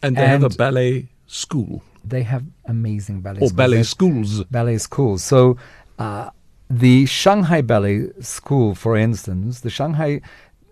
And 0.04 0.16
they 0.16 0.28
have 0.28 0.44
a 0.44 0.50
ballet 0.50 1.08
school 1.26 1.82
they 2.10 2.24
have 2.24 2.44
amazing 2.66 3.22
ballet 3.22 3.40
or 3.42 3.48
schools. 3.48 3.54
ballet 3.54 3.84
schools. 3.84 4.44
ballet 4.46 4.78
schools. 4.78 5.24
So 5.24 5.58
uh, 6.00 6.30
the 6.70 7.06
Shanghai 7.06 7.62
Ballet 7.62 8.10
School, 8.22 8.76
for 8.76 8.98
instance, 8.98 9.62
the 9.62 9.70
Shanghai 9.70 10.22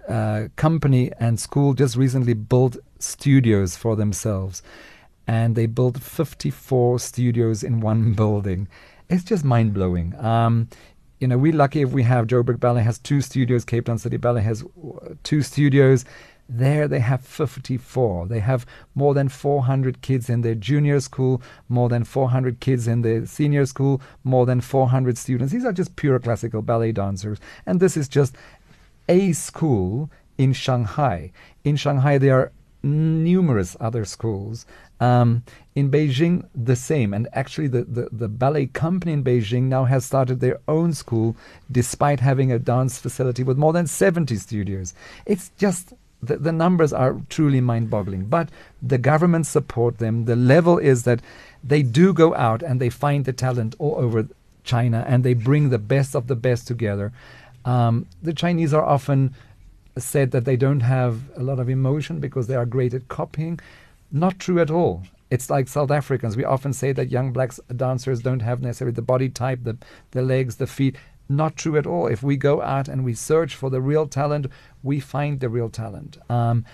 uh, 0.07 0.47
company 0.55 1.11
and 1.19 1.39
school 1.39 1.73
just 1.73 1.95
recently 1.95 2.33
built 2.33 2.77
studios 2.99 3.75
for 3.75 3.95
themselves, 3.95 4.61
and 5.27 5.55
they 5.55 5.65
built 5.65 5.97
54 6.01 6.99
studios 6.99 7.63
in 7.63 7.79
one 7.81 8.13
building. 8.21 8.67
It's 9.09 9.23
just 9.23 9.43
mind 9.43 9.73
blowing. 9.73 10.15
Um, 10.23 10.69
you 11.19 11.27
know, 11.27 11.37
we're 11.37 11.53
lucky 11.53 11.81
if 11.81 11.91
we 11.91 12.03
have 12.03 12.27
Joburg 12.27 12.59
Ballet 12.59 12.83
has 12.83 12.99
two 12.99 13.21
studios, 13.21 13.63
Cape 13.63 13.85
Town 13.85 13.97
City 13.97 14.17
Ballet 14.17 14.41
has 14.41 14.63
two 15.23 15.41
studios. 15.41 16.05
There 16.47 16.87
they 16.87 16.99
have 16.99 17.25
54. 17.25 18.27
They 18.27 18.39
have 18.39 18.65
more 18.93 19.13
than 19.13 19.29
400 19.29 20.01
kids 20.01 20.29
in 20.29 20.41
their 20.41 20.55
junior 20.55 20.99
school, 20.99 21.41
more 21.69 21.89
than 21.89 22.03
400 22.03 22.59
kids 22.59 22.87
in 22.87 23.01
their 23.01 23.25
senior 23.25 23.65
school, 23.65 24.01
more 24.23 24.45
than 24.45 24.61
400 24.61 25.17
students. 25.17 25.51
These 25.51 25.65
are 25.65 25.73
just 25.73 25.95
pure 25.95 26.19
classical 26.19 26.61
ballet 26.61 26.91
dancers. 26.91 27.39
And 27.65 27.79
this 27.79 27.97
is 27.97 28.07
just 28.07 28.35
a 29.09 29.31
school 29.33 30.11
in 30.37 30.53
Shanghai. 30.53 31.31
In 31.63 31.75
Shanghai, 31.75 32.17
there 32.19 32.39
are 32.39 32.51
numerous 32.83 33.75
other 33.79 34.05
schools. 34.05 34.65
Um, 34.99 35.43
in 35.73 35.91
Beijing, 35.91 36.47
the 36.55 36.75
same. 36.75 37.13
And 37.13 37.27
actually, 37.33 37.67
the, 37.67 37.83
the, 37.83 38.09
the, 38.11 38.29
ballet 38.29 38.67
company 38.67 39.11
in 39.11 39.23
Beijing 39.23 39.63
now 39.63 39.83
has 39.85 40.05
started 40.05 40.39
their 40.39 40.59
own 40.67 40.93
school 40.93 41.35
despite 41.69 42.21
having 42.21 42.51
a 42.51 42.59
dance 42.59 42.97
facility 42.99 43.43
with 43.43 43.57
more 43.57 43.73
than 43.73 43.87
70 43.87 44.35
studios. 44.37 44.93
It's 45.25 45.51
just 45.57 45.93
the, 46.21 46.37
the 46.37 46.51
numbers 46.51 46.93
are 46.93 47.21
truly 47.29 47.61
mind 47.61 47.89
boggling. 47.89 48.25
But 48.25 48.49
the 48.81 48.97
government 48.97 49.45
support 49.47 49.97
them. 49.97 50.25
The 50.25 50.35
level 50.35 50.77
is 50.77 51.03
that 51.03 51.21
they 51.63 51.83
do 51.83 52.13
go 52.13 52.35
out 52.35 52.61
and 52.61 52.79
they 52.79 52.89
find 52.89 53.25
the 53.25 53.33
talent 53.33 53.75
all 53.79 53.95
over 53.95 54.27
China 54.63 55.05
and 55.07 55.23
they 55.23 55.33
bring 55.33 55.69
the 55.69 55.79
best 55.79 56.15
of 56.15 56.27
the 56.27 56.35
best 56.35 56.67
together. 56.67 57.11
Um, 57.63 58.07
the 58.21 58.33
Chinese 58.33 58.73
are 58.73 58.83
often 58.83 59.35
said 59.97 60.31
that 60.31 60.45
they 60.45 60.57
don't 60.57 60.81
have 60.81 61.21
a 61.37 61.43
lot 61.43 61.59
of 61.59 61.69
emotion 61.69 62.19
because 62.19 62.47
they 62.47 62.55
are 62.55 62.65
great 62.65 62.93
at 62.93 63.07
copying. 63.07 63.59
Not 64.11 64.39
true 64.39 64.59
at 64.59 64.69
all. 64.69 65.03
It's 65.31 65.49
like 65.49 65.67
South 65.67 65.89
Africans. 65.89 66.37
We 66.37 66.43
often 66.43 66.73
say 66.73 66.91
that 66.91 67.09
young 67.09 67.33
black 67.33 67.53
dancers 67.75 68.21
don't 68.21 68.41
have 68.41 68.61
necessarily 68.61 68.93
the 68.93 69.01
body 69.01 69.29
type, 69.29 69.59
the, 69.63 69.77
the 70.11 70.21
legs, 70.21 70.57
the 70.57 70.67
feet. 70.67 70.95
Not 71.27 71.55
true 71.55 71.77
at 71.77 71.87
all. 71.87 72.07
If 72.07 72.21
we 72.21 72.37
go 72.37 72.61
out 72.61 72.87
and 72.87 73.03
we 73.03 73.13
search 73.13 73.55
for 73.55 73.69
the 73.69 73.81
real 73.81 74.07
talent, 74.07 74.47
we 74.83 74.99
find 74.99 75.39
the 75.39 75.49
real 75.49 75.69
talent. 75.69 76.17
Um, 76.29 76.65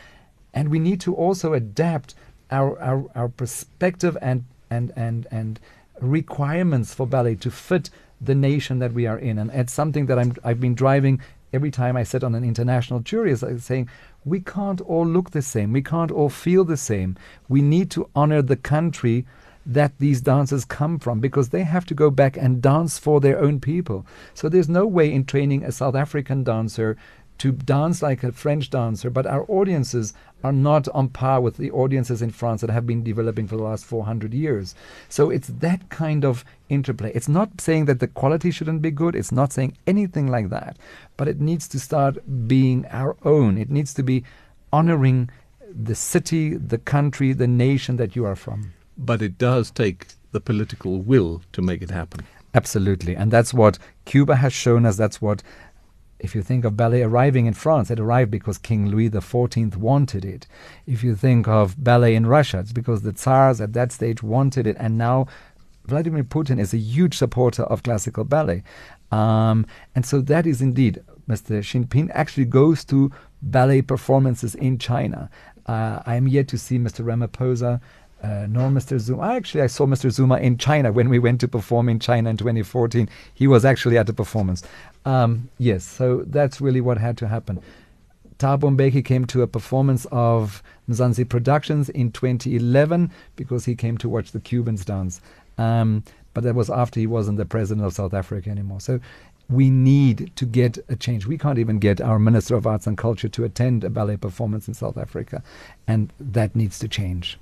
and 0.54 0.70
we 0.70 0.80
need 0.80 1.00
to 1.02 1.16
also 1.16 1.54
adapt 1.54 2.16
our, 2.50 2.78
our, 2.80 3.06
our 3.16 3.30
perspective 3.30 4.18
and, 4.22 4.44
and, 4.70 4.92
and, 4.96 5.28
and 5.32 5.60
requirements 6.02 6.94
for 6.94 7.08
ballet 7.08 7.36
to 7.36 7.52
fit 7.52 7.90
the 8.20 8.36
nation 8.36 8.80
that 8.80 8.94
we 8.94 9.08
are 9.08 9.18
in. 9.18 9.40
And 9.40 9.50
it's 9.52 9.74
something 9.74 10.08
that 10.08 10.20
I'm, 10.20 10.36
I've 10.44 10.60
been 10.60 10.76
driving 10.76 11.22
every 11.54 11.72
time 11.72 11.98
I 11.98 12.04
sit 12.04 12.24
on 12.24 12.36
an 12.36 12.44
international 12.44 13.00
jury 13.00 13.32
is 13.32 13.44
saying 13.60 13.90
we 14.24 14.40
can't 14.40 14.82
all 14.82 15.06
look 15.06 15.32
the 15.32 15.42
same, 15.42 15.74
we 15.74 15.82
can't 15.82 16.12
all 16.12 16.30
feel 16.30 16.64
the 16.64 16.78
same. 16.78 17.18
We 17.50 17.62
need 17.62 17.90
to 17.92 18.10
honor 18.16 18.42
the 18.42 18.56
country 18.56 19.26
that 19.66 19.98
these 20.00 20.22
dancers 20.22 20.66
come 20.66 21.00
from 21.00 21.20
because 21.20 21.50
they 21.50 21.64
have 21.64 21.86
to 21.86 21.94
go 21.94 22.10
back 22.10 22.38
and 22.38 22.62
dance 22.62 22.98
for 22.98 23.20
their 23.20 23.40
own 23.40 23.60
people. 23.60 24.06
So 24.34 24.50
there's 24.50 24.70
no 24.70 24.86
way 24.86 25.12
in 25.12 25.26
training 25.26 25.64
a 25.64 25.72
South 25.72 25.96
African 25.96 26.44
dancer 26.44 26.98
to 27.42 27.52
dance 27.52 28.04
like 28.04 28.24
a 28.24 28.32
French 28.32 28.70
dancer, 28.70 29.10
but 29.10 29.26
our 29.26 29.46
audiences 29.48 30.14
are 30.44 30.52
not 30.52 30.88
on 30.90 31.10
par 31.10 31.42
with 31.42 31.58
the 31.58 31.72
audiences 31.72 32.22
in 32.22 32.30
France 32.30 32.62
that 32.62 32.70
have 32.70 32.86
been 32.86 33.04
developing 33.04 33.48
for 33.48 33.58
the 33.58 33.64
last 33.64 33.84
400 33.84 34.32
years. 34.32 34.76
So 35.10 35.32
it's 35.32 35.48
that 35.48 35.90
kind 35.90 36.24
of 36.24 36.46
interplay. 36.70 37.12
It's 37.16 37.28
not 37.28 37.60
saying 37.60 37.86
that 37.86 38.00
the 38.00 38.08
quality 38.08 38.52
shouldn't 38.52 38.84
be 38.84 38.92
good, 38.92 39.16
it's 39.16 39.32
not 39.32 39.52
saying 39.54 39.76
anything 39.88 40.28
like 40.28 40.50
that, 40.50 40.78
but 41.18 41.28
it 41.28 41.42
needs 41.42 41.68
to 41.70 41.80
start 41.80 42.48
being 42.48 42.86
our 42.92 43.18
own. 43.24 43.58
It 43.58 43.72
needs 43.72 43.96
to 43.96 44.04
be 44.04 44.24
honoring 44.72 45.32
the 45.68 45.96
city, 45.96 46.56
the 46.56 46.78
country, 46.78 47.34
the 47.34 47.48
nation 47.48 47.96
that 47.96 48.16
you 48.16 48.24
are 48.24 48.36
from. 48.36 48.74
But 48.98 49.22
it 49.22 49.38
does 49.38 49.72
take 49.72 50.08
the 50.32 50.42
political 50.42 51.02
will 51.02 51.42
to 51.54 51.62
make 51.62 51.82
it 51.82 51.92
happen. 51.92 52.26
Absolutely. 52.54 53.16
And 53.16 53.32
that's 53.32 53.54
what 53.54 53.80
Cuba 54.06 54.36
has 54.36 54.54
shown 54.54 54.86
us. 54.86 54.98
That's 54.98 55.22
what 55.22 55.42
if 56.20 56.36
you 56.36 56.44
think 56.44 56.66
of 56.66 56.78
ballet 56.78 57.02
arriving 57.02 57.48
in 57.48 57.54
France, 57.54 57.90
it 57.90 58.00
arrived 58.00 58.30
because 58.30 58.58
King 58.58 58.88
Louis 58.88 59.10
XIV 59.10 59.76
wanted 59.76 60.24
it. 60.24 60.46
If 60.86 61.04
you 61.04 61.16
think 61.16 61.48
of 61.48 61.84
ballet 61.84 62.16
in 62.16 62.28
Russia, 62.28 62.60
it's 62.60 62.74
because 62.74 63.02
the 63.02 63.12
Tsars 63.12 63.60
at 63.60 63.74
that 63.74 63.92
stage 63.92 64.22
wanted 64.22 64.68
it. 64.68 64.78
And 64.80 64.98
now 64.98 65.26
Vladimir 65.86 66.24
Putin 66.24 66.60
is 66.60 66.74
a 66.74 66.78
huge 66.78 67.18
supporter 67.18 67.64
of 67.64 67.82
classical 67.82 68.24
ballet. 68.24 68.64
Um, 69.12 69.66
and 69.96 70.06
so 70.06 70.22
that 70.22 70.46
is 70.46 70.62
indeed, 70.62 71.02
Mr. 71.28 71.64
Xi 71.64 71.80
Jinping 71.80 72.12
actually 72.14 72.46
goes 72.46 72.86
to 72.86 73.12
ballet 73.42 73.82
performances 73.82 74.54
in 74.54 74.78
China. 74.78 75.30
Uh, 75.66 76.02
I 76.06 76.16
am 76.16 76.28
yet 76.28 76.48
to 76.50 76.58
see 76.58 76.78
Mr. 76.78 77.04
Ramaphosa 77.04 77.82
uh, 78.24 78.46
nor 78.50 78.70
Mr. 78.70 79.00
Zuma. 79.00 79.34
Actually, 79.34 79.62
I 79.62 79.68
saw 79.68 79.86
Mr. 79.86 80.12
Zuma 80.12 80.38
in 80.38 80.58
China 80.58 80.92
when 80.92 81.10
we 81.10 81.20
went 81.20 81.40
to 81.42 81.48
perform 81.48 81.90
in 81.90 82.00
China 82.00 82.30
in 82.30 82.38
2014. 82.38 83.10
He 83.34 83.48
was 83.48 83.66
actually 83.66 83.98
at 83.98 84.08
the 84.08 84.14
performance. 84.14 84.64
Um, 85.06 85.50
yes, 85.58 85.84
so 85.84 86.24
that's 86.28 86.62
really 86.62 86.82
what 86.82 86.98
had 86.98 87.18
to 87.18 87.28
happen. 87.28 87.62
Thabo 88.38 88.76
Mbeki 88.76 89.06
came 89.06 89.26
to 89.26 89.44
a 89.44 89.48
performance 89.48 90.06
of 90.12 90.64
Mzansi 90.90 91.28
Productions 91.28 91.90
in 91.90 92.12
2011 92.12 93.12
because 93.36 93.66
he 93.66 93.76
came 93.76 93.98
to 94.00 94.10
watch 94.10 94.32
the 94.32 94.40
Cubans 94.40 94.84
dance. 94.84 95.22
Um, 95.58 96.04
but 96.34 96.44
that 96.44 96.56
was 96.56 96.70
after 96.70 97.00
he 97.00 97.08
wasn't 97.08 97.38
the 97.38 97.46
president 97.46 97.86
of 97.86 97.94
South 97.94 98.14
Africa 98.14 98.50
anymore. 98.50 98.82
So 98.82 99.00
we 99.50 99.70
need 99.70 100.32
to 100.38 100.46
get 100.46 100.78
a 100.90 100.96
change. 100.96 101.28
We 101.28 101.38
can't 101.38 101.60
even 101.60 101.78
get 101.78 102.02
our 102.02 102.18
Minister 102.18 102.56
of 102.56 102.66
Arts 102.66 102.88
and 102.88 102.98
Culture 102.98 103.30
to 103.30 103.44
attend 103.44 103.84
a 103.84 103.90
ballet 103.90 104.18
performance 104.18 104.68
in 104.68 104.74
South 104.74 104.98
Africa. 104.98 105.44
And 105.88 106.12
that 106.20 106.56
needs 106.56 106.80
to 106.80 106.88
change. 106.88 107.38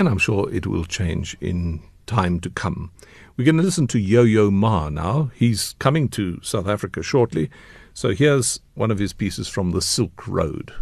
And 0.00 0.08
I'm 0.08 0.16
sure 0.16 0.50
it 0.50 0.66
will 0.66 0.86
change 0.86 1.36
in 1.42 1.82
time 2.06 2.40
to 2.40 2.48
come. 2.48 2.90
We're 3.36 3.44
going 3.44 3.58
to 3.58 3.62
listen 3.62 3.86
to 3.88 3.98
Yo 3.98 4.22
Yo 4.22 4.50
Ma 4.50 4.88
now. 4.88 5.30
He's 5.34 5.74
coming 5.78 6.08
to 6.08 6.40
South 6.42 6.66
Africa 6.66 7.02
shortly. 7.02 7.50
So 7.92 8.14
here's 8.14 8.60
one 8.72 8.90
of 8.90 8.98
his 8.98 9.12
pieces 9.12 9.46
from 9.46 9.72
the 9.72 9.82
Silk 9.82 10.26
Road. 10.26 10.72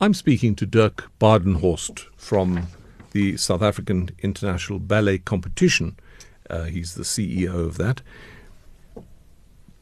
I'm 0.00 0.14
speaking 0.14 0.54
to 0.54 0.64
Dirk 0.64 1.10
Badenhorst 1.18 2.06
from 2.16 2.68
the 3.10 3.36
South 3.36 3.62
African 3.62 4.10
International 4.22 4.78
Ballet 4.78 5.18
Competition. 5.18 5.96
Uh, 6.48 6.66
he's 6.66 6.94
the 6.94 7.02
CEO 7.02 7.66
of 7.66 7.78
that. 7.78 8.00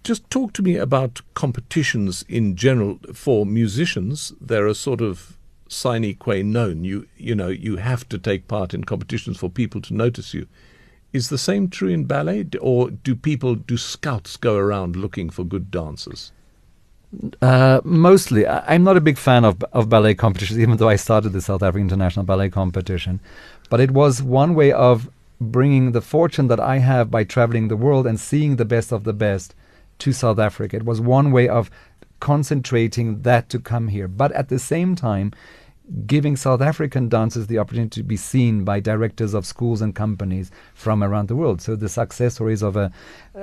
Just 0.05 0.30
talk 0.30 0.55
to 0.55 0.62
me 0.62 0.76
about 0.76 1.20
competitions 1.34 2.24
in 2.30 2.57
general 2.57 2.99
for 3.12 3.44
musicians. 3.44 4.32
There 4.40 4.66
are 4.66 4.72
sort 4.72 5.03
of 5.03 5.36
sine 5.69 6.14
qua 6.14 6.43
non. 6.43 6.85
You 6.85 7.07
you 7.17 7.35
know 7.35 7.49
you 7.49 7.77
have 7.77 8.09
to 8.09 8.19
take 8.19 8.49
part 8.49 8.75
in 8.75 8.85
competitions 8.85 9.39
for 9.39 9.49
people 9.51 9.81
to 9.83 9.95
notice 9.95 10.35
you. 10.35 10.47
Is 11.12 11.29
the 11.29 11.39
same 11.39 11.69
true 11.69 11.89
in 11.89 12.05
ballet, 12.05 12.47
or 12.61 12.91
do 12.91 13.14
people 13.14 13.55
do 13.55 13.77
scouts 13.77 14.37
go 14.37 14.57
around 14.57 14.97
looking 14.97 15.31
for 15.31 15.45
good 15.45 15.71
dancers? 15.71 16.33
Uh, 17.41 17.81
mostly, 17.85 18.47
I'm 18.47 18.85
not 18.85 18.97
a 18.97 19.01
big 19.01 19.17
fan 19.17 19.45
of 19.45 19.62
of 19.73 19.89
ballet 19.89 20.14
competitions, 20.14 20.59
even 20.59 20.77
though 20.77 20.89
I 20.89 20.97
started 20.97 21.31
the 21.31 21.41
South 21.41 21.62
African 21.62 21.89
International 21.89 22.25
Ballet 22.25 22.51
Competition. 22.51 23.21
But 23.71 23.81
it 23.81 23.91
was 23.93 24.23
one 24.23 24.55
way 24.55 24.73
of 24.73 25.09
bringing 25.41 25.93
the 25.93 26.01
fortune 26.01 26.49
that 26.49 26.61
I 26.61 26.79
have 26.79 27.11
by 27.11 27.25
traveling 27.25 27.69
the 27.69 27.77
world 27.77 28.07
and 28.07 28.19
seeing 28.19 28.57
the 28.57 28.64
best 28.64 28.93
of 28.93 29.05
the 29.05 29.12
best 29.12 29.55
to 29.99 30.12
South 30.12 30.39
Africa. 30.39 30.77
It 30.77 30.85
was 30.85 31.01
one 31.01 31.31
way 31.31 31.49
of 31.49 31.71
concentrating 32.21 33.23
that 33.23 33.49
to 33.51 33.59
come 33.59 33.89
here. 33.89 34.09
But 34.09 34.33
at 34.33 34.49
the 34.49 34.59
same 34.59 34.95
time, 34.95 35.33
giving 36.07 36.37
South 36.37 36.61
African 36.61 37.09
dancers 37.09 37.47
the 37.47 37.59
opportunity 37.59 38.01
to 38.01 38.05
be 38.05 38.17
seen 38.17 38.64
by 38.64 38.81
directors 38.81 39.35
of 39.35 39.47
schools 39.47 39.81
and 39.81 39.95
companies 39.95 40.51
from 40.75 41.03
around 41.03 41.29
the 41.29 41.37
world. 41.37 41.61
So 41.62 41.77
the 41.77 41.89
success 41.89 42.35
stories 42.35 42.62
of 42.62 42.77
uh, 42.77 42.89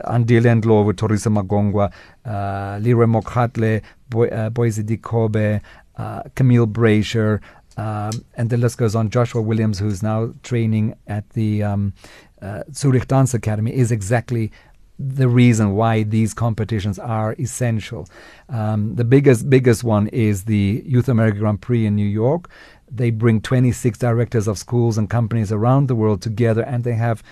Andile 0.06 0.62
Ndlovu, 0.62 0.94
Thoriso 0.94 1.32
Magongwa, 1.32 1.92
uh, 2.26 2.80
Leroy 2.80 3.06
Mokgatle, 3.06 3.82
Bo- 4.10 4.28
uh, 4.28 4.50
Boise 4.50 4.84
Dikobe, 4.84 5.62
uh, 5.98 6.24
Camille 6.36 6.66
Brazier, 6.66 7.40
um, 7.78 8.12
and 8.36 8.50
the 8.50 8.58
list 8.58 8.78
goes 8.78 8.94
on. 8.94 9.10
Joshua 9.10 9.42
Williams, 9.42 9.80
who's 9.80 10.04
now 10.04 10.34
training 10.44 10.96
at 11.08 11.28
the 11.32 11.64
um, 11.64 11.94
uh, 12.42 12.64
Zurich 12.74 13.08
Dance 13.08 13.34
Academy, 13.34 13.74
is 13.74 13.92
exactly 13.92 14.52
the 15.00 15.28
reason 15.28 15.74
why 15.74 16.04
these 16.04 16.34
competitions 16.34 17.00
are 17.00 17.36
essential. 17.40 18.08
Um, 18.50 18.96
the 18.96 19.04
biggest 19.04 19.50
biggest 19.50 19.84
one 19.84 20.08
is 20.10 20.46
the 20.46 20.84
Youth 20.86 21.10
America 21.10 21.40
Grand 21.40 21.62
Prix 21.62 21.86
in 21.86 21.96
New 21.96 22.08
York. 22.08 22.50
They 22.92 23.10
bring 23.10 23.42
26 23.42 23.98
directors 23.98 24.48
of 24.48 24.58
schools 24.58 24.98
and 24.98 25.10
companies 25.10 25.52
around 25.52 25.88
the 25.88 25.96
world 25.96 26.22
together, 26.22 26.62
and 26.62 26.84
they 26.84 26.94
have 26.94 27.24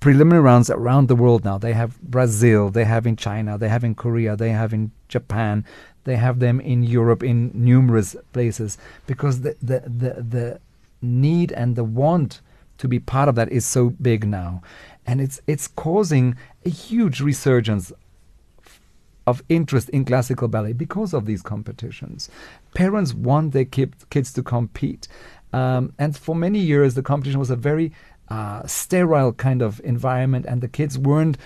preliminary 0.00 0.42
rounds 0.42 0.70
around 0.70 1.08
the 1.08 1.14
world 1.16 1.44
now. 1.44 1.58
They 1.58 1.74
have 1.74 2.00
Brazil, 2.00 2.70
they 2.70 2.84
have 2.84 3.06
in 3.06 3.16
China, 3.16 3.58
they 3.58 3.68
have 3.68 3.84
in 3.84 3.94
Korea, 3.94 4.34
they 4.34 4.50
have 4.50 4.72
in 4.72 4.90
Japan, 5.08 5.64
they 6.04 6.16
have 6.16 6.38
them 6.38 6.58
in 6.58 6.82
Europe 6.82 7.22
in 7.22 7.50
numerous 7.54 8.16
places 8.32 8.78
because 9.06 9.42
the 9.42 9.56
the 9.62 9.80
the, 9.80 10.22
the 10.22 10.60
need 11.02 11.52
and 11.52 11.76
the 11.76 11.84
want 11.84 12.40
to 12.78 12.88
be 12.88 12.98
part 12.98 13.28
of 13.28 13.34
that 13.34 13.52
is 13.52 13.64
so 13.66 13.90
big 13.90 14.26
now 14.26 14.62
and 15.06 15.20
it's 15.20 15.40
it's 15.46 15.68
causing 15.68 16.36
a 16.64 16.68
huge 16.68 17.20
resurgence 17.20 17.92
of 19.26 19.42
interest 19.48 19.88
in 19.90 20.04
classical 20.04 20.48
ballet 20.48 20.72
because 20.72 21.14
of 21.14 21.26
these 21.26 21.42
competitions. 21.42 22.28
Parents 22.74 23.14
want 23.14 23.52
their 23.52 23.64
kids 23.64 24.32
to 24.32 24.42
compete, 24.42 25.06
um, 25.52 25.92
and 25.98 26.16
for 26.16 26.34
many 26.34 26.58
years 26.58 26.94
the 26.94 27.02
competition 27.02 27.38
was 27.38 27.50
a 27.50 27.56
very 27.56 27.92
uh, 28.28 28.66
sterile 28.66 29.32
kind 29.32 29.62
of 29.62 29.80
environment, 29.84 30.46
and 30.46 30.60
the 30.60 30.68
kids 30.68 30.98
weren't 30.98 31.36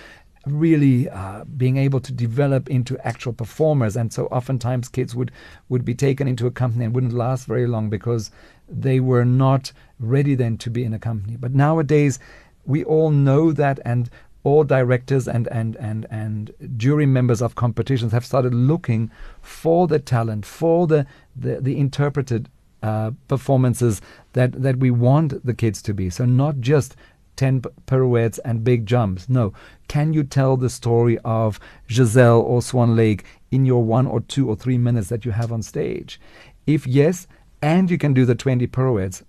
really 0.45 1.09
uh, 1.09 1.43
being 1.57 1.77
able 1.77 1.99
to 1.99 2.13
develop 2.13 2.69
into 2.69 2.97
actual 3.05 3.33
performers. 3.33 3.97
And 3.97 4.13
so 4.13 4.27
oftentimes 4.27 4.87
kids 4.87 5.13
would, 5.13 5.31
would 5.69 5.83
be 5.83 5.93
taken 5.93 6.27
into 6.27 6.47
a 6.47 6.51
company 6.51 6.85
and 6.85 6.95
wouldn't 6.95 7.13
last 7.13 7.45
very 7.47 7.67
long 7.67 7.89
because 7.89 8.31
they 8.69 8.99
were 8.99 9.25
not 9.25 9.71
ready 9.99 10.35
then 10.35 10.57
to 10.59 10.69
be 10.69 10.83
in 10.83 10.93
a 10.93 10.99
company. 10.99 11.35
But 11.37 11.53
nowadays, 11.53 12.19
we 12.65 12.83
all 12.83 13.11
know 13.11 13.51
that, 13.53 13.79
and 13.85 14.09
all 14.47 14.63
directors 14.63 15.27
and, 15.27 15.45
and, 15.49 15.75
and, 15.75 16.07
and 16.09 16.53
jury 16.77 17.05
members 17.05 17.41
of 17.41 17.55
competitions 17.55 18.13
have 18.13 18.25
started 18.25 18.53
looking 18.53 19.11
for 19.41 19.87
the 19.87 19.99
talent, 19.99 20.45
for 20.45 20.87
the, 20.87 21.05
the, 21.35 21.59
the 21.59 21.77
interpreted 21.77 22.47
uh, 22.81 23.11
performances 23.27 23.99
that, 24.31 24.53
that 24.53 24.77
we 24.77 24.89
want 24.89 25.45
the 25.45 25.53
kids 25.53 25.81
to 25.81 25.93
be. 25.93 26.09
So, 26.09 26.23
not 26.23 26.61
just 26.61 26.95
10 27.35 27.63
pirouettes 27.87 28.39
and 28.45 28.63
big 28.63 28.85
jumps. 28.85 29.27
No. 29.27 29.51
Can 29.89 30.13
you 30.13 30.23
tell 30.23 30.55
the 30.55 30.69
story 30.69 31.17
of 31.25 31.59
Giselle 31.89 32.39
or 32.39 32.61
Swan 32.61 32.95
Lake 32.95 33.25
in 33.51 33.65
your 33.65 33.83
one 33.83 34.07
or 34.07 34.21
two 34.21 34.49
or 34.49 34.55
three 34.55 34.77
minutes 34.77 35.09
that 35.09 35.25
you 35.25 35.31
have 35.31 35.51
on 35.51 35.61
stage? 35.61 36.21
If 36.65 36.87
yes, 36.87 37.27
and 37.61 37.91
you 37.91 37.97
can 37.97 38.13
do 38.13 38.25
the 38.25 38.33
20 38.33 38.65
pirouettes, 38.67 39.23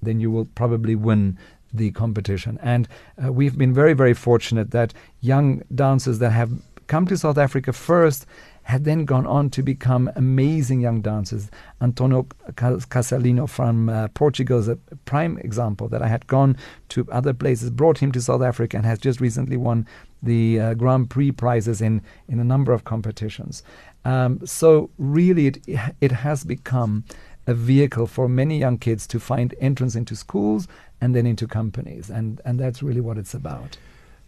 then 0.00 0.20
you 0.20 0.30
will 0.30 0.44
probably 0.44 0.94
win 0.94 1.38
the 1.74 1.90
competition. 1.90 2.58
And 2.62 2.88
uh, 3.22 3.32
we've 3.32 3.58
been 3.58 3.74
very, 3.74 3.92
very 3.92 4.14
fortunate 4.14 4.70
that 4.70 4.94
young 5.20 5.62
dancers 5.74 6.18
that 6.20 6.30
have 6.30 6.50
come 6.86 7.06
to 7.06 7.16
South 7.16 7.38
Africa 7.38 7.72
first 7.72 8.26
had 8.64 8.84
then 8.84 9.04
gone 9.04 9.26
on 9.26 9.50
to 9.50 9.62
become 9.62 10.10
amazing 10.16 10.80
young 10.80 11.02
dancers. 11.02 11.50
Antonio 11.82 12.22
Casalino 12.54 13.46
from 13.46 13.90
uh, 13.90 14.08
Portugal 14.08 14.58
is 14.58 14.68
a 14.68 14.76
prime 15.04 15.36
example 15.38 15.86
that 15.88 16.02
I 16.02 16.08
had 16.08 16.26
gone 16.26 16.56
to 16.90 17.06
other 17.12 17.34
places, 17.34 17.70
brought 17.70 17.98
him 17.98 18.10
to 18.12 18.22
South 18.22 18.42
Africa, 18.42 18.78
and 18.78 18.86
has 18.86 18.98
just 18.98 19.20
recently 19.20 19.58
won 19.58 19.86
the 20.22 20.58
uh, 20.58 20.74
Grand 20.74 21.10
Prix 21.10 21.32
prizes 21.32 21.82
in, 21.82 22.00
in 22.26 22.40
a 22.40 22.44
number 22.44 22.72
of 22.72 22.84
competitions. 22.84 23.62
Um, 24.06 24.46
so, 24.46 24.90
really, 24.96 25.48
it, 25.48 25.58
it 26.00 26.12
has 26.12 26.44
become 26.44 27.04
a 27.46 27.52
vehicle 27.52 28.06
for 28.06 28.28
many 28.28 28.58
young 28.58 28.78
kids 28.78 29.06
to 29.08 29.20
find 29.20 29.54
entrance 29.60 29.94
into 29.94 30.16
schools 30.16 30.66
and 31.00 31.14
then 31.14 31.26
into 31.26 31.46
companies. 31.46 32.10
And, 32.10 32.40
and 32.44 32.58
that's 32.58 32.82
really 32.82 33.00
what 33.00 33.18
it's 33.18 33.34
about. 33.34 33.76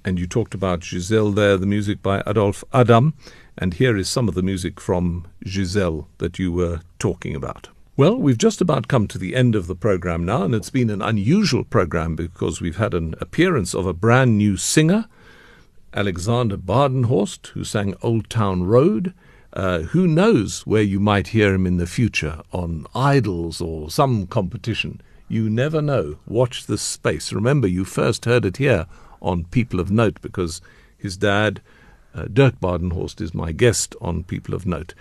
And 0.04 0.20
you 0.20 0.26
talked 0.26 0.54
about 0.54 0.84
Giselle 0.84 1.32
there, 1.32 1.56
the 1.56 1.66
music 1.66 2.02
by 2.02 2.22
Adolphe 2.26 2.64
Adam. 2.72 3.14
And 3.58 3.74
here 3.74 3.96
is 3.96 4.08
some 4.08 4.28
of 4.28 4.34
the 4.34 4.42
music 4.42 4.80
from 4.80 5.26
Giselle 5.46 6.08
that 6.18 6.38
you 6.38 6.52
were 6.52 6.80
talking 6.98 7.34
about. 7.34 7.68
Well, 7.96 8.16
we've 8.16 8.36
just 8.36 8.60
about 8.60 8.88
come 8.88 9.08
to 9.08 9.18
the 9.18 9.34
end 9.34 9.54
of 9.54 9.66
the 9.66 9.74
program 9.74 10.26
now, 10.26 10.42
and 10.42 10.54
it's 10.54 10.68
been 10.68 10.90
an 10.90 11.00
unusual 11.00 11.64
program 11.64 12.14
because 12.14 12.60
we've 12.60 12.76
had 12.76 12.92
an 12.92 13.14
appearance 13.22 13.74
of 13.74 13.86
a 13.86 13.94
brand 13.94 14.36
new 14.36 14.58
singer, 14.58 15.06
Alexander 15.94 16.58
Badenhorst, 16.58 17.46
who 17.48 17.64
sang 17.64 17.94
Old 18.02 18.28
Town 18.28 18.64
Road. 18.64 19.14
Uh, 19.54 19.78
who 19.78 20.06
knows 20.06 20.66
where 20.66 20.82
you 20.82 21.00
might 21.00 21.28
hear 21.28 21.54
him 21.54 21.66
in 21.66 21.78
the 21.78 21.86
future 21.86 22.42
on 22.52 22.86
Idols 22.94 23.62
or 23.62 23.90
some 23.90 24.26
competition? 24.26 25.00
You 25.29 25.51
never 25.51 25.83
know. 25.83 26.18
Watch 26.27 26.66
this 26.66 26.83
space. 26.83 27.33
Remember, 27.33 27.66
you 27.66 27.85
first 27.85 28.24
heard 28.24 28.45
it 28.45 28.59
here 28.59 28.87
on 29.20 29.45
People 29.45 29.81
of 29.81 29.91
Note 29.91 30.20
because 30.22 30.61
his 30.97 31.16
dad, 31.16 31.61
uh, 32.14 32.27
Dirk 32.33 32.61
Badenhorst, 32.61 33.20
is 33.20 33.35
my 33.35 33.53
guest 33.53 33.97
on 34.01 34.24
People 34.24 34.55
of 34.55 34.66
Note. 34.66 34.95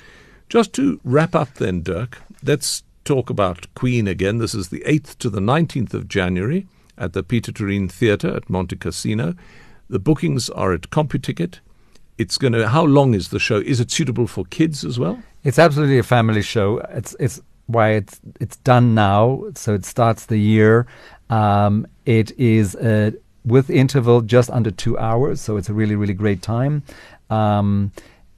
Just 0.50 0.74
to 0.74 1.00
wrap 1.04 1.36
up, 1.36 1.56
then, 1.56 1.82
Dirk, 1.82 2.20
let's 2.44 2.84
talk 3.04 3.30
about 3.30 3.74
Queen 3.76 4.08
again. 4.08 4.40
This 4.40 4.56
is 4.56 4.70
the 4.70 4.84
8th 4.86 5.18
to 5.20 5.30
the 5.30 5.40
19th 5.40 5.94
of 5.94 6.08
January 6.08 6.68
at 6.98 7.14
the 7.14 7.24
Pieter 7.24 7.52
Toerien 7.52 7.92
Theatre 7.92 8.36
at 8.36 8.48
Montecasino. 8.48 9.38
The 9.90 10.00
bookings 10.00 10.50
are 10.50 10.74
at 10.74 10.90
CompuTicket. 10.90 11.60
It's 12.18 12.38
going 12.38 12.54
to. 12.54 12.70
How 12.70 12.84
long 12.84 13.14
is 13.14 13.30
the 13.30 13.40
show? 13.40 13.58
Is 13.58 13.80
it 13.80 13.92
suitable 13.92 14.26
for 14.26 14.46
kids 14.46 14.86
as 14.86 14.98
well? 14.98 15.22
It's 15.44 15.60
absolutely 15.60 16.00
a 16.00 16.04
family 16.04 16.42
show. 16.42 16.78
It's 16.90 17.16
it's 17.20 17.42
why 17.68 17.92
it's 17.92 18.20
it's 18.40 18.58
done 18.58 18.94
now. 18.94 19.44
So 19.56 19.74
it 19.74 19.86
starts 19.86 20.26
the 20.26 20.38
year. 20.38 20.88
Um, 21.30 21.88
it 22.06 22.32
is 22.38 22.76
uh, 22.76 23.12
with 23.44 23.70
interval 23.70 24.22
just 24.22 24.50
under 24.50 24.72
two 24.72 24.98
hours, 24.98 25.42
so 25.42 25.58
it's 25.58 25.70
a 25.70 25.74
really 25.74 25.96
really 25.96 26.14
great 26.14 26.42
time. 26.42 26.84
Um, 27.30 27.92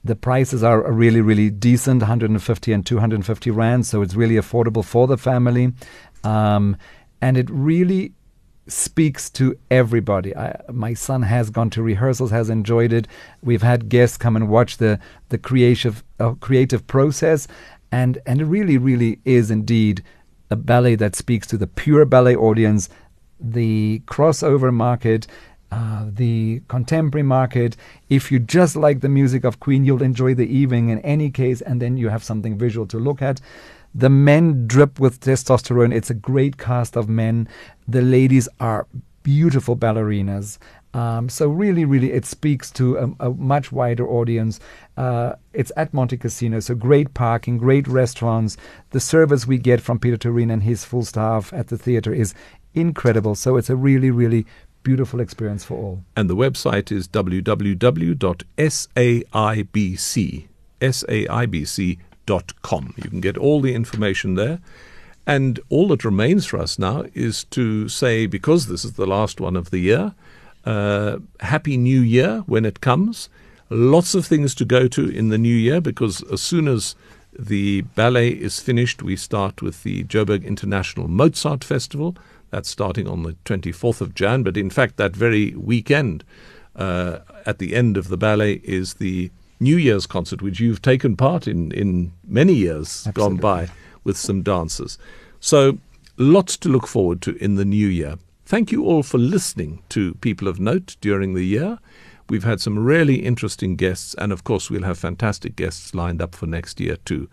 the 0.04 0.16
prices 0.16 0.62
are 0.62 0.90
really 0.90 1.20
really 1.20 1.50
decent, 1.50 2.02
150 2.02 2.72
and 2.72 2.86
250 2.86 3.50
rand, 3.50 3.86
so 3.86 4.02
it's 4.02 4.14
really 4.14 4.36
affordable 4.36 4.84
for 4.84 5.06
the 5.06 5.18
family, 5.18 5.72
um, 6.24 6.76
and 7.20 7.36
it 7.36 7.50
really 7.50 8.12
speaks 8.68 9.30
to 9.30 9.58
everybody. 9.70 10.36
I, 10.36 10.60
my 10.70 10.94
son 10.94 11.22
has 11.22 11.50
gone 11.50 11.70
to 11.70 11.82
rehearsals, 11.82 12.30
has 12.30 12.50
enjoyed 12.50 12.92
it. 12.92 13.08
We've 13.42 13.62
had 13.62 13.88
guests 13.88 14.16
come 14.16 14.36
and 14.36 14.48
watch 14.48 14.76
the 14.76 14.98
the 15.30 15.38
creative 15.38 16.04
uh, 16.20 16.34
creative 16.34 16.86
process, 16.86 17.48
and 17.90 18.18
and 18.26 18.40
it 18.40 18.44
really 18.44 18.78
really 18.78 19.20
is 19.24 19.50
indeed 19.50 20.02
a 20.50 20.56
ballet 20.56 20.94
that 20.96 21.14
speaks 21.14 21.46
to 21.48 21.58
the 21.58 21.66
pure 21.66 22.04
ballet 22.04 22.36
audience, 22.36 22.88
the 23.40 24.02
crossover 24.06 24.72
market. 24.72 25.26
Uh, 25.70 26.06
the 26.08 26.62
contemporary 26.68 27.22
market. 27.22 27.76
If 28.08 28.32
you 28.32 28.38
just 28.38 28.74
like 28.74 29.00
the 29.00 29.08
music 29.10 29.44
of 29.44 29.60
Queen, 29.60 29.84
you'll 29.84 30.02
enjoy 30.02 30.32
the 30.32 30.46
evening 30.48 30.88
in 30.88 30.98
any 31.00 31.30
case, 31.30 31.60
and 31.60 31.82
then 31.82 31.98
you 31.98 32.08
have 32.08 32.24
something 32.24 32.56
visual 32.56 32.86
to 32.86 32.98
look 32.98 33.20
at. 33.20 33.42
The 33.94 34.08
men 34.08 34.66
drip 34.66 34.98
with 34.98 35.20
testosterone. 35.20 35.94
It's 35.94 36.08
a 36.08 36.14
great 36.14 36.56
cast 36.56 36.96
of 36.96 37.10
men. 37.10 37.48
The 37.86 38.00
ladies 38.00 38.48
are 38.58 38.86
beautiful 39.22 39.76
ballerinas. 39.76 40.56
Um, 40.94 41.28
so 41.28 41.48
really, 41.48 41.84
really, 41.84 42.12
it 42.12 42.24
speaks 42.24 42.70
to 42.72 42.96
a, 42.96 43.10
a 43.28 43.30
much 43.30 43.70
wider 43.70 44.08
audience. 44.08 44.58
Uh, 44.96 45.34
it's 45.52 45.70
at 45.76 45.92
Montecasino, 45.92 46.62
so 46.62 46.74
great 46.74 47.12
parking, 47.14 47.58
great 47.58 47.86
restaurants. 47.86 48.56
The 48.90 49.00
service 49.00 49.46
we 49.46 49.58
get 49.58 49.80
from 49.80 49.98
Pieter 49.98 50.16
Toerien 50.16 50.52
and 50.52 50.62
his 50.62 50.84
full 50.84 51.04
staff 51.04 51.52
at 51.52 51.68
the 51.68 51.76
theater 51.78 52.12
is 52.12 52.34
incredible. 52.74 53.34
So 53.34 53.56
it's 53.56 53.70
a 53.70 53.76
really, 53.76 54.10
really 54.10 54.46
beautiful 54.82 55.20
experience 55.20 55.64
for 55.64 55.74
all. 55.76 56.02
And 56.16 56.30
the 56.30 56.36
website 56.36 56.90
is 56.90 57.06
www.saibc.com. 57.08 58.14
You 62.96 63.10
can 63.10 63.20
get 63.20 63.36
all 63.38 63.60
the 63.60 63.74
information 63.74 64.34
there. 64.34 64.60
And 65.26 65.60
all 65.68 65.88
that 65.88 66.04
remains 66.06 66.46
for 66.46 66.58
us 66.58 66.78
now 66.78 67.04
is 67.12 67.44
to 67.44 67.88
say, 67.90 68.24
because 68.24 68.66
this 68.66 68.82
is 68.82 68.94
the 68.94 69.06
last 69.06 69.42
one 69.42 69.56
of 69.56 69.70
the 69.70 69.78
year, 69.78 70.14
uh, 70.68 71.18
Happy 71.40 71.78
New 71.78 72.00
Year 72.02 72.42
when 72.46 72.66
it 72.66 72.82
comes. 72.82 73.30
Lots 73.70 74.14
of 74.14 74.26
things 74.26 74.54
to 74.56 74.66
go 74.66 74.86
to 74.88 75.08
in 75.08 75.30
the 75.30 75.38
new 75.38 75.54
year 75.54 75.80
because 75.80 76.22
as 76.30 76.42
soon 76.42 76.68
as 76.68 76.94
the 77.38 77.82
ballet 77.94 78.28
is 78.28 78.60
finished, 78.60 79.02
we 79.02 79.16
start 79.16 79.62
with 79.62 79.82
the 79.82 80.04
Joburg 80.04 80.44
International 80.44 81.08
Mozart 81.08 81.64
Festival. 81.64 82.16
That's 82.50 82.68
starting 82.68 83.08
on 83.08 83.22
the 83.22 83.32
24th 83.46 84.02
of 84.02 84.14
Jan, 84.14 84.42
but 84.42 84.58
in 84.58 84.68
fact, 84.68 84.98
that 84.98 85.16
very 85.16 85.54
weekend, 85.54 86.22
uh, 86.76 87.20
at 87.46 87.58
the 87.58 87.74
end 87.74 87.96
of 87.96 88.08
the 88.08 88.16
ballet, 88.18 88.60
is 88.62 88.94
the 88.94 89.30
New 89.60 89.76
Year's 89.76 90.06
concert, 90.06 90.42
which 90.42 90.60
you've 90.60 90.82
taken 90.82 91.16
part 91.16 91.48
in 91.48 91.72
in 91.72 92.12
many 92.26 92.54
years 92.54 93.06
Absolutely. 93.06 93.22
gone 93.22 93.36
by 93.36 93.68
with 94.04 94.16
some 94.16 94.42
dancers. 94.42 94.98
So, 95.40 95.78
lots 96.16 96.56
to 96.58 96.68
look 96.68 96.86
forward 96.86 97.20
to 97.22 97.36
in 97.42 97.56
the 97.56 97.64
new 97.64 97.86
year. 97.86 98.16
Thank 98.48 98.72
you 98.72 98.86
all 98.86 99.02
for 99.02 99.18
listening 99.18 99.82
to 99.90 100.14
People 100.14 100.48
of 100.48 100.58
Note 100.58 100.96
during 101.02 101.34
the 101.34 101.44
year. 101.44 101.78
We've 102.30 102.44
had 102.44 102.62
some 102.62 102.78
really 102.78 103.16
interesting 103.16 103.76
guests, 103.76 104.14
and 104.14 104.32
of 104.32 104.42
course, 104.42 104.70
we'll 104.70 104.84
have 104.84 104.98
fantastic 104.98 105.54
guests 105.54 105.94
lined 105.94 106.22
up 106.22 106.34
for 106.34 106.46
next 106.46 106.80
year 106.80 106.96
too. 107.04 107.28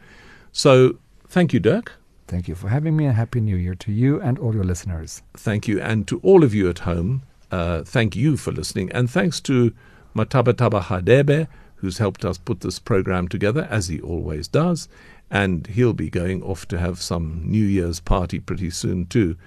So, 0.52 0.98
thank 1.30 1.54
you, 1.54 1.62
Dirk. 1.62 1.94
Thank 2.28 2.50
you 2.50 2.56
for 2.56 2.68
having 2.68 2.98
me, 2.98 3.06
and 3.06 3.16
Happy 3.16 3.40
New 3.40 3.56
Year 3.56 3.76
to 3.76 3.94
you 3.94 4.20
and 4.20 4.38
all 4.38 4.54
your 4.54 4.66
listeners. 4.66 5.22
Thank 5.36 5.70
you. 5.70 5.80
And 5.80 6.06
to 6.10 6.20
all 6.20 6.44
of 6.44 6.54
you 6.54 6.70
at 6.70 6.80
home, 6.80 7.24
uh, 7.50 7.84
thank 7.84 8.18
you 8.18 8.36
for 8.36 8.52
listening. 8.52 8.92
And 8.92 9.10
thanks 9.10 9.40
to 9.40 9.74
Matabataba 10.18 10.82
Hadebe, 10.82 11.48
who's 11.76 11.98
helped 11.98 12.26
us 12.26 12.38
put 12.38 12.60
this 12.60 12.78
program 12.78 13.30
together, 13.30 13.70
as 13.72 13.88
he 13.88 14.02
always 14.02 14.50
does. 14.50 14.90
And 15.32 15.66
he'll 15.68 15.94
be 15.94 16.10
going 16.10 16.44
off 16.44 16.68
to 16.68 16.78
have 16.78 17.02
some 17.02 17.42
New 17.46 17.64
Year's 17.64 18.02
party 18.02 18.42
pretty 18.42 18.70
soon, 18.70 19.06
too. 19.06 19.38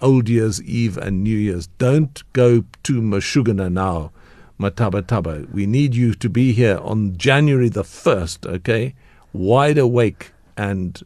Old 0.00 0.28
Year's 0.28 0.62
Eve 0.62 0.96
and 0.98 1.22
New 1.22 1.36
Year's. 1.36 1.68
Don't 1.78 2.22
go 2.32 2.64
to 2.82 3.00
Mashugana 3.00 3.72
now, 3.72 4.12
Matabataba. 4.58 5.50
We 5.52 5.66
need 5.66 5.94
you 5.94 6.14
to 6.14 6.28
be 6.28 6.52
here 6.52 6.78
on 6.82 7.16
January 7.16 7.68
the 7.68 7.82
1st, 7.82 8.46
okay? 8.46 8.94
Wide 9.32 9.78
awake 9.78 10.32
and 10.56 11.02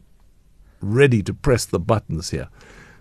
ready 0.81 1.21
to 1.23 1.33
press 1.33 1.65
the 1.65 1.79
buttons 1.79 2.31
here. 2.31 2.49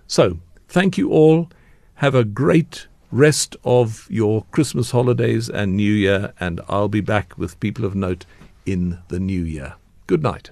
So, 0.07 0.39
thank 0.69 0.99
you 0.99 1.11
all. 1.11 1.51
Have 1.97 2.15
a 2.15 2.25
great 2.25 2.87
rest 3.11 3.57
of 3.65 4.07
your 4.11 4.45
Christmas 4.51 4.91
holidays 4.91 5.49
and 5.49 5.77
New 5.77 5.93
Year, 5.93 6.33
and 6.39 6.61
I'll 6.69 6.89
be 6.89 7.01
back 7.01 7.37
with 7.39 7.59
People 7.61 7.85
of 7.85 7.95
Note 7.95 8.25
in 8.67 8.99
the 9.09 9.19
new 9.19 9.43
year. 9.43 9.75
Good 10.07 10.23
night. 10.23 10.51